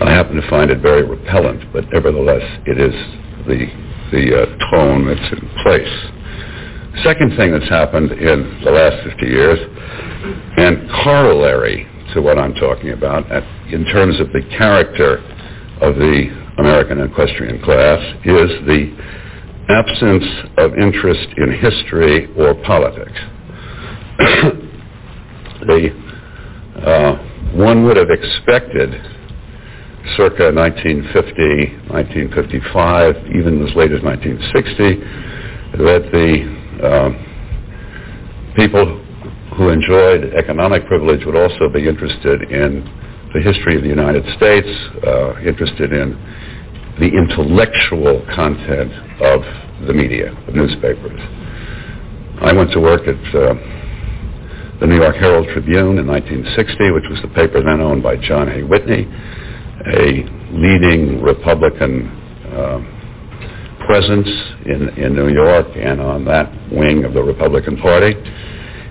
[0.00, 2.94] I happen to find it very repellent, but nevertheless, it is
[3.46, 3.66] the
[4.10, 7.04] the uh, tone that's in place.
[7.04, 9.58] Second thing that's happened in the last 50 years,
[10.56, 13.30] and corollary to what I'm talking about,
[13.70, 15.18] in terms of the character
[15.80, 16.28] of the
[16.58, 18.90] American equestrian class, is the
[19.68, 20.24] absence
[20.58, 23.20] of interest in history or politics.
[25.66, 25.90] the,
[26.84, 27.16] uh,
[27.54, 29.19] one would have expected
[30.16, 35.00] circa 1950, 1955, even as late as 1960,
[35.76, 36.44] that the
[36.82, 37.10] uh,
[38.56, 38.98] people
[39.56, 42.84] who enjoyed economic privilege would also be interested in
[43.34, 44.68] the history of the United States,
[45.06, 46.16] uh, interested in
[46.98, 49.42] the intellectual content of
[49.86, 51.20] the media, the newspapers.
[52.40, 53.54] I went to work at uh,
[54.80, 58.48] the New York Herald Tribune in 1960, which was the paper then owned by John
[58.48, 59.04] Hay Whitney,
[59.86, 62.08] a leading Republican
[62.52, 62.80] uh,
[63.86, 64.28] presence
[64.66, 68.14] in, in New York and on that wing of the Republican Party.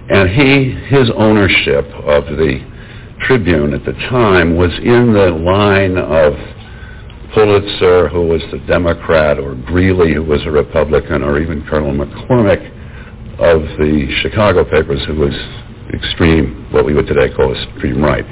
[0.10, 2.66] And he, his ownership of the
[3.22, 6.34] Tribune at the time was in the line of
[7.34, 12.66] Pulitzer, who was the Democrat, or Greeley, who was a Republican, or even Colonel McCormick
[13.38, 15.34] of the Chicago papers, who was
[15.94, 18.26] extreme, what we would today call extreme right.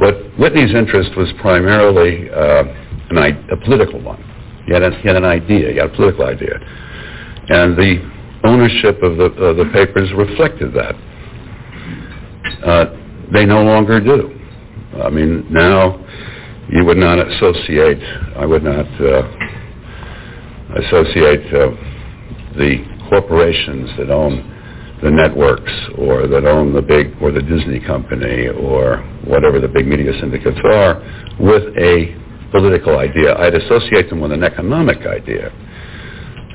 [0.00, 2.64] But Whitney's interest was primarily uh,
[3.10, 4.24] an, a political one.
[4.66, 6.58] He had, a, he had an idea, he had a political idea.
[7.48, 8.00] And the
[8.44, 10.94] ownership of the, of the papers reflected that.
[12.64, 12.84] Uh,
[13.32, 14.34] they no longer do.
[15.04, 16.04] I mean, now
[16.70, 18.02] you would not associate,
[18.36, 19.22] I would not uh,
[20.76, 21.70] associate uh,
[22.56, 24.49] the corporations that own
[25.02, 29.86] the networks or that own the big, or the Disney company or whatever the big
[29.86, 31.00] media syndicates are
[31.40, 32.16] with a
[32.50, 33.36] political idea.
[33.36, 35.50] I'd associate them with an economic idea,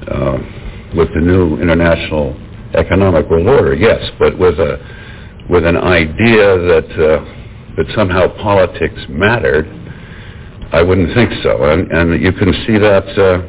[0.08, 0.38] uh,
[0.96, 2.36] with the new international
[2.76, 4.78] economic world order, yes, but with a
[5.50, 9.66] with an idea that uh, that somehow politics mattered
[10.72, 11.64] I wouldn't think so.
[11.64, 13.40] And, and you can see that uh,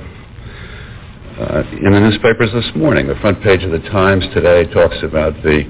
[1.38, 3.06] uh, in the newspapers this morning.
[3.06, 5.64] The front page of the Times today talks about the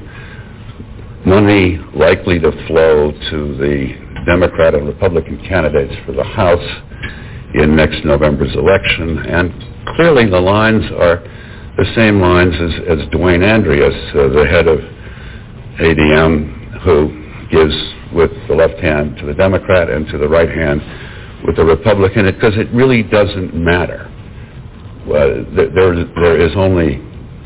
[1.26, 6.64] money likely to flow to the Democrat and Republican candidates for the House
[7.54, 9.18] in next November's election.
[9.26, 9.50] And
[9.96, 11.18] clearly the lines are
[11.76, 14.78] the same lines as, as Dwayne Andreas, uh, the head of
[15.82, 17.10] ADM, who
[17.50, 17.74] gives
[18.14, 20.80] with the left hand to the Democrat and to the right hand
[21.44, 24.12] with the Republican because it really doesn't matter.
[25.06, 26.94] There, there is only,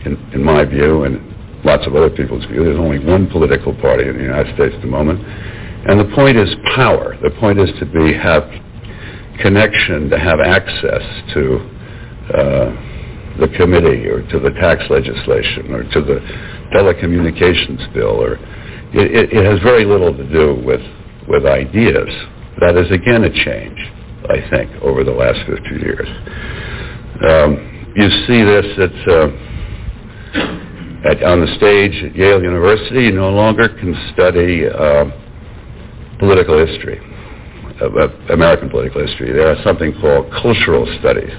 [0.04, 2.64] in, in my view, and lots of other people's view.
[2.64, 5.20] There's only one political party in the United States at the moment.
[5.88, 7.16] And the point is power.
[7.22, 8.44] The point is to be have
[9.40, 11.02] connection, to have access
[11.34, 11.56] to
[12.34, 12.90] uh,
[13.40, 16.20] the committee or to the tax legislation or to the
[16.74, 18.20] telecommunications bill.
[18.20, 18.34] Or
[18.92, 20.82] it, it has very little to do with
[21.28, 22.08] with ideas.
[22.60, 23.78] That is again a change,
[24.28, 26.08] I think, over the last 50 years.
[27.28, 29.28] Um, you see this at, uh,
[31.10, 33.04] at on the stage at Yale University.
[33.04, 34.66] You no longer can study.
[34.66, 35.10] Uh,
[36.20, 37.00] political history,
[38.28, 39.32] American political history.
[39.32, 41.32] There are something called cultural studies.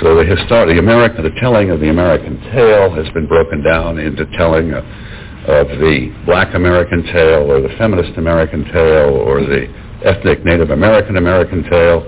[0.00, 3.98] So the history, the American, the telling of the American tale has been broken down
[3.98, 9.68] into telling of the Black American tale, or the feminist American tale, or the
[10.02, 12.00] ethnic Native American American tale,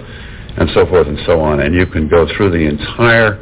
[0.57, 1.61] and so forth and so on.
[1.61, 3.41] And you can go through the entire.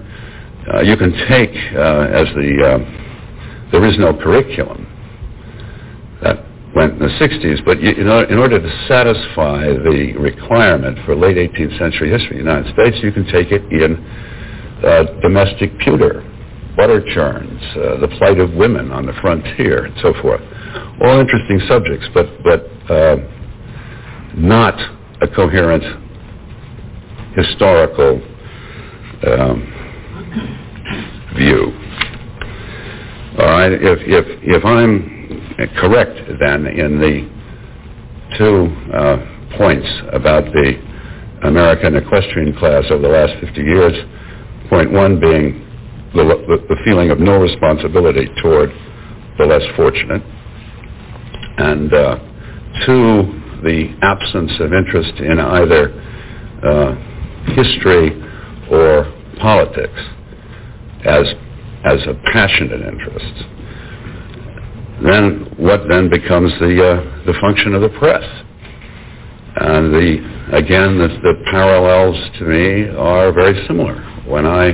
[0.72, 3.02] Uh, you can take uh, as the uh,
[3.72, 4.86] there is no curriculum
[6.22, 6.44] that
[6.76, 11.78] went in the 60s, but you, in order to satisfy the requirement for late 18th
[11.78, 13.96] century history in the United States, you can take it in
[14.84, 16.22] uh, domestic pewter,
[16.76, 20.40] butter churns, uh, the plight of women on the frontier, and so forth.
[21.02, 23.16] All interesting subjects, but, but uh,
[24.36, 24.78] not
[25.20, 25.84] a coherent
[27.36, 28.20] historical
[29.26, 29.66] um,
[31.36, 31.72] view.
[33.38, 35.12] All right, if, if, if I'm
[35.80, 37.32] correct then in the
[38.38, 39.16] two uh,
[39.56, 40.74] points about the
[41.42, 43.92] American equestrian class over the last 50 years.
[44.68, 45.60] Point one being
[46.14, 46.24] the,
[46.68, 48.70] the, feeling of no responsibility toward
[49.38, 50.22] the less fortunate,
[51.58, 52.16] and uh,
[52.86, 55.90] two, the absence of interest in either
[56.62, 57.11] uh,
[57.54, 58.12] history
[58.70, 59.98] or politics
[61.04, 61.26] as
[61.84, 63.44] as a passionate interest
[65.02, 68.22] then what then becomes the uh, the function of the press?
[69.56, 73.98] And the again, the, the parallels to me are very similar.
[74.26, 74.72] When I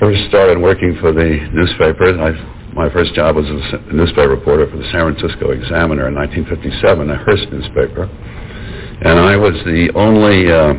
[0.00, 2.34] first started working for the newspaper, I,
[2.74, 7.10] my first job was as a newspaper reporter for the San Francisco Examiner in 1957,
[7.10, 10.74] a Hearst newspaper, and I was the only uh,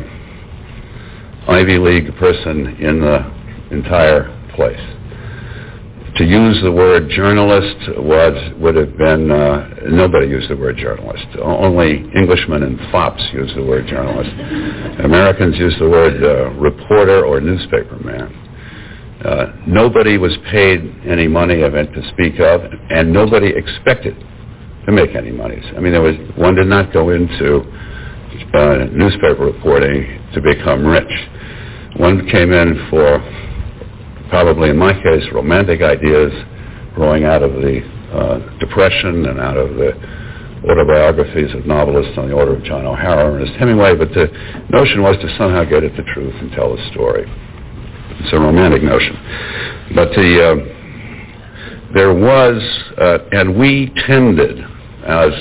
[1.48, 3.18] Ivy League person in the
[3.70, 4.98] entire place
[6.18, 11.24] to use the word journalist was would have been uh, nobody used the word journalist.
[11.40, 14.30] Only Englishmen and fops use the word journalist.
[15.04, 18.34] Americans use the word uh, reporter or newspaper man.
[19.24, 24.16] Uh, nobody was paid any money of it to speak of, and nobody expected
[24.86, 25.62] to make any money.
[25.76, 27.60] I mean, there was one did not go into
[28.54, 31.12] uh, newspaper reporting to become rich.
[31.98, 33.18] One came in for
[34.28, 36.32] probably in my case, romantic ideas
[36.94, 37.80] growing out of the
[38.12, 39.92] uh, Depression and out of the
[40.68, 44.26] autobiographies of novelists on the order of John O'Hara and Ernest Hemingway, but the
[44.70, 47.24] notion was to somehow get at the truth and tell the story.
[48.20, 49.14] It's a romantic notion.
[49.94, 52.62] But the, uh, there was,
[52.98, 54.58] uh, and we tended,
[55.06, 55.32] as,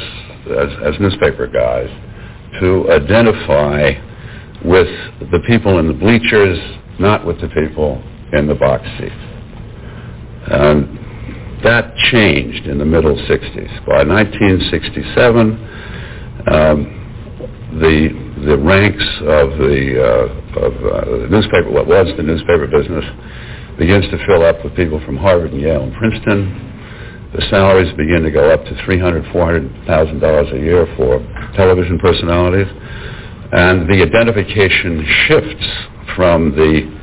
[0.45, 1.89] as, as newspaper guys,
[2.59, 3.93] to identify
[4.68, 4.88] with
[5.31, 6.60] the people in the bleachers,
[6.99, 8.02] not with the people
[8.34, 9.14] in the box seats.
[10.52, 10.98] Um,
[11.64, 13.85] that changed in the middle 60s.
[13.85, 16.94] By 1967, um,
[17.81, 23.03] the the ranks of the uh, of uh, the newspaper, what was the newspaper business,
[23.77, 26.64] begins to fill up with people from Harvard and Yale and Princeton.
[27.34, 30.88] The salaries begin to go up to three hundred, four hundred thousand dollars a year
[30.95, 31.19] for
[31.56, 32.68] television personalities,
[33.51, 35.67] and the identification shifts
[36.15, 36.97] from the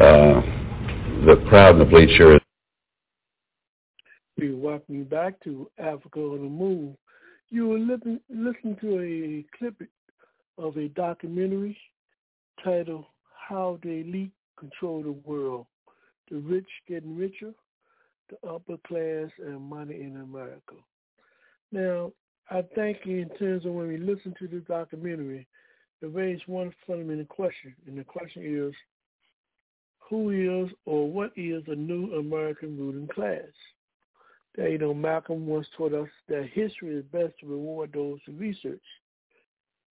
[0.00, 0.40] uh,
[1.26, 2.40] the crowd in the bleachers.
[4.38, 6.94] We welcome you back to Africa on the Move.
[7.50, 9.74] You were listening, listening to a clip
[10.56, 11.76] of a documentary
[12.64, 13.04] titled
[13.48, 15.66] How the Elite Control the World.
[16.30, 17.52] The rich getting richer,
[18.30, 20.76] the upper class and money in America.
[21.70, 22.12] Now,
[22.50, 25.46] I think in terms of when we listen to this documentary,
[26.02, 28.74] it raised one fundamental question, and the question is,
[30.12, 33.48] who is or what is the new American ruling class.
[34.58, 38.82] You know, Malcolm once taught us that history is best to reward those who research.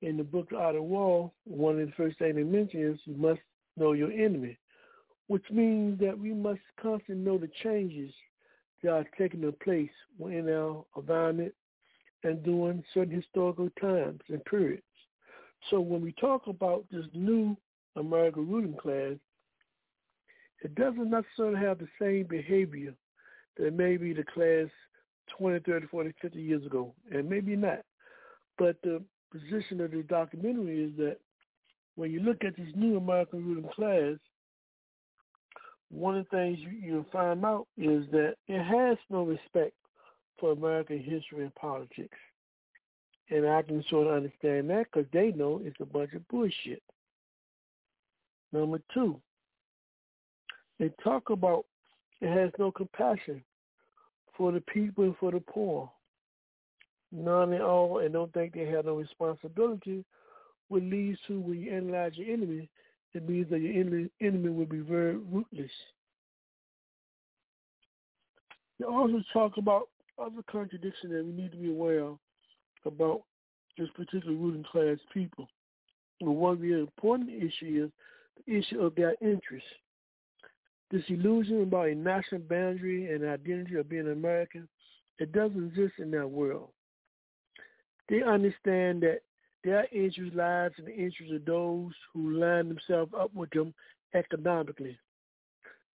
[0.04, 3.16] In the book Art of War, one of the first things they mention is you
[3.16, 3.40] must
[3.78, 4.58] know your enemy,
[5.28, 8.14] which means that we must constantly know the changes
[8.84, 9.90] that are taking place
[10.20, 11.54] in our environment
[12.24, 14.84] and during certain historical times and periods.
[15.70, 17.56] So when we talk about this new
[17.96, 19.14] American ruling class,
[20.64, 22.94] it doesn't necessarily have the same behavior
[23.58, 24.68] that may be the class
[25.38, 27.80] 20, 30, 40, 50 years ago, and maybe not.
[28.58, 29.02] But the
[29.32, 31.18] position of the documentary is that
[31.96, 34.18] when you look at this new American ruling class,
[35.90, 39.74] one of the things you, you'll find out is that it has no respect
[40.40, 42.18] for American history and politics.
[43.32, 46.84] And I can sort of understand that because they know it's a bunch of bullshit.
[48.52, 49.22] Number two,
[50.80, 51.66] they talk about
[52.20, 53.42] it has no compassion
[54.38, 55.90] for the people and for the poor.
[57.14, 60.04] None at all, and don't think they have no responsibility,
[60.68, 62.70] which leads to when you analyze your enemy,
[63.14, 65.72] it means that your enemy, enemy will be very ruthless.
[68.80, 72.18] They also talk about other contradictions that we need to be aware of
[72.86, 73.24] about
[73.78, 75.48] this particular ruling class people.
[76.20, 77.92] And one really important issue is
[78.46, 79.68] the issue of their interests.
[80.92, 84.68] This illusion about a national boundary and identity of being American,
[85.20, 86.70] it doesn't exist in that world.
[88.10, 89.22] They understand that
[89.64, 93.74] their interest lies in the interest of those who line themselves up with them
[94.14, 94.98] economically.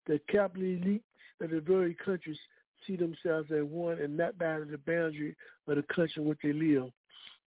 [0.08, 1.02] The capitalist elites
[1.42, 2.38] of the very countries
[2.86, 5.36] see themselves as one and not by the boundary
[5.68, 6.92] of the country in which they live,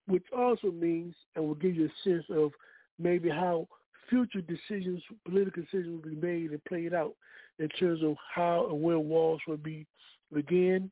[0.06, 2.52] which also means and will give you a sense of
[2.98, 3.66] maybe how
[4.08, 7.14] future decisions, political decisions will be made and played out
[7.58, 9.86] in terms of how and where wars will be
[10.32, 10.90] began,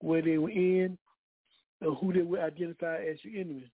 [0.00, 0.98] where they will end,
[1.80, 3.70] and who they will identify as your enemy.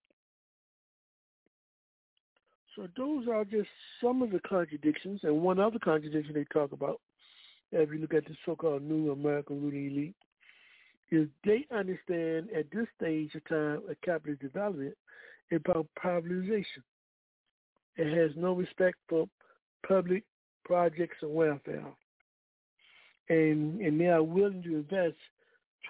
[2.74, 3.68] So those are just
[4.02, 7.00] some of the contradictions, and one other contradiction they talk about,
[7.72, 10.14] if you look at the so-called new American ruling elite,
[11.10, 14.96] is they understand at this stage of time of capitalist development
[15.52, 16.82] about privatization.
[17.96, 19.28] It has no respect for
[19.86, 20.24] public
[20.64, 21.84] projects and welfare.
[23.28, 25.16] And and they are willing to invest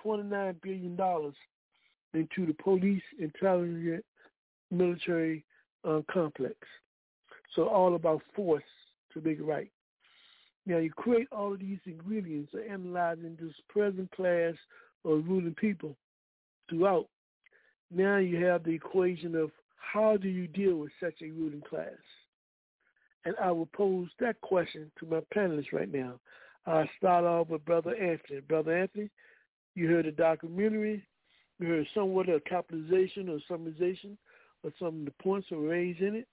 [0.03, 1.35] twenty nine billion dollars
[2.15, 4.05] into the police intelligence
[4.71, 5.45] military
[5.85, 6.57] uh, complex.
[7.55, 8.63] So all about force
[9.13, 9.71] to make it right.
[10.67, 14.55] Now you create all of these ingredients of analyzing this present class
[15.05, 15.97] of ruling people
[16.69, 17.09] throughout.
[17.91, 21.91] Now you have the equation of how do you deal with such a ruling class?
[23.25, 26.15] And I will pose that question to my panelists right now.
[26.67, 28.41] I'll start off with Brother Anthony.
[28.41, 29.11] Brother Anthony,
[29.75, 31.05] you heard the documentary.
[31.59, 34.17] You heard somewhat of capitalization or summarization
[34.65, 36.29] of some of the points were raised in it.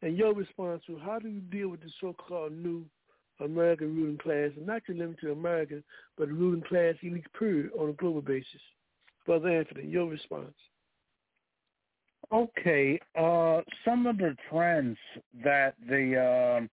[0.00, 2.84] And your response to how do you deal with the so-called new
[3.44, 5.82] American ruling class, and not just limited to American,
[6.16, 8.60] but the ruling class elite period on a global basis?
[9.26, 10.54] Brother Anthony, your response.
[12.32, 14.96] Okay, uh, some of the trends
[15.44, 16.68] that the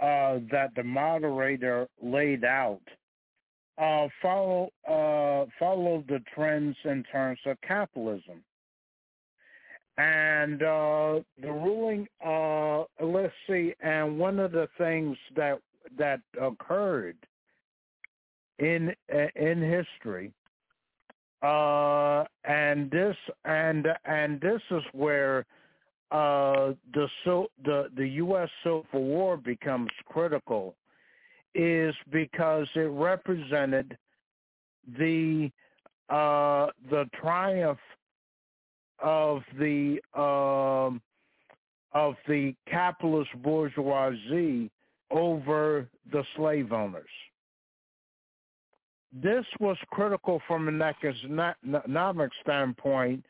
[0.00, 2.82] uh, uh, that the moderator laid out
[3.78, 8.42] uh, follow uh, follow the trends in terms of capitalism,
[9.96, 12.06] and uh, the ruling.
[13.00, 15.58] let's see, and one of the things that
[15.96, 17.16] that occurred
[18.58, 18.94] in
[19.36, 20.32] in history
[21.44, 25.44] uh, and this and and this is where
[26.10, 28.48] uh, the so the the U.S.
[28.62, 30.74] Civil War becomes critical,
[31.54, 33.98] is because it represented
[34.98, 35.50] the
[36.08, 37.78] uh, the triumph
[39.00, 41.02] of the um,
[41.92, 44.70] of the capitalist bourgeoisie
[45.14, 47.08] over the slave owners
[49.22, 53.24] this was critical from an economic standpoint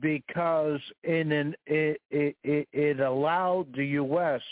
[0.00, 4.42] because in an, it, it, it allowed the U.S.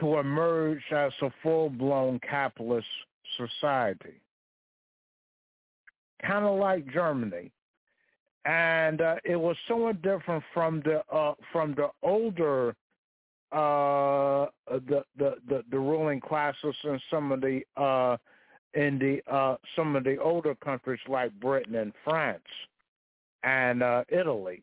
[0.00, 2.86] to emerge as a full-blown capitalist
[3.36, 4.20] society,
[6.24, 7.50] kind of like Germany.
[8.44, 12.76] And uh, it was somewhat different from the uh, from the older
[13.52, 18.16] uh, the, the the the ruling classes and some of the uh,
[18.74, 22.42] in the uh, some of the older countries like Britain and France
[23.42, 24.62] and uh, Italy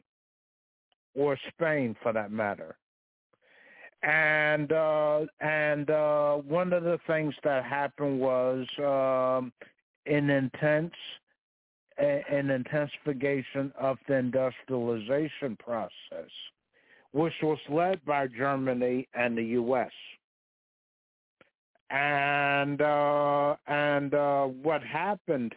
[1.16, 2.76] or Spain for that matter.
[4.04, 9.54] And uh, and uh, one of the things that happened was um,
[10.06, 10.94] an intense
[11.98, 16.30] an intensification of the industrialization process,
[17.14, 19.92] which was led by Germany and the U.S
[21.94, 25.54] and uh, and uh, what happened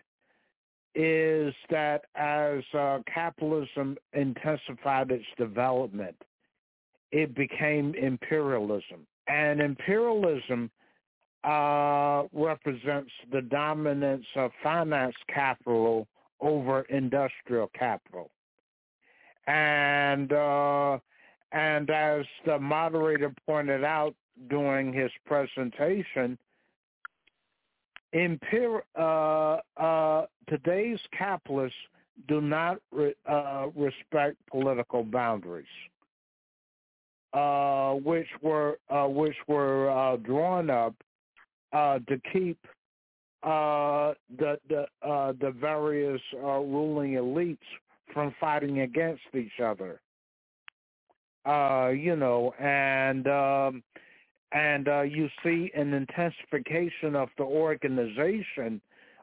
[0.95, 6.17] is that as uh, capitalism intensified its development,
[7.11, 10.71] it became imperialism, and imperialism
[11.45, 16.07] uh, represents the dominance of finance capital
[16.41, 18.31] over industrial capital.
[19.47, 20.99] And uh,
[21.53, 24.15] and as the moderator pointed out
[24.49, 26.39] during his presentation,
[28.97, 31.77] uh, uh, today's capitalists
[32.29, 35.67] do not re, uh, respect political boundaries,
[37.35, 40.95] uh, which were uh, which were uh, drawn up
[41.73, 42.59] to keep
[43.43, 44.87] the the
[45.41, 47.59] the various ruling elites
[48.15, 50.01] from fighting against each other.
[51.47, 53.83] Uh, you know, and um,
[54.53, 58.81] and uh, you see an intensification of the organization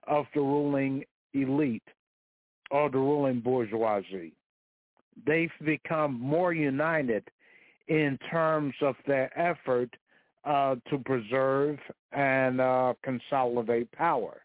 [0.08, 1.84] of the ruling elite
[2.72, 4.34] or the ruling bourgeoisie.
[5.26, 7.30] They've become more united
[7.88, 9.90] in terms of their effort
[10.45, 11.78] uh, to preserve
[12.12, 14.41] and uh, consolidate power.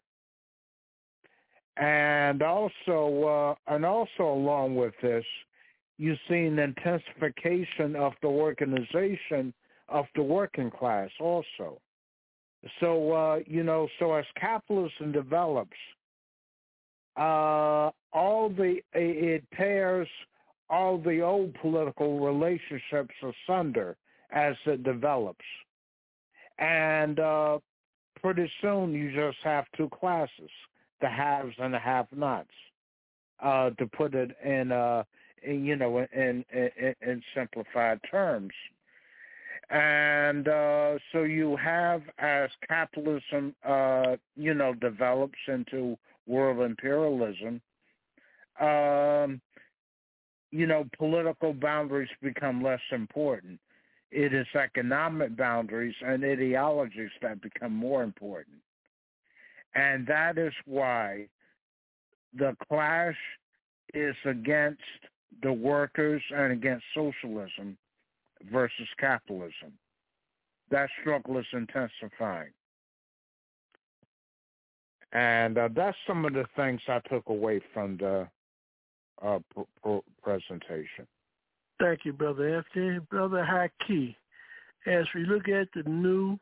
[1.77, 5.23] And also, uh, and also along with this,
[5.99, 9.53] you see an intensification of the organization
[9.89, 11.79] of the working class also.
[12.79, 15.77] So, uh, you know, so as capitalism develops,
[17.17, 20.07] uh, all the, it tears
[20.69, 23.97] all the old political relationships asunder
[24.31, 25.45] as it develops.
[26.59, 27.59] And uh,
[28.21, 30.51] pretty soon you just have two classes,
[31.01, 32.47] the haves and the have-nots,
[33.41, 35.03] uh, to put it in, uh,
[35.43, 38.51] you know, in, in, in simplified terms.
[39.69, 47.61] And uh, so you have, as capitalism, uh, you know, develops into world imperialism,
[48.59, 49.39] um,
[50.51, 53.59] you know, political boundaries become less important.
[54.11, 58.57] It is economic boundaries and ideologies that become more important.
[59.75, 61.27] And that is why
[62.33, 63.17] the clash
[63.93, 64.81] is against
[65.41, 67.77] the workers and against socialism
[68.51, 69.73] versus capitalism.
[70.71, 72.51] That struggle is intensifying.
[75.11, 78.27] And uh, that's some of the things I took away from the
[79.23, 81.07] uh, pr- pr- presentation.
[81.79, 82.99] Thank you, Brother Anthony.
[83.09, 84.15] Brother Haki,
[84.85, 86.37] as we look at the new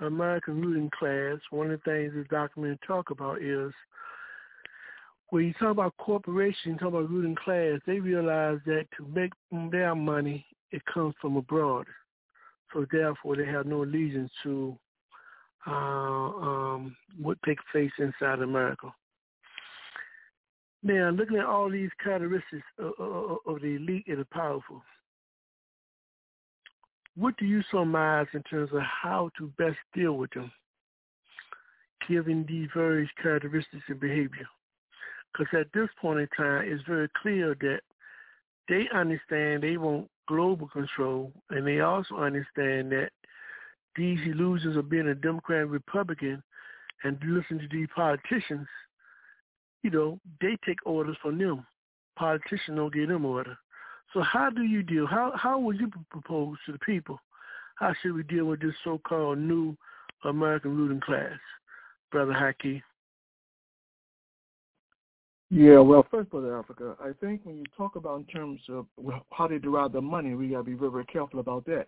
[0.00, 3.72] American ruling class, one of the things this document talk about is
[5.30, 9.32] when you talk about corporations, you talk about ruling class, they realize that to make
[9.70, 11.86] their money, it comes from abroad.
[12.72, 14.76] So therefore, they have no allegiance to
[15.66, 18.92] uh, um, what takes place inside America.
[20.82, 24.82] Now, looking at all these characteristics of, of, of the elite and the powerful,
[27.16, 30.52] what do you surmise in terms of how to best deal with them,
[32.08, 34.46] given these various characteristics and behavior?
[35.38, 37.80] Because at this point in time, it's very clear that
[38.68, 43.10] they understand they want global control, and they also understand that
[43.96, 46.42] these illusions of being a Democrat and Republican
[47.04, 48.66] and listen to these politicians–
[49.82, 51.66] you know, they take orders from them.
[52.16, 53.56] Politicians don't give them order.
[54.12, 55.06] So how do you deal?
[55.06, 57.20] How how would you propose to the people?
[57.76, 59.76] How should we deal with this so-called new
[60.24, 61.38] American ruling class,
[62.10, 62.82] Brother Haki?
[65.50, 68.86] Yeah, well, first, Brother Africa, I think when you talk about in terms of
[69.32, 71.86] how they derive their money, we got to be very, very careful about that.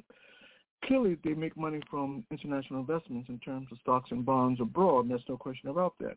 [0.86, 5.10] Clearly, they make money from international investments in terms of stocks and bonds abroad, and
[5.10, 6.16] there's no question about that.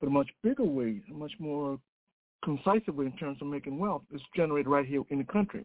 [0.00, 1.78] But a much bigger way, a much more
[2.44, 5.64] concise way in terms of making wealth is generated right here in the country.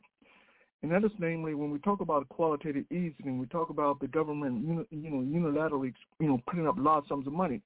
[0.81, 4.63] And that is namely when we talk about qualitative easing, we talk about the government,
[4.63, 7.61] you know, unilaterally, you know, putting up large sums of money.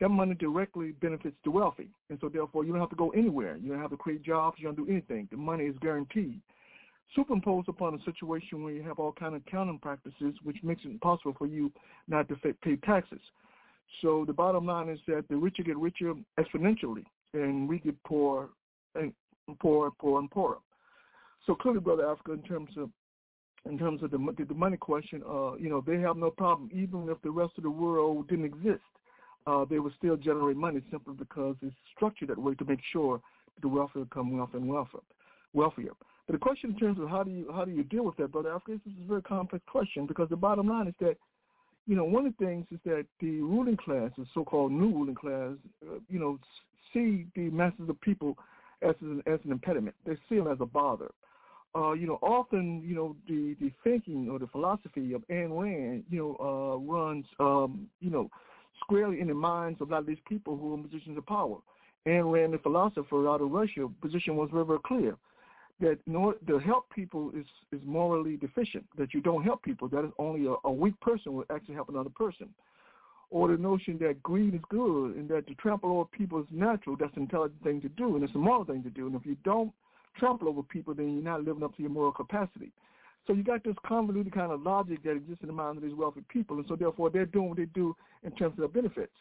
[0.00, 3.56] That money directly benefits the wealthy, and so therefore you don't have to go anywhere.
[3.56, 4.58] You don't have to create jobs.
[4.58, 5.26] You don't do anything.
[5.30, 6.40] The money is guaranteed.
[7.14, 10.90] Superimposed upon a situation where you have all kind of accounting practices, which makes it
[10.90, 11.72] impossible for you
[12.08, 13.20] not to pay taxes.
[14.02, 18.50] So the bottom line is that the richer get richer exponentially, and we get poor
[18.94, 19.12] and
[19.60, 20.58] poor, poor, and poorer.
[21.46, 22.90] So clearly, brother Africa, in terms of
[23.64, 27.08] in terms of the the money question, uh, you know, they have no problem even
[27.08, 28.82] if the rest of the world didn't exist.
[29.46, 33.20] Uh, they would still generate money simply because it's structured that way to make sure
[33.54, 35.00] that the wealthier become wealthier and wealthier.
[35.52, 35.92] wealthier.
[36.26, 38.32] But the question in terms of how do you how do you deal with that,
[38.32, 41.16] brother Africa, this is a very complex question because the bottom line is that
[41.88, 45.14] you know, one of the things is that the ruling class, the so-called new ruling
[45.14, 45.52] class,
[45.86, 46.36] uh, you know,
[46.92, 48.36] see the masses of people
[48.82, 49.94] as an, as an impediment.
[50.04, 51.12] They see them as a bother.
[51.76, 56.04] uh, you know, often, you know, the, the thinking or the philosophy of Ayn Rand,
[56.08, 58.30] you know, uh, runs, um, you know,
[58.80, 61.26] squarely in the minds of a lot of these people who are in positions of
[61.26, 61.58] power.
[62.06, 65.16] Ayn Rand, the philosopher out of Russia, position was very, very clear
[65.80, 69.88] that in to help people is, is morally deficient, that you don't help people.
[69.88, 72.48] That is only a, a weak person will actually help another person.
[73.30, 76.96] Or the notion that greed is good and that to trample over people is natural,
[76.96, 79.06] that's an intelligent thing to do and it's a moral thing to do.
[79.06, 79.72] And if you don't
[80.16, 82.70] trample over people, then you're not living up to your moral capacity.
[83.26, 85.94] So you got this convoluted kind of logic that exists in the minds of these
[85.96, 89.12] wealthy people, and so therefore they're doing what they do in terms of their benefits.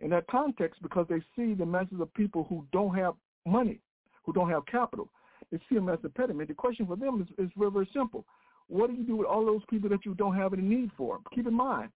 [0.00, 3.14] In that context, because they see the masses of people who don't have
[3.44, 3.80] money,
[4.24, 5.08] who don't have capital,
[5.52, 6.48] they see them as impediment.
[6.48, 8.24] The question for them is, is very, very simple.
[8.68, 11.18] What do you do with all those people that you don't have any need for?
[11.34, 11.90] Keep in mind,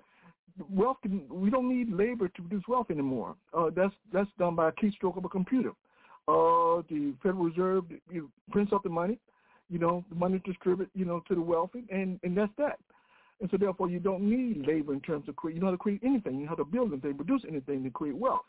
[0.71, 3.37] wealth can, we don't need labor to produce wealth anymore.
[3.57, 5.71] Uh, that's that's done by a keystroke of a computer.
[6.27, 7.85] Uh, the Federal Reserve
[8.51, 9.19] prints up the money,
[9.71, 12.79] you know, the money distribute, you know, to the wealthy, and and that's that.
[13.41, 15.57] And so therefore, you don't need labor in terms of create.
[15.57, 16.37] You know how to create anything.
[16.37, 18.45] You know how to build anything, produce anything to create wealth.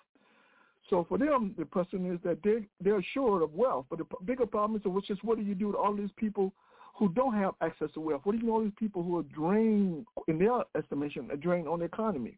[0.89, 4.45] So for them, the question is that they they're assured of wealth, but the bigger
[4.45, 6.53] problem is which is what do you do with all these people
[6.97, 8.21] who don't have access to wealth?
[8.23, 11.37] What do you do with all these people who are drained, in their estimation, a
[11.37, 12.37] drain on the economy?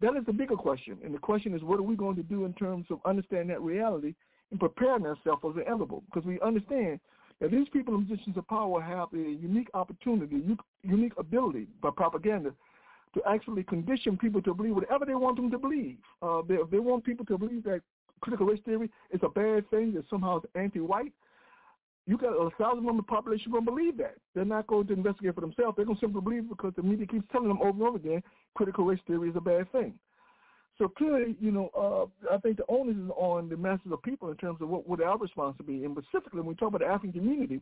[0.00, 2.44] That is the bigger question, and the question is what are we going to do
[2.44, 4.14] in terms of understanding that reality
[4.50, 6.02] and preparing ourselves for the inevitable?
[6.06, 7.00] Because we understand
[7.42, 10.40] that these people in positions of power have a unique opportunity,
[10.84, 12.52] unique ability by propaganda
[13.14, 15.96] to actually condition people to believe whatever they want them to believe.
[16.22, 17.80] Uh, they, if they want people to believe that
[18.20, 21.12] critical race theory is a bad thing, that somehow it's anti-white,
[22.06, 24.14] you got a thousand of the population going to believe that.
[24.36, 25.74] They're not going to investigate for themselves.
[25.76, 28.22] They're going to simply believe because the media keeps telling them over and over again
[28.54, 29.94] critical race theory is a bad thing.
[30.78, 34.30] So clearly, you know, uh, I think the onus is on the masses of people
[34.30, 35.84] in terms of what would our responsibility.
[35.84, 37.60] And specifically, when we talk about the African community,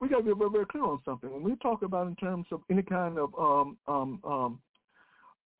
[0.00, 1.30] we got to be very, very clear on something.
[1.30, 4.60] When we talk about in terms of any kind of um, um, um,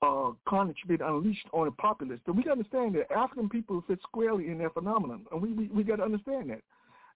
[0.02, 3.82] uh, carnage being unleashed on the populace, then we got to understand that African people
[3.86, 6.62] fit squarely in that phenomenon, and we we, we got to understand that.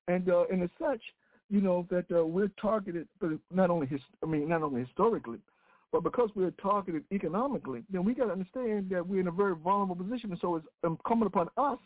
[0.09, 1.01] And uh, and as such,
[1.49, 5.39] you know that uh, we're targeted, but not only his, I mean, not only historically,
[6.01, 9.55] but because we're targeted economically, then we got to understand that we're in a very
[9.55, 10.31] vulnerable position.
[10.31, 11.79] And so it's incumbent upon us,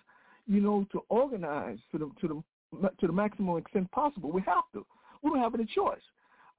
[0.47, 2.43] you know, to organize to the to
[2.73, 4.31] the to the maximum extent possible.
[4.33, 4.85] We have to.
[5.23, 6.01] We don't have any choice.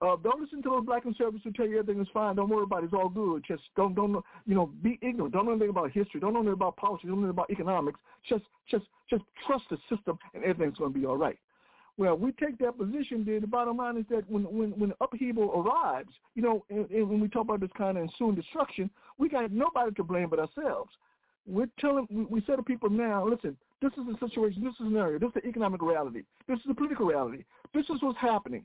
[0.02, 2.36] Uh, don't listen to those black conservatives who tell you everything is fine.
[2.36, 2.86] Don't worry about it.
[2.86, 3.44] It's all good.
[3.48, 4.14] Just don't don't
[4.48, 5.34] you know be ignorant.
[5.34, 6.19] Don't know anything about history.
[6.19, 7.07] Don't know anything about politics.
[7.07, 7.99] Don't know anything about economics.
[8.28, 11.38] Just just just trust the system, and everything's going to be all right.
[11.97, 13.23] Well, we take that position.
[13.26, 17.09] Then the bottom line is that when when when upheaval arrives, you know, and, and
[17.09, 20.39] when we talk about this kind of ensuing destruction, we got nobody to blame but
[20.39, 20.91] ourselves.
[21.45, 24.85] We're telling we, say to people now, listen, this is the situation, this is the
[24.85, 27.43] scenario, this is the economic reality, this is the political reality,
[27.73, 28.63] this is what's happening.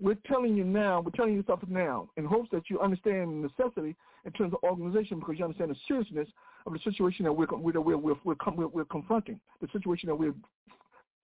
[0.00, 3.48] We're telling you now, we're telling you something now in hopes that you understand the
[3.48, 6.28] necessity in terms of organization because you understand the seriousness
[6.66, 10.34] of the situation that we're, we're, we're, we're, we're, we're confronting, the situation that we're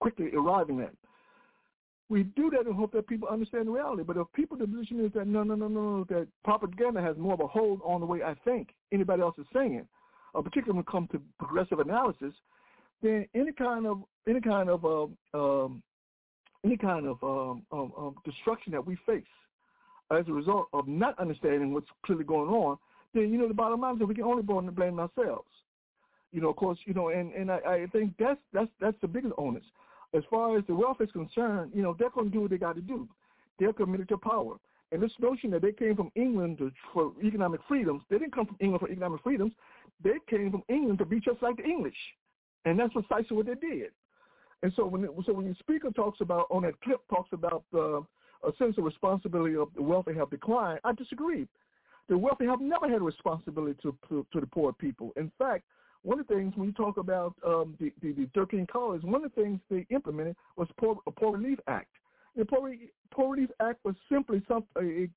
[0.01, 0.93] quickly arriving at.
[2.13, 4.03] We do that in hope that people understand the reality.
[4.03, 7.33] But if people, the position is that no, no, no, no, that propaganda has more
[7.33, 9.89] of a hold on the way I think anybody else is saying,
[10.35, 12.35] uh, particularly when it comes to progressive analysis,
[13.03, 15.83] then any kind of any kind of uh, um,
[16.67, 19.25] any kind of um, um, um, destruction that we face
[20.11, 22.77] as a result of not understanding what's clearly going on,
[23.15, 25.49] then you know the bottom line is that we can only blame ourselves.
[26.31, 29.09] You know, of course, you know, and and I, I think that's that's that's the
[29.09, 29.65] biggest onus.
[30.15, 32.59] As far as the wealth is concerned, you know, they're going to do what they
[32.59, 33.09] got to do.
[33.59, 34.57] They're committed to power.
[34.93, 38.47] And this notion that they came from England to, for economic freedoms, they didn't come
[38.47, 39.53] from England for economic freedoms.
[40.05, 41.97] They came from England to be just like the English,
[42.67, 43.91] and that's precisely what they did.
[44.63, 47.65] And so when it, so when the speaker talks about on that clip talks about
[47.73, 48.05] the
[48.45, 51.47] a sense of responsibility of the wealthy have declined, I disagree.
[52.09, 55.13] The wealthy have never had a responsibility to to, to the poor people.
[55.17, 55.65] In fact,
[56.03, 59.25] one of the things when you talk about um, the, the, the 13 colonies, one
[59.25, 61.91] of the things they implemented was poor, a Poor Relief Act.
[62.37, 62.73] The Poor,
[63.13, 65.09] poor Relief Act was simply some, a,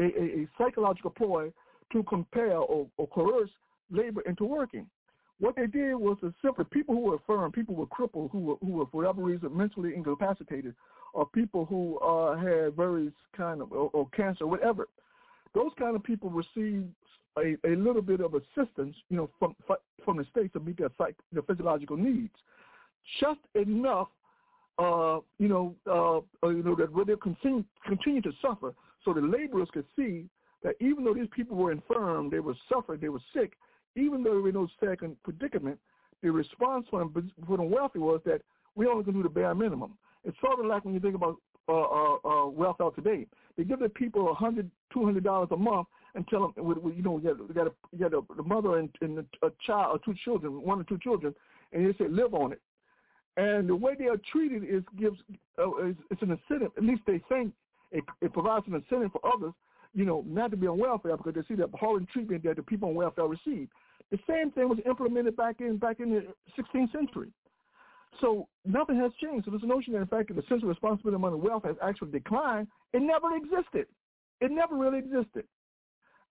[0.00, 1.50] a, a, psychological ploy
[1.92, 3.50] to compel or, or coerce
[3.90, 4.86] labor into working.
[5.40, 8.40] What they did was to simply people who were firm, people who were crippled, who
[8.40, 10.74] were, who were for whatever reason mentally incapacitated,
[11.12, 14.88] or people who uh, had various kind of or, or cancer, whatever.
[15.54, 16.84] Those kind of people receive
[17.38, 19.54] a, a little bit of assistance, you know, from
[20.04, 22.34] from the state to meet their psych, their physiological needs,
[23.20, 24.08] just enough,
[24.78, 28.74] uh, you know, uh, uh, you know that where they continue continue to suffer,
[29.04, 30.26] so the laborers could see
[30.62, 33.52] that even though these people were infirm, they were suffering, they were sick,
[33.96, 35.78] even though they were in no second predicament,
[36.22, 37.12] the response from,
[37.46, 38.40] from the wealthy was that
[38.74, 39.92] we only can do the bare minimum.
[40.24, 41.36] It's sort of like when you think about
[41.68, 43.26] uh, uh, uh, welfare today.
[43.56, 46.66] They give the people a hundred, two hundred dollars a month and tell them,
[46.96, 49.96] you know, you got, got, a, you got a, the mother and, and a child
[49.96, 51.34] or two children, one or two children,
[51.72, 52.60] and they say live on it.
[53.36, 55.18] And the way they are treated is gives
[55.58, 56.72] uh, is, it's an incentive.
[56.76, 57.52] At least they think
[57.90, 59.52] it, it provides an incentive for others,
[59.94, 62.62] you know, not to be on welfare because they see the appalling treatment that the
[62.62, 63.68] people on welfare receive.
[64.10, 66.26] The same thing was implemented back in back in the
[66.56, 67.30] 16th century.
[68.20, 69.44] So nothing has changed.
[69.44, 72.10] So this notion that in fact the sense of responsibility among the wealth has actually
[72.10, 73.86] declined, it never existed.
[74.40, 75.44] It never really existed.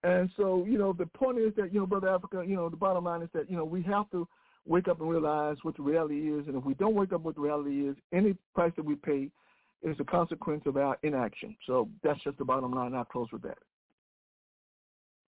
[0.04, 2.76] And so, you know, the point is that, you know, Brother Africa, you know, the
[2.76, 4.28] bottom line is that, you know, we have to
[4.66, 6.48] wake up and realize what the reality is.
[6.48, 9.30] And if we don't wake up what the reality is, any price that we pay
[9.82, 11.56] is a consequence of our inaction.
[11.66, 12.94] So that's just the bottom line.
[12.94, 13.58] I'll close with that.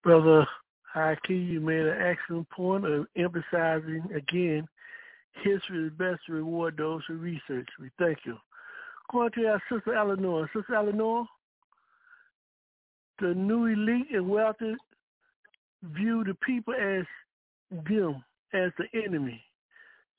[0.03, 0.45] Brother
[0.93, 4.67] Haki, you made an excellent point of emphasizing again
[5.43, 7.67] history is best to reward those who research.
[7.79, 8.37] We thank you.
[9.11, 10.49] Going to our sister Eleanor.
[10.55, 11.25] Sister Eleanor,
[13.19, 14.75] the new elite and wealthy
[15.83, 17.05] view the people as
[17.87, 19.41] them, as the enemy.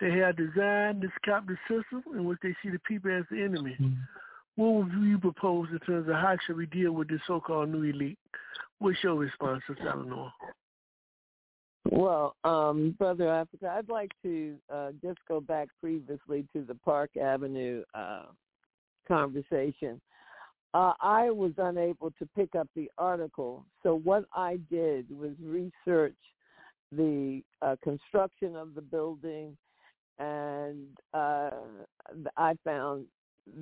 [0.01, 3.77] They have designed this capitalist system in which they see the people as the enemy.
[3.81, 4.01] Mm-hmm.
[4.57, 7.83] What would you propose in terms of how should we deal with this so-called new
[7.83, 8.19] elite?
[8.79, 10.33] What's your response, Sister Eleanor?
[11.93, 17.17] Well, um, Brother Africa, I'd like to uh, just go back previously to the Park
[17.17, 18.27] Avenue uh,
[19.07, 20.01] conversation.
[20.75, 26.17] Uh, I was unable to pick up the article, so what I did was research
[26.93, 29.57] the uh, construction of the building,
[30.19, 31.51] and uh,
[32.37, 33.07] I found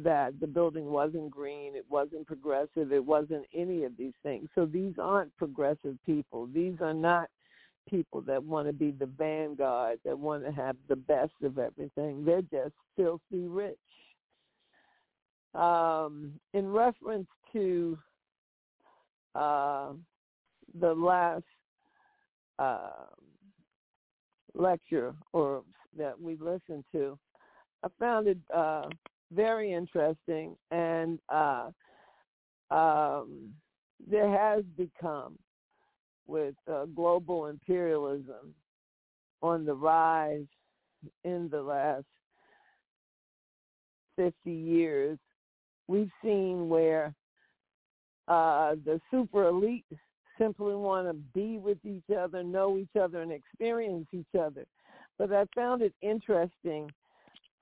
[0.02, 4.48] that the building wasn't green, it wasn't progressive, it wasn't any of these things.
[4.54, 6.48] So these aren't progressive people.
[6.52, 7.28] These are not
[7.88, 12.24] people that want to be the vanguard, that want to have the best of everything.
[12.24, 13.76] They're just filthy rich.
[15.54, 17.98] Um, in reference to
[19.34, 19.92] uh,
[20.80, 21.44] the last
[22.58, 23.06] uh,
[24.54, 25.62] lecture or
[25.96, 27.18] that we listened to,
[27.84, 28.88] I found it uh,
[29.32, 31.70] very interesting, and uh,
[32.70, 33.50] um,
[34.10, 35.38] there has become
[36.26, 38.54] with uh, global imperialism
[39.42, 40.46] on the rise
[41.24, 42.04] in the last
[44.16, 45.18] 50 years,
[45.88, 47.14] we've seen where
[48.28, 49.84] uh, the super elite
[50.38, 54.64] simply want to be with each other, know each other, and experience each other.
[55.18, 56.90] But I found it interesting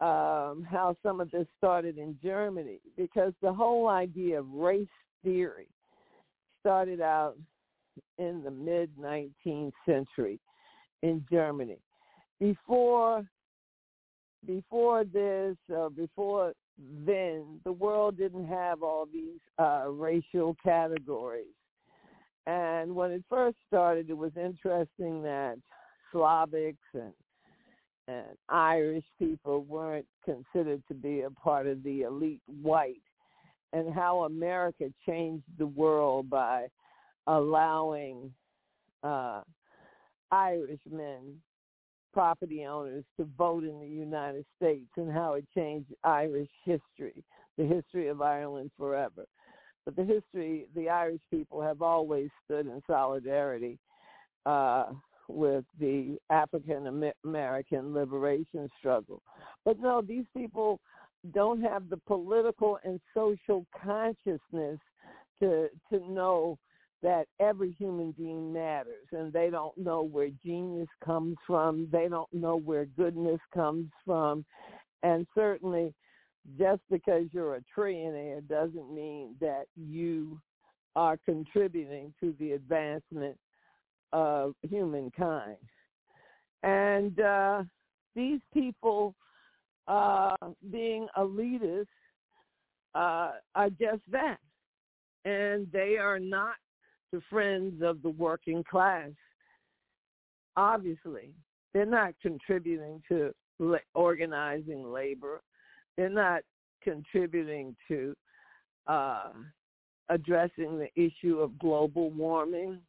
[0.00, 4.86] um, how some of this started in Germany because the whole idea of race
[5.22, 5.68] theory
[6.60, 7.36] started out
[8.18, 10.38] in the mid 19th century
[11.02, 11.78] in Germany.
[12.40, 13.24] Before
[14.46, 16.52] before this, uh, before
[17.06, 21.54] then, the world didn't have all these uh, racial categories.
[22.46, 25.56] And when it first started, it was interesting that
[26.12, 27.12] Slavics and
[28.08, 32.96] and Irish people weren't considered to be a part of the elite white,
[33.72, 36.66] and how America changed the world by
[37.26, 38.32] allowing
[39.02, 39.42] uh,
[40.30, 41.40] Irishmen,
[42.12, 47.24] property owners, to vote in the United States and how it changed Irish history,
[47.58, 49.26] the history of Ireland forever.
[49.84, 53.78] But the history, the Irish people have always stood in solidarity
[54.46, 54.86] uh,
[55.28, 59.22] with the African American liberation struggle.
[59.64, 60.80] But no, these people
[61.32, 64.78] don't have the political and social consciousness
[65.40, 66.58] to to know
[67.02, 71.88] that every human being matters and they don't know where genius comes from.
[71.90, 74.44] They don't know where goodness comes from.
[75.02, 75.94] And certainly
[76.58, 80.40] just because you're a trillionaire doesn't mean that you
[80.94, 83.36] are contributing to the advancement
[84.12, 85.56] of humankind.
[86.62, 87.62] And uh,
[88.14, 89.14] these people
[89.88, 90.36] uh,
[90.70, 91.86] being elitists
[92.94, 94.38] uh, are just that.
[95.24, 96.56] And they are not
[97.12, 99.10] the friends of the working class.
[100.56, 101.30] Obviously,
[101.72, 103.32] they're not contributing to
[103.94, 105.42] organizing labor.
[105.96, 106.42] They're not
[106.82, 108.14] contributing to
[108.86, 109.30] uh,
[110.08, 112.80] addressing the issue of global warming.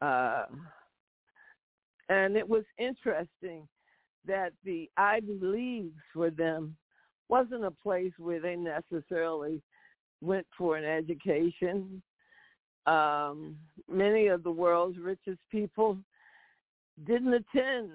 [0.00, 0.46] Uh,
[2.08, 3.68] and it was interesting
[4.26, 6.76] that the Ivy Leagues for them
[7.28, 9.62] wasn't a place where they necessarily
[10.20, 12.02] went for an education
[12.86, 13.56] um,
[13.90, 15.98] many of the world's richest people
[17.06, 17.90] didn't attend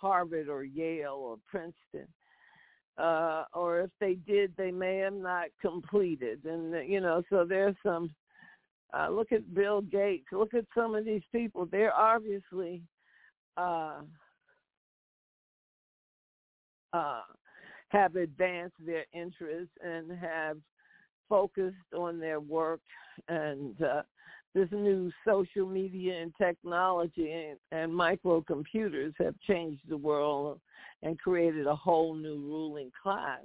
[0.00, 2.08] Harvard or Yale or Princeton.
[2.98, 6.44] uh, or if they did, they may have not completed.
[6.44, 8.14] And you know, so there's some.
[8.96, 10.26] Uh, look at Bill Gates.
[10.32, 11.66] Look at some of these people.
[11.70, 12.82] They're obviously
[13.56, 14.00] uh,
[16.92, 17.22] uh,
[17.88, 20.56] have advanced their interests and have
[21.28, 22.80] focused on their work
[23.28, 24.02] and uh,
[24.54, 30.58] this new social media and technology and, and microcomputers have changed the world
[31.02, 33.44] and created a whole new ruling class.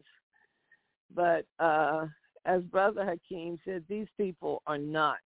[1.14, 2.06] But uh,
[2.46, 5.18] as Brother Hakeem said, these people are not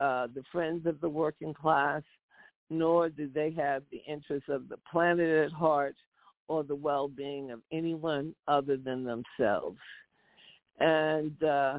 [0.00, 2.02] uh, the friends of the working class,
[2.68, 5.94] nor do they have the interests of the planet at heart
[6.48, 9.78] or the well-being of anyone other than themselves.
[10.78, 11.78] And uh,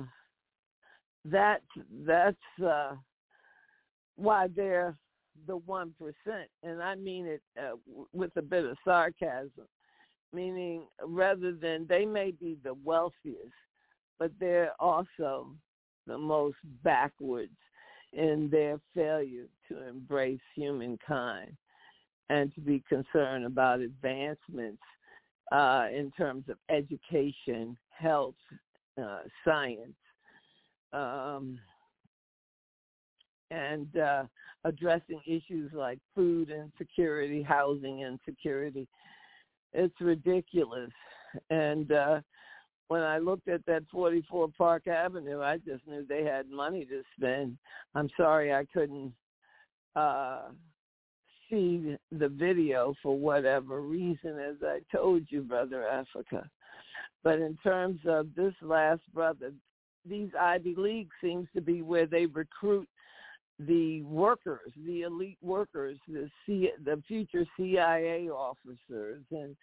[1.25, 1.61] that
[2.05, 2.95] that's uh,
[4.15, 4.95] why they're
[5.45, 7.75] the one percent, and I mean it uh,
[8.11, 9.67] with a bit of sarcasm,
[10.33, 13.53] meaning rather than they may be the wealthiest,
[14.17, 15.49] but they're also
[16.07, 17.51] the most backwards
[18.13, 21.55] in their failure to embrace humankind
[22.29, 24.81] and to be concerned about advancements
[25.51, 28.35] uh, in terms of education, health,
[29.01, 29.95] uh, science,
[30.93, 31.59] um,
[33.51, 34.23] and uh,
[34.63, 38.87] addressing issues like food insecurity, housing insecurity.
[39.73, 40.91] It's ridiculous.
[41.49, 42.21] And uh,
[42.87, 47.03] when I looked at that 44 Park Avenue, I just knew they had money to
[47.17, 47.57] spend.
[47.95, 49.13] I'm sorry I couldn't
[49.95, 50.43] uh,
[51.49, 56.49] see the video for whatever reason, as I told you, Brother Africa.
[57.27, 59.51] But in terms of this last brother,
[60.07, 62.87] these Ivy League seems to be where they recruit
[63.59, 69.57] the workers, the elite workers, the C, the future CIA officers, and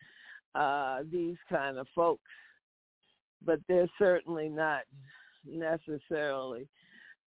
[0.55, 2.21] uh, these kind of folks.
[3.43, 4.83] But they're certainly not
[5.47, 6.69] necessarily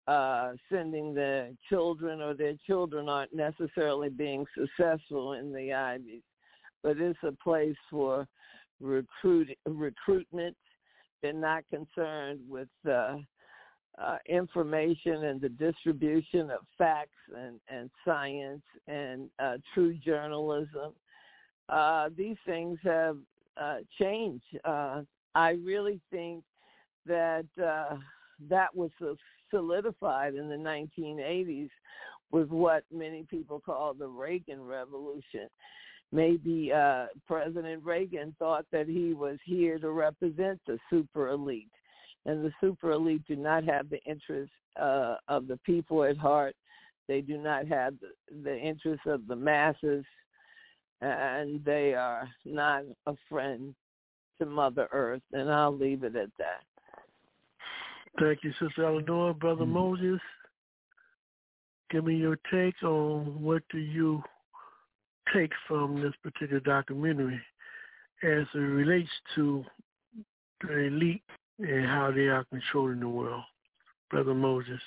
[0.06, 6.24] uh, sending their children, or their children aren't necessarily being successful in the Ivies.
[6.84, 8.28] But it's a place for
[8.80, 10.56] recruit recruitment.
[11.22, 13.18] They're not concerned with uh,
[13.98, 20.94] uh, information and the distribution of facts and, and science and uh, true journalism.
[21.70, 23.18] Uh, these things have
[23.60, 24.44] uh, changed.
[24.66, 25.02] Uh,
[25.34, 26.44] I really think
[27.06, 27.46] that
[28.50, 28.92] that was
[29.50, 31.70] solidified in the 1980s
[32.32, 35.48] with what many people call the Reagan Revolution.
[36.16, 41.70] Maybe uh, President Reagan thought that he was here to represent the super elite
[42.26, 46.56] and the super elite do not have the interests uh, of the people at heart.
[47.08, 50.04] They do not have the, the interests of the masses,
[51.02, 53.76] and they are not a friend
[54.40, 55.22] to Mother Earth.
[55.34, 56.64] And I'll leave it at that.
[58.20, 59.34] Thank you, Sister Eleanor.
[59.34, 59.74] Brother mm-hmm.
[59.74, 60.22] Moses,
[61.92, 64.24] give me your take on what do you
[65.34, 67.42] take from this particular documentary
[68.24, 69.64] as it relates to
[70.62, 71.24] the elite
[71.60, 73.44] and how they are controlling the world.
[74.10, 74.80] Brother Moses.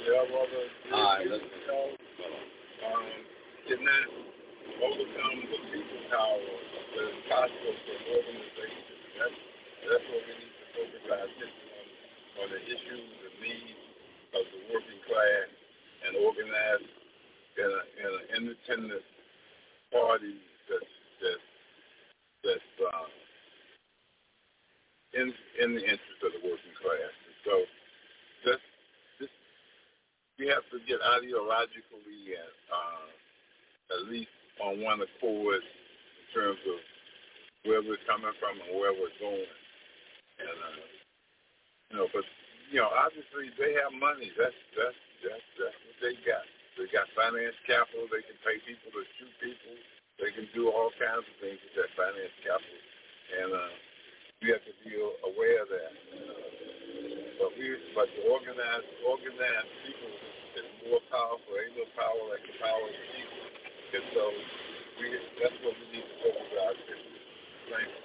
[0.00, 0.64] Yeah, brother.
[0.92, 1.90] All right, let's go.
[2.84, 3.06] Um,
[3.68, 4.04] did not
[4.84, 8.84] overcome the people power that is possible for organization.
[9.16, 9.38] That's,
[9.88, 11.86] that's what we need to focus our attention on,
[12.44, 13.80] on the issues, the needs
[14.36, 15.48] of the working class
[16.04, 16.84] and organize
[17.58, 19.04] in, a, in an independent
[19.92, 20.36] party
[20.70, 21.48] that's, that's,
[22.44, 23.08] that's uh,
[25.14, 25.32] in
[25.62, 27.14] in the interest of the working class.
[27.46, 27.54] So
[28.44, 28.64] just
[29.20, 29.34] just
[30.38, 33.08] we have to get ideologically and uh,
[33.98, 34.32] at least
[34.62, 36.78] on one accord in terms of
[37.66, 39.52] where we're coming from and where we're going.
[40.40, 40.86] And uh,
[41.90, 42.24] you know, but
[42.72, 44.30] you know, obviously they have money.
[44.38, 46.46] That's that's that's that's what they got.
[46.78, 48.06] They got finance capital.
[48.10, 49.74] They can pay people to shoot people.
[50.20, 52.82] They can do all kinds of things with that finance capital.
[53.40, 53.72] And uh,
[54.42, 55.94] we have to be aware of that.
[57.40, 60.12] But we, but the organized, organized people
[60.58, 61.50] is more powerful.
[61.58, 63.44] Ain't no power like the power of the people.
[63.94, 64.24] And so
[65.00, 65.04] we,
[65.42, 67.14] that's what we need to focus our attention.
[67.70, 68.02] Thank you.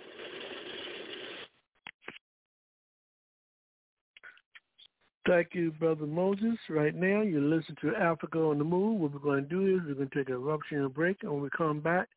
[5.30, 6.58] Thank you, Brother Moses.
[6.70, 9.00] Right now, you're listening to Africa on the Move.
[9.00, 11.32] What we're going to do is we're going to take a eruption and break, and
[11.32, 12.08] when we come back,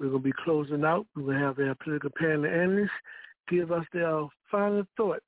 [0.00, 1.06] we're going to be closing out.
[1.14, 2.90] We're going to have our political panel analysts
[3.48, 5.22] give us their final thought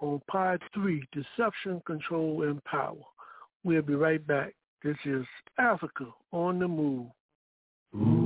[0.00, 2.96] on part three, deception, control, and power.
[3.62, 4.52] We'll be right back.
[4.82, 5.24] This is
[5.60, 8.25] Africa on the move.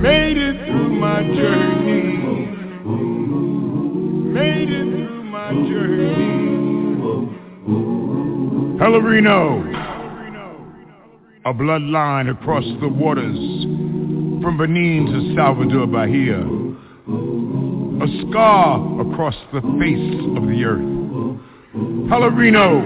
[0.00, 2.06] Made it through my journey.
[4.32, 6.06] Made it through my journey.
[8.78, 9.44] Pelourinho,
[11.46, 13.36] a bloodline across the waters
[14.40, 16.44] from Benin to Salvador Bahia,
[18.00, 20.84] a scar across the face of the earth.
[22.08, 22.82] Pelourinho,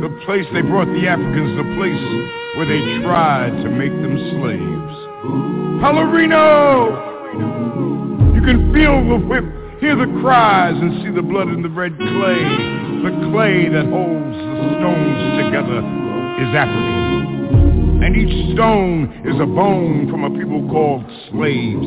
[0.00, 2.00] the place they brought the Africans, the place
[2.56, 4.96] where they tried to make them slaves.
[5.84, 7.14] Pelourinho!
[8.34, 9.44] You can feel the whip,
[9.80, 12.40] hear the cries, and see the blood in the red clay.
[13.04, 15.84] The clay that holds the stones together
[16.40, 16.96] is African.
[18.02, 21.86] And each stone is a bone from a people called slaves.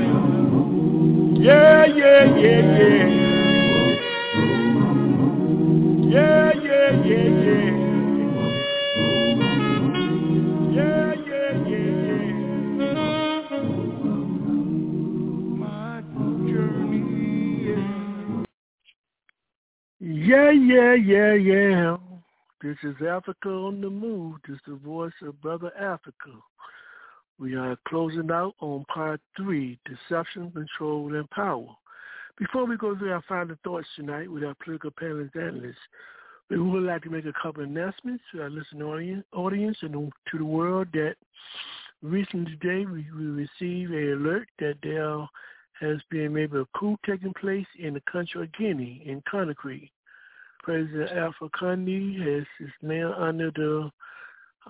[1.41, 2.61] yeah, yeah, yeah,
[5.97, 7.71] yeah, yeah, yeah, yeah, yeah.
[10.71, 11.93] Yeah, yeah, yeah,
[12.79, 13.63] yeah.
[15.43, 16.01] My
[16.49, 18.45] journey, yeah.
[19.99, 20.51] Yeah,
[20.95, 21.97] yeah, yeah.
[22.63, 24.37] This is Africa on the Move.
[24.47, 26.31] This is the voice of Brother Africa.
[27.41, 31.75] We are closing out on part three, Deception, Control, and Power.
[32.37, 35.75] Before we go through our final thoughts tonight with our political panelists and analysts,
[36.51, 40.37] we would like to make a couple of announcements to our listening audience, and to
[40.37, 41.15] the world that
[42.03, 45.27] recently today we, received a alert that there
[45.79, 49.89] has been maybe a coup taking place in the country of Guinea in Conakry.
[50.61, 53.91] President Alpha Conde has, is now under the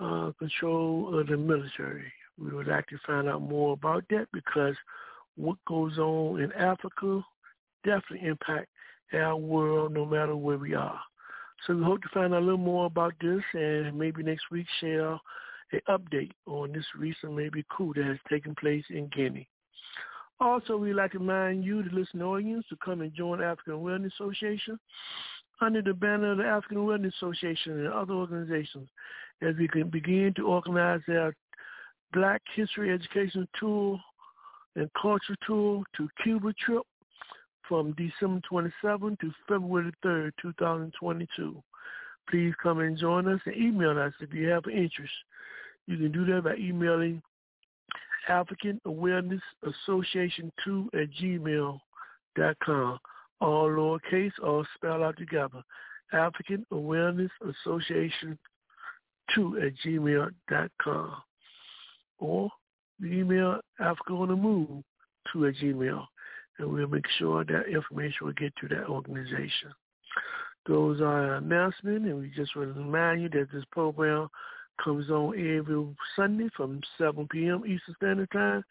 [0.00, 2.10] uh, control of the military.
[2.42, 4.74] We would like to find out more about that because
[5.36, 7.24] what goes on in Africa
[7.84, 8.68] definitely impact
[9.14, 11.00] our world no matter where we are.
[11.66, 14.66] So we hope to find out a little more about this and maybe next week
[14.80, 15.12] share
[15.72, 19.48] an update on this recent maybe coup that has taken place in Guinea.
[20.40, 24.12] Also, we'd like to remind you, the listening audience, to come and join African Wellness
[24.14, 24.78] Association
[25.60, 28.88] under the banner of the African Wellness Association and other organizations
[29.40, 31.32] as we can begin to organize our
[32.12, 33.98] Black History Education Tour
[34.76, 36.82] and Culture Tour to Cuba trip
[37.68, 41.62] from December 27 to February 3rd, 2022.
[42.30, 45.12] Please come and join us and email us if you have interest.
[45.86, 47.22] You can do that by emailing
[48.28, 52.98] African Awareness Association 2 at gmail.com.
[53.40, 55.62] All lowercase, all spelled out together.
[56.12, 58.38] African Awareness Association
[59.34, 61.16] 2 at gmail.com.
[62.22, 62.50] Or
[63.00, 64.84] the email Africa on the Move
[65.32, 66.06] to a gmail.
[66.58, 69.72] And we'll make sure that information will get to that organization.
[70.66, 74.28] Those are announcements, and we just want to remind you that this program
[74.82, 75.84] comes on every
[76.14, 77.64] Sunday from 7 p.m.
[77.66, 78.62] Eastern Standard Time.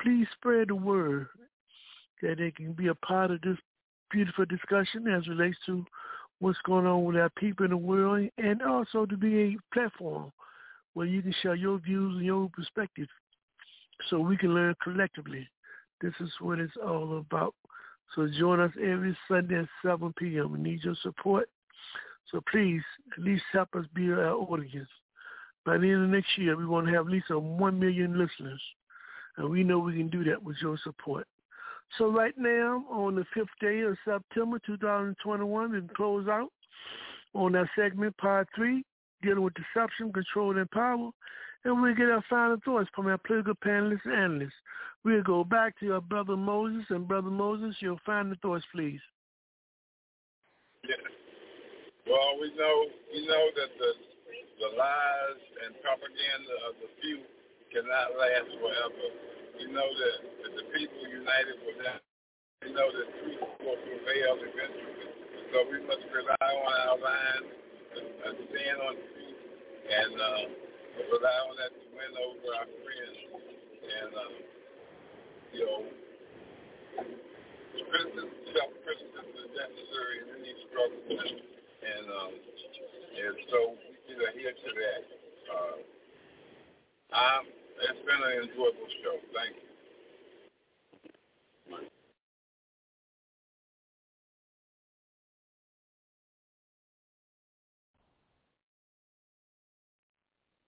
[0.00, 1.26] Please spread the word
[2.22, 3.58] that they can be a part of this
[4.12, 5.84] beautiful discussion as relates to
[6.38, 10.30] what's going on with our people in the world and also to be a platform
[10.94, 13.08] where you can share your views and your perspective
[14.08, 15.48] so we can learn collectively.
[16.00, 17.54] This is what it's all about.
[18.14, 20.52] So join us every Sunday at 7 p.m.
[20.52, 21.48] We need your support.
[22.30, 22.82] So please,
[23.16, 24.88] at least help us build our audience.
[25.64, 28.18] By the end of next year, we want to have at least a 1 million
[28.18, 28.60] listeners.
[29.36, 31.26] And we know we can do that with your support.
[31.98, 36.50] So right now, on the fifth day of September 2021, we close out
[37.34, 38.84] on that segment, part three,
[39.22, 41.10] dealing with deception, control, and power.
[41.64, 44.58] And we'll get our final thoughts from our political panelists and analysts.
[45.04, 46.84] We'll go back to our brother Moses.
[46.90, 49.00] And brother Moses, your final thoughts, please.
[50.82, 50.98] Yeah.
[52.06, 52.76] Well, we know
[53.14, 53.90] we know that the
[54.58, 57.22] the lies and propaganda of the few
[57.70, 59.06] cannot last forever.
[59.58, 62.02] We know that, that the people united will not.
[62.62, 65.08] We know that truth will prevail eventually.
[65.54, 67.61] So we must rely on our line
[67.96, 69.40] and stand on truth
[69.88, 73.18] and uh, on that to win over our friends.
[73.82, 74.32] And, uh,
[75.52, 75.80] you know,
[78.52, 81.02] self-Christian is necessary in any struggle.
[81.12, 83.58] And, um, and so
[84.08, 85.02] you know, here to that.
[85.50, 85.76] Uh,
[87.12, 87.44] um,
[87.82, 89.16] it's been an enjoyable show.
[89.34, 89.71] Thank you.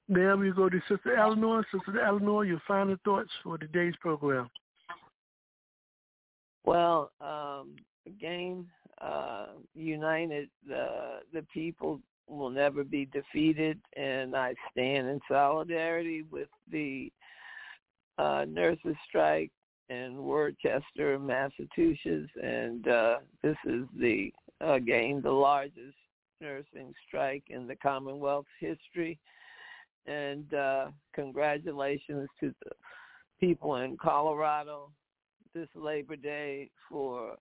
[0.09, 1.65] There we go to Sister Eleanor.
[1.73, 4.51] Sister Eleanor, your final thoughts for today's program.
[6.65, 7.77] Well, um,
[8.07, 8.67] again,
[9.01, 16.49] uh, united uh, the people will never be defeated, and I stand in solidarity with
[16.71, 17.11] the
[18.19, 19.51] uh, nurses' strike
[19.89, 25.97] in Worcester, Massachusetts, and uh, this is the again the largest
[26.41, 29.19] nursing strike in the Commonwealth's history.
[30.07, 32.71] And uh, congratulations to the
[33.41, 34.91] people in Colorado
[35.55, 37.37] this Labor Day for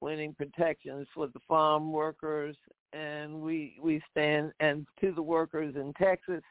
[0.00, 2.56] winning protections for the farm workers.
[2.92, 6.42] And we we stand and to the workers in Texas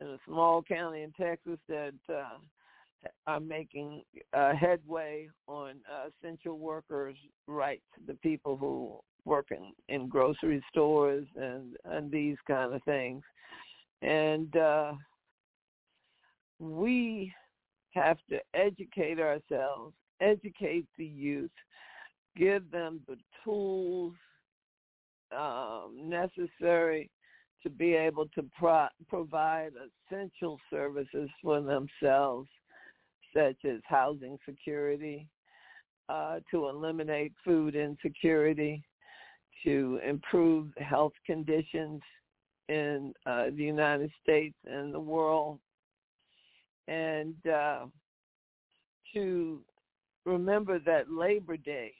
[0.00, 2.38] in a small county in Texas that uh,
[3.26, 10.08] are making uh, headway on uh, essential workers' rights, the people who work in, in
[10.08, 13.22] grocery stores and and these kind of things,
[14.02, 14.92] and uh,
[16.58, 17.32] we
[17.90, 21.50] have to educate ourselves, educate the youth,
[22.36, 24.14] give them the tools
[25.36, 27.10] um, necessary
[27.62, 29.72] to be able to pro- provide
[30.10, 32.48] essential services for themselves,
[33.34, 35.26] such as housing security,
[36.08, 38.82] uh, to eliminate food insecurity,
[39.64, 42.00] to improve health conditions
[42.68, 45.58] in uh, the United States and the world,
[46.86, 47.86] and uh,
[49.14, 49.60] to
[50.24, 51.92] remember that Labor Day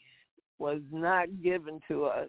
[0.58, 2.28] was not given to us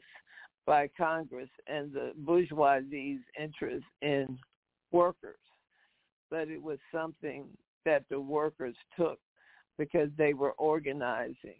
[0.65, 4.37] by Congress and the bourgeoisie's interest in
[4.91, 5.39] workers,
[6.29, 7.45] but it was something
[7.85, 9.19] that the workers took
[9.77, 11.59] because they were organizing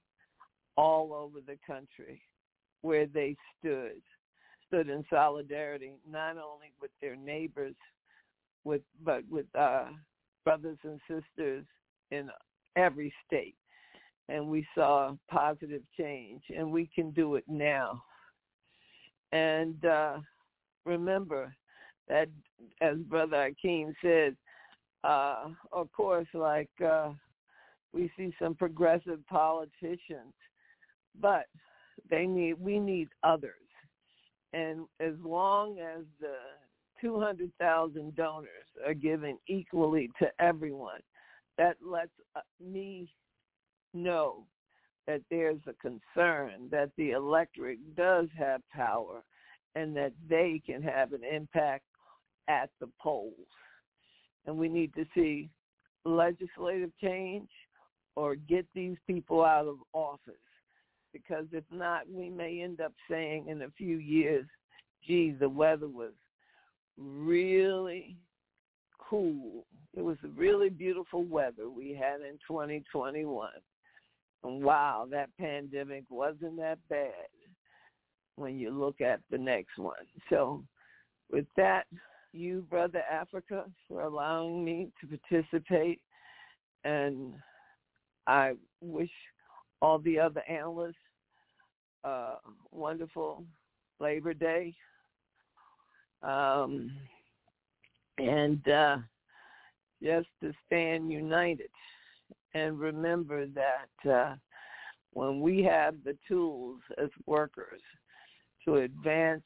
[0.78, 2.22] all over the country
[2.82, 4.02] where they stood,
[4.70, 7.76] stood in solidarity not only with their neighbors,
[8.64, 9.88] with but with uh,
[10.46, 11.66] brothers and sisters
[12.12, 12.30] in
[12.76, 13.56] every state.
[14.30, 18.04] And we saw positive change, and we can do it now.
[19.32, 20.18] And uh,
[20.86, 21.56] remember
[22.08, 22.30] that,
[22.82, 24.36] as Brother Akeem said,
[25.04, 27.12] uh, of course, like uh,
[27.94, 30.34] we see some progressive politicians,
[31.20, 31.46] but
[32.10, 33.54] they need we need others.
[34.54, 36.36] And as long as the
[37.02, 38.48] 200,000 donors
[38.86, 41.02] are given equally to everyone,
[41.58, 43.10] that lets uh, me
[43.94, 44.46] know
[45.08, 49.24] that there's a concern that the electorate does have power
[49.76, 51.84] and that they can have an impact
[52.48, 53.34] at the polls.
[54.46, 55.50] And we need to see
[56.06, 57.50] legislative change
[58.16, 60.34] or get these people out of office.
[61.14, 64.46] Because if not, we may end up saying in a few years,
[65.06, 66.14] gee, the weather was
[66.98, 68.16] really
[69.00, 69.66] cool.
[69.96, 73.50] It was really beautiful weather we had in 2021.
[74.44, 77.12] And wow, that pandemic wasn't that bad
[78.36, 79.96] when you look at the next one.
[80.30, 80.64] So
[81.32, 81.86] with that,
[82.32, 86.00] you, Brother Africa, for allowing me to participate.
[86.84, 87.34] And
[88.28, 89.10] I wish
[89.82, 90.96] all the other analysts
[92.04, 92.36] a
[92.72, 93.44] wonderful
[94.00, 94.76] Labor Day.
[96.22, 96.92] Um,
[98.18, 98.98] and uh,
[100.02, 101.70] just to stand united
[102.54, 104.36] and remember that uh,
[105.14, 107.82] when we have the tools as workers
[108.66, 109.44] to advance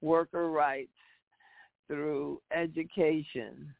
[0.00, 0.90] worker rights
[1.88, 3.72] through education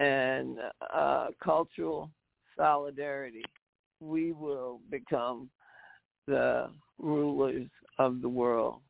[0.00, 0.58] and
[0.94, 2.10] uh, cultural
[2.56, 3.42] solidarity,
[4.00, 5.48] we will become
[6.26, 8.80] the rulers of the world.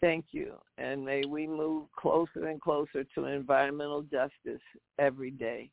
[0.00, 0.54] Thank you.
[0.78, 4.62] And may we move closer and closer to environmental justice
[4.98, 5.70] every day,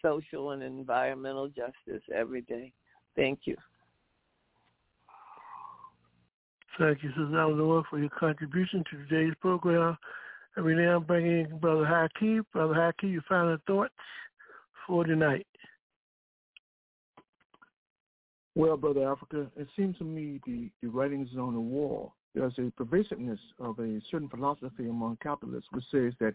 [0.00, 2.72] social and environmental justice every day.
[3.16, 3.56] Thank you.
[6.78, 9.98] Thank you, Sister Eleanor, for your contribution to today's program.
[10.54, 12.42] And we now bring in Brother Haki.
[12.52, 13.92] Brother Haki, your final thoughts
[14.88, 15.46] for tonight.
[18.56, 22.70] Well, Brother Africa, it seems to me the, the writings on the wall there's a
[22.76, 26.34] pervasiveness of a certain philosophy among capitalists which says that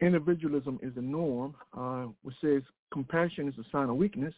[0.00, 4.34] individualism is the norm, uh, which says compassion is a sign of weakness,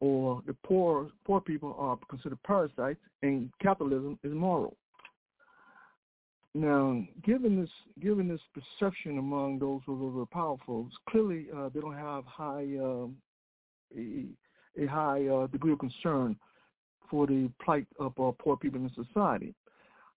[0.00, 4.76] or the poor poor people are considered parasites, and capitalism is moral.
[6.58, 7.70] Now, given this
[8.02, 12.66] given this perception among those who are very powerful, clearly uh, they don't have high
[12.82, 13.06] uh,
[13.96, 14.26] a,
[14.76, 16.34] a, high uh, degree of concern
[17.08, 19.54] for the plight of uh, poor people in society.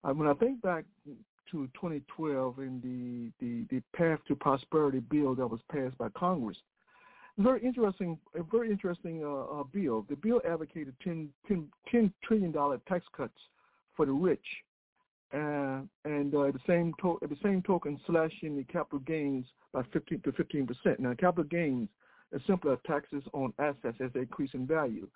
[0.03, 0.83] Uh, when I think back
[1.51, 6.57] to 2012 and the, the, the Path to Prosperity bill that was passed by Congress,
[7.37, 10.07] very interesting, a very interesting uh, bill.
[10.09, 12.51] The bill advocated 10, 10, $10 trillion
[12.87, 13.37] tax cuts
[13.95, 14.39] for the rich,
[15.33, 19.45] uh, and uh, at the same to- at the same token, slashing the capital gains
[19.73, 20.99] by 15 to 15 percent.
[20.99, 21.89] Now, capital gains
[22.31, 25.07] is simply taxes on assets as they increase in value.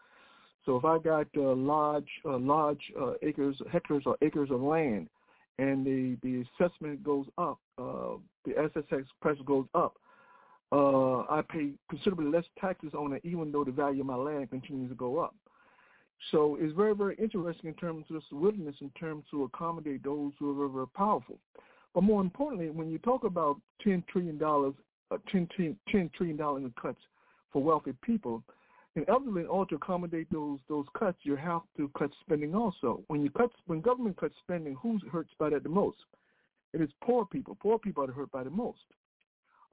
[0.66, 5.10] So if I got uh, large, uh, large uh, acres, hectares or acres of land,
[5.60, 9.95] and the the assessment goes up, the SSX price goes up,
[10.72, 14.90] I pay considerably less taxes on it, even though the value of my land continues
[14.90, 15.35] to go up.
[16.32, 20.32] So it's very, very interesting in terms of this willingness in terms to accommodate those
[20.40, 21.38] who are very, very powerful.
[21.94, 24.74] But more importantly, when you talk about ten trillion dollars,
[25.11, 27.00] uh, 10, 10, $10 trillion in cuts
[27.53, 28.44] for wealthy people,
[28.95, 33.02] inevitably, in order to accommodate those those cuts, you have to cut spending also.
[33.08, 35.98] When you cut, when government cuts spending, who's hurt by that the most?
[36.74, 37.56] It is poor people.
[37.61, 38.80] Poor people are hurt by the most.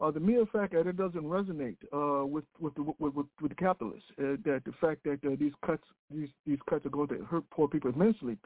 [0.01, 3.51] Uh, the mere fact that it doesn't resonate uh, with with the with, with, with
[3.51, 7.09] the capitalists, uh, that the fact that uh, these cuts these these cuts are going
[7.09, 8.37] to hurt poor people immensely,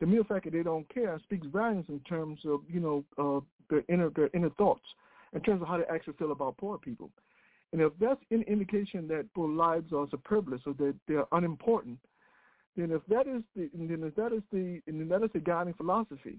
[0.00, 3.40] the mere fact that they don't care speaks volumes in terms of you know uh,
[3.68, 4.84] their inner their inner thoughts,
[5.34, 7.10] in terms of how they actually feel about poor people.
[7.72, 11.98] And if that's an indication that poor lives are superfluous or that they're unimportant,
[12.76, 15.74] then if that is the then if that is the then that is the guiding
[15.74, 16.38] philosophy,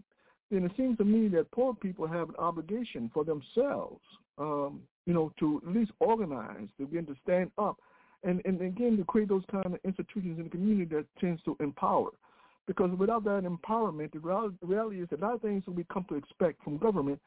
[0.53, 4.01] then it seems to me that poor people have an obligation for themselves,
[4.37, 7.77] um, you know, to at least organize, to begin to stand up,
[8.23, 11.57] and and again to create those kind of institutions in the community that tends to
[11.59, 12.11] empower.
[12.65, 14.19] Because without that empowerment, the
[14.65, 17.19] reality is that a lot of things that we come to expect from government,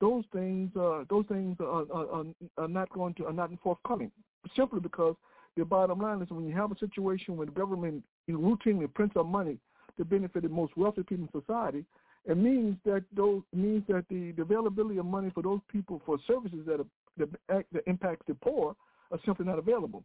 [0.00, 2.24] those things, uh, those things are, are,
[2.58, 4.12] are not going to are not forthcoming.
[4.54, 5.16] Simply because
[5.56, 9.26] the bottom line is when you have a situation where the government routinely prints up
[9.26, 9.58] money
[9.96, 11.84] to benefit the most wealthy people in society,
[12.26, 16.18] it means that those means that the, the availability of money for those people for
[16.26, 16.86] services that are,
[17.18, 18.74] that, that impact the poor
[19.10, 20.02] are simply not available.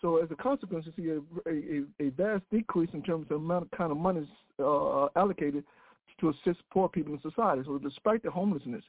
[0.00, 3.34] So as a consequence, you see a, a, a vast decrease in terms of the
[3.34, 4.26] amount of kind of money
[4.58, 5.64] uh, allocated
[6.20, 7.62] to assist poor people in society.
[7.66, 8.82] So despite the homelessness,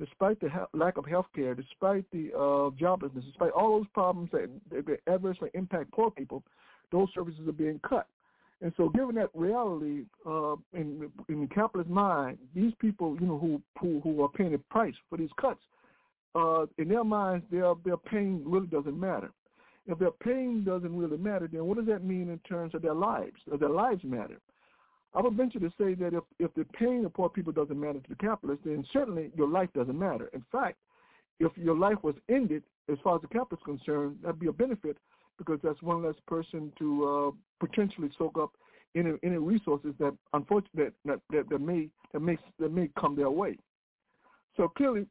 [0.00, 4.30] despite the he- lack of health care, despite the uh, joblessness, despite all those problems
[4.32, 6.42] that, that adversely impact poor people,
[6.90, 8.08] those services are being cut.
[8.62, 13.62] And so, given that reality, uh, in in capitalist mind, these people, you know, who
[13.80, 15.60] who, who are paying the price for these cuts,
[16.34, 19.30] uh, in their minds, their their pain really doesn't matter.
[19.86, 22.94] If their pain doesn't really matter, then what does that mean in terms of their
[22.94, 23.36] lives?
[23.48, 24.38] Does their lives matter?
[25.14, 27.98] I would venture to say that if if the pain of poor people doesn't matter
[27.98, 30.28] to the capitalists, then certainly your life doesn't matter.
[30.34, 30.76] In fact,
[31.38, 34.52] if your life was ended, as far as the capitalist is concerned, that'd be a
[34.52, 34.98] benefit
[35.40, 38.50] because that's one less person to uh, potentially soak up
[38.94, 43.30] any any resources that unfortunately that, that, that may that may that may come their
[43.30, 43.56] way.
[44.56, 45.06] So clearly,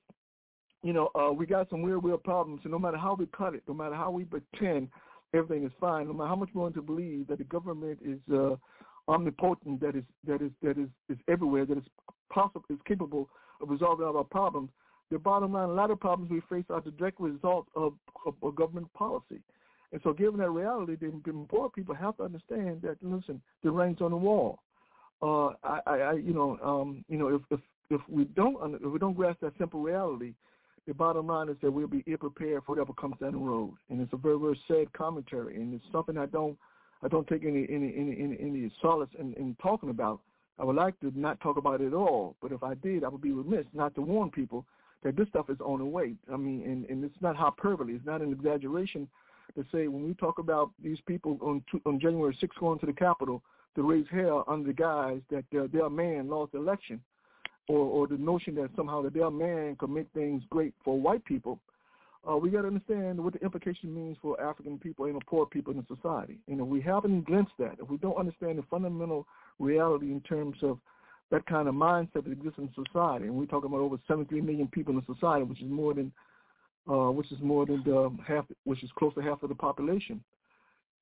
[0.84, 2.62] you know, uh, we got some real real problems.
[2.64, 4.90] And no matter how we cut it, no matter how we pretend
[5.34, 8.20] everything is fine, no matter how much we want to believe that the government is
[8.34, 8.56] uh,
[9.08, 11.84] omnipotent, that is that is that is is everywhere, that is
[12.32, 13.30] possible, is capable
[13.62, 14.70] of resolving all our problems.
[15.12, 17.94] The bottom line, a lot of problems we face are the direct result of,
[18.28, 19.42] of, of government policy.
[19.92, 22.98] And so, given that reality, then, poor people have to understand that.
[23.02, 24.60] Listen, the writing's on the wall.
[25.22, 27.60] Uh, I, I, you know, um, you know, if if
[27.90, 30.34] if we don't if we don't grasp that simple reality,
[30.88, 33.74] the bottom line is that we'll be ill prepared for whatever comes down the road.
[33.90, 36.58] And it's a very very sad commentary, and it's something I don't
[37.02, 40.22] I don't take any any any any, any solace in, in talking about.
[40.60, 43.08] I would like to not talk about it at all, but if I did, I
[43.08, 44.66] would be remiss not to warn people
[45.04, 46.16] that this stuff is on the way.
[46.32, 47.94] I mean, and, and it's not hyperbole.
[47.94, 49.08] It's not an exaggeration
[49.56, 52.94] to say when we talk about these people on on January 6th going to the
[52.94, 53.42] Capitol
[53.76, 57.00] to raise hell under the guise that their, their man lost the election,
[57.68, 61.24] or or the notion that somehow that their man could make things great for white
[61.26, 61.60] people,
[62.30, 65.46] uh, we got to understand what the implication means for African people and the poor
[65.46, 66.38] people in society.
[66.48, 67.78] You know, we haven't glimpsed that.
[67.82, 69.26] If we don't understand the fundamental
[69.58, 70.80] reality in terms of
[71.32, 74.68] that kind of mindset that exists in society, and we're talking about over 73 million
[74.68, 76.12] people in society, which is more than
[76.88, 80.24] uh, which is more than the half, which is close to half of the population.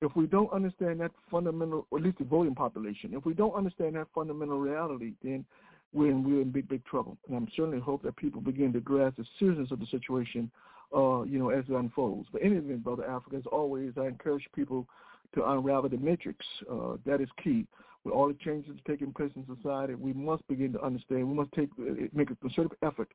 [0.00, 3.54] If we don't understand that fundamental, or at least the voting population, if we don't
[3.54, 5.44] understand that fundamental reality, then
[5.92, 7.16] we're in, we're in big, big trouble.
[7.26, 10.50] And I'm certainly hope that people begin to grasp the seriousness of the situation,
[10.94, 12.28] uh, you know, as it unfolds.
[12.32, 14.86] But anyway, Brother Africa, as always, I encourage people
[15.34, 16.44] to unravel the matrix.
[16.70, 17.66] Uh, that is key.
[18.04, 21.28] With all the changes taking place in society, we must begin to understand.
[21.28, 21.70] We must take
[22.14, 23.08] make a concerted effort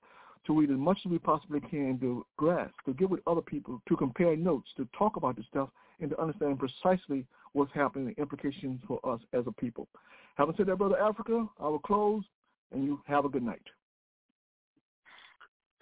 [0.46, 3.82] to read as much as we possibly can to grasp, to get with other people,
[3.88, 8.18] to compare notes, to talk about this stuff, and to understand precisely what's happening and
[8.18, 9.88] implications for us as a people.
[10.36, 12.24] Having said that, Brother Africa, I will close,
[12.72, 13.62] and you have a good night.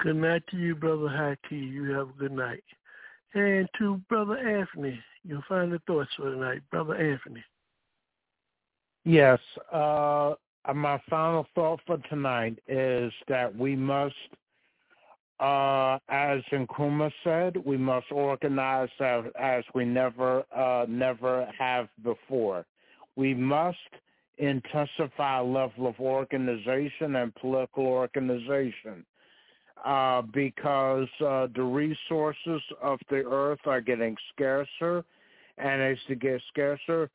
[0.01, 1.71] Good night to you, Brother Haki.
[1.71, 2.63] You have a good night.
[3.33, 7.43] And to Brother Anthony, your final thoughts for tonight, Brother Anthony.
[9.05, 9.39] Yes.
[9.71, 10.33] Uh,
[10.73, 14.15] my final thought for tonight is that we must
[15.41, 22.65] uh, as Nkrumah said, we must organize as, as we never, uh, never have before.
[23.15, 23.77] We must
[24.37, 29.03] intensify level of organization and political organization
[29.83, 35.03] uh, because uh, the resources of the earth are getting scarcer,
[35.57, 37.09] and as they get scarcer,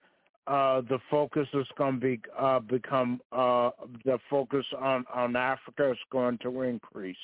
[0.49, 3.71] uh, the focus is going to be uh, become uh,
[4.05, 7.17] the focus on on Africa is going to increase.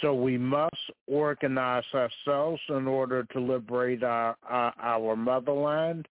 [0.00, 6.08] So we must organize ourselves in order to liberate our our, our motherland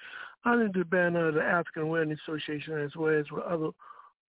[0.45, 3.69] under the banner of the African Awareness Association as well as with other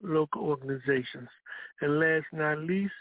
[0.02, 1.28] local organizations.
[1.80, 2.92] And last but not least,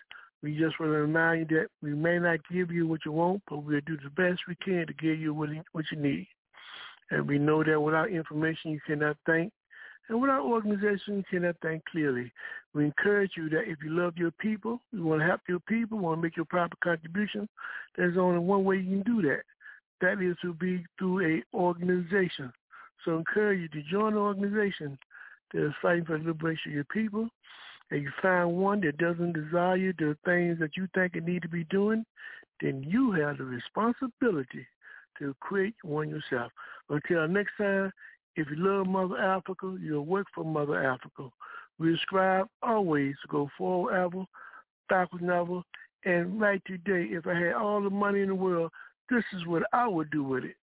[0.44, 3.42] we just want to remind you that we may not give you what you want,
[3.50, 6.28] but we'll do the best we can to give you what you, what you need.
[7.12, 9.54] And we know that without information, you cannot think.
[10.10, 12.30] And without organization, you cannot think clearly.
[12.74, 15.98] We encourage you that if you love your people, you want to help your people,
[15.98, 17.48] want to make your proper contribution,
[17.96, 19.44] there's only one way you can do that.
[20.02, 22.52] That is to be through a organization.
[23.06, 24.98] So I encourage you to join an organization
[25.54, 27.30] that is fighting for the liberation of your people.
[27.92, 31.50] And you find one that doesn't desire the things that you think it need to
[31.50, 32.06] be doing,
[32.62, 34.66] then you have the responsibility
[35.20, 36.52] to create one yourself.
[36.90, 37.92] Until next time,
[38.36, 41.30] if you love Mother Africa, you'll work for Mother Africa.
[41.78, 44.26] We strive always to go forward ever,
[44.90, 45.62] backwards never.
[46.06, 48.72] And right today, if I had all the money in the world,
[49.10, 50.56] this is what I would do with it.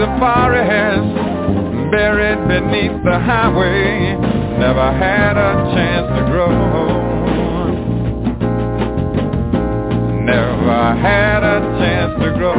[0.00, 1.12] the forest,
[1.92, 4.16] buried beneath the highway,
[4.58, 6.48] never had a chance to grow.
[10.24, 12.54] Never had a chance to grow.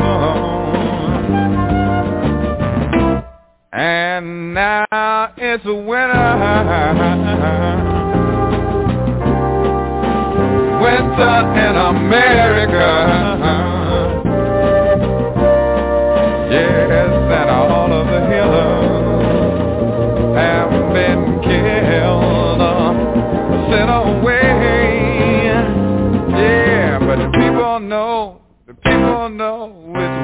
[3.74, 6.22] And now it's winter
[10.80, 13.41] winter in America.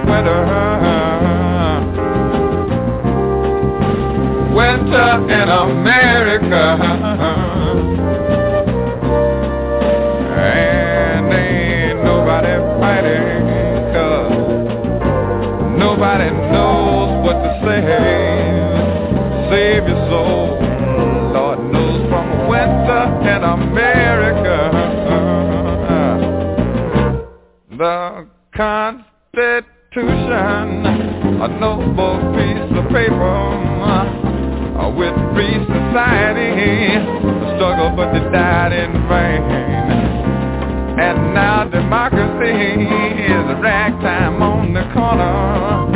[0.08, 0.42] winter.
[4.56, 6.66] Winter in America.
[10.40, 13.44] And ain't nobody fighting,
[13.94, 14.32] cause
[15.77, 17.82] nobody knows what to say.
[19.50, 20.36] Save your soul.
[38.38, 39.41] Died in vain.
[40.99, 42.85] And now democracy
[43.33, 45.90] is a ragtime on the corner,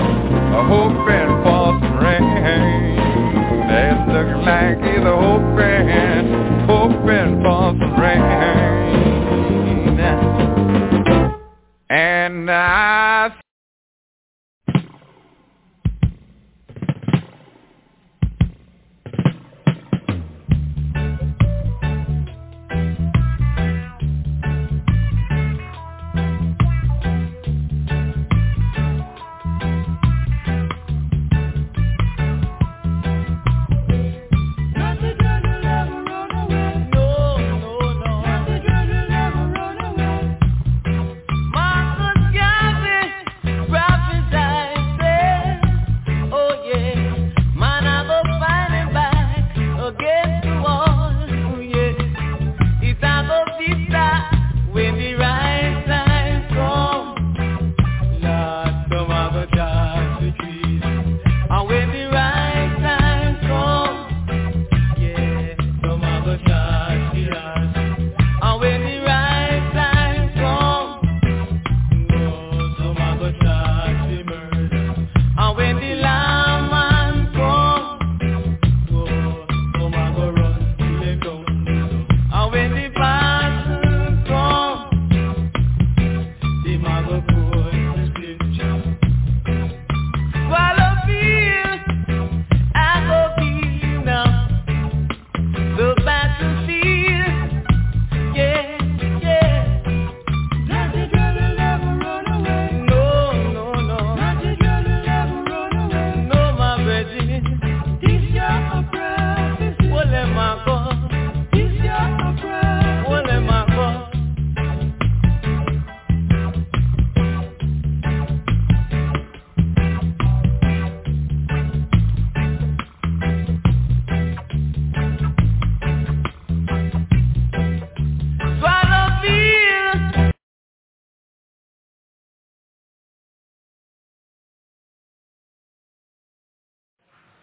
[0.66, 2.98] hoping for some rain.
[3.70, 5.86] It's looking like he's hoping,
[6.66, 8.61] hoping for some rain.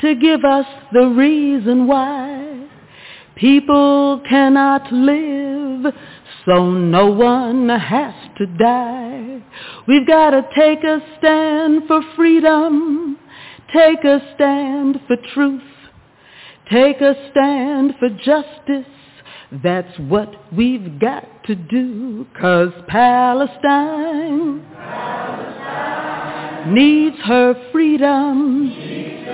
[0.00, 2.68] to give us the reason why
[3.36, 5.94] people cannot live,
[6.44, 9.42] so no one has to die.
[9.86, 13.18] We've got to take a stand for freedom,
[13.72, 15.62] take a stand for truth,
[16.70, 18.92] take a stand for justice.
[19.50, 28.68] That's what we've got to do, cause Palestine, Palestine needs her freedom.
[28.68, 29.24] Needs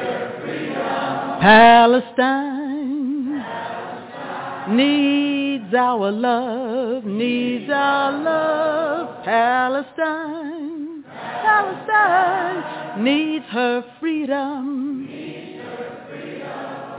[1.41, 9.25] Palestine, Palestine needs our love, needs our love.
[9.25, 11.03] Palestine,
[11.43, 15.09] Palestine needs her freedom.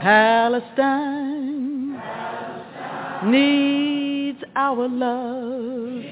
[0.02, 1.55] Palestine
[3.24, 6.02] needs our love.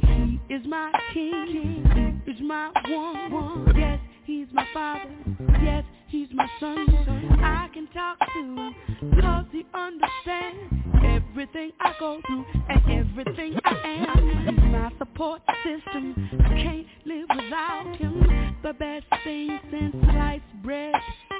[0.00, 3.74] He is my king, is my one, one.
[3.76, 5.10] Yes, he's my father.
[5.62, 6.86] Yes, he's my son.
[7.42, 8.74] I can talk to him,
[9.20, 10.77] cause he understands
[11.40, 14.46] everything I go through and everything I am.
[14.48, 18.56] He's my support system, I can't live without him.
[18.64, 20.94] The best thing since sliced bread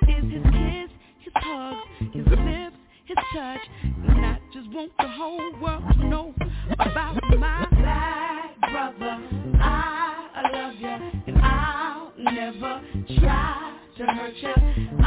[0.07, 1.81] is his kiss, his hugs,
[2.13, 3.61] his lips, his touch.
[3.83, 6.33] And I just want the whole world to know
[6.75, 9.19] about my black brother.
[9.61, 12.83] I love you and I'll never
[13.19, 14.98] try to hurt you.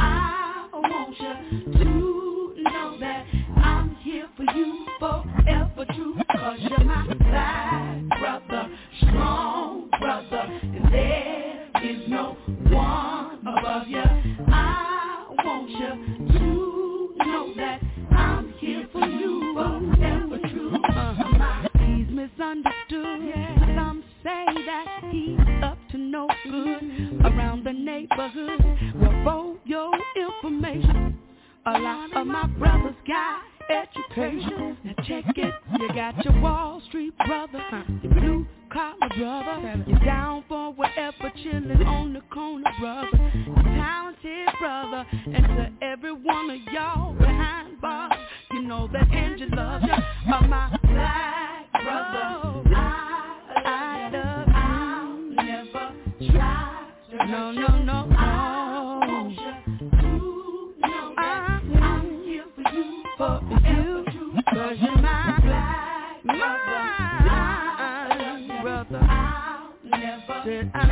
[28.16, 28.60] Neighborhood.
[29.24, 31.18] For your information,
[31.66, 34.76] a lot of my brothers got education.
[34.84, 37.62] Now check it, you got your Wall Street brother,
[38.02, 44.48] your blue collar brother, you're down for whatever, chillin' on the corner brother, your talented
[44.58, 48.12] brother, and to every one of y'all behind bars,
[48.52, 51.51] you know that Angie loves uh, you, are my black
[57.32, 59.34] no, no, no, no.
[61.18, 64.04] I'm here for you, for you,
[64.52, 66.36] cause you're my black my
[68.62, 68.98] brother.
[69.00, 70.91] I'll never, Said I'll never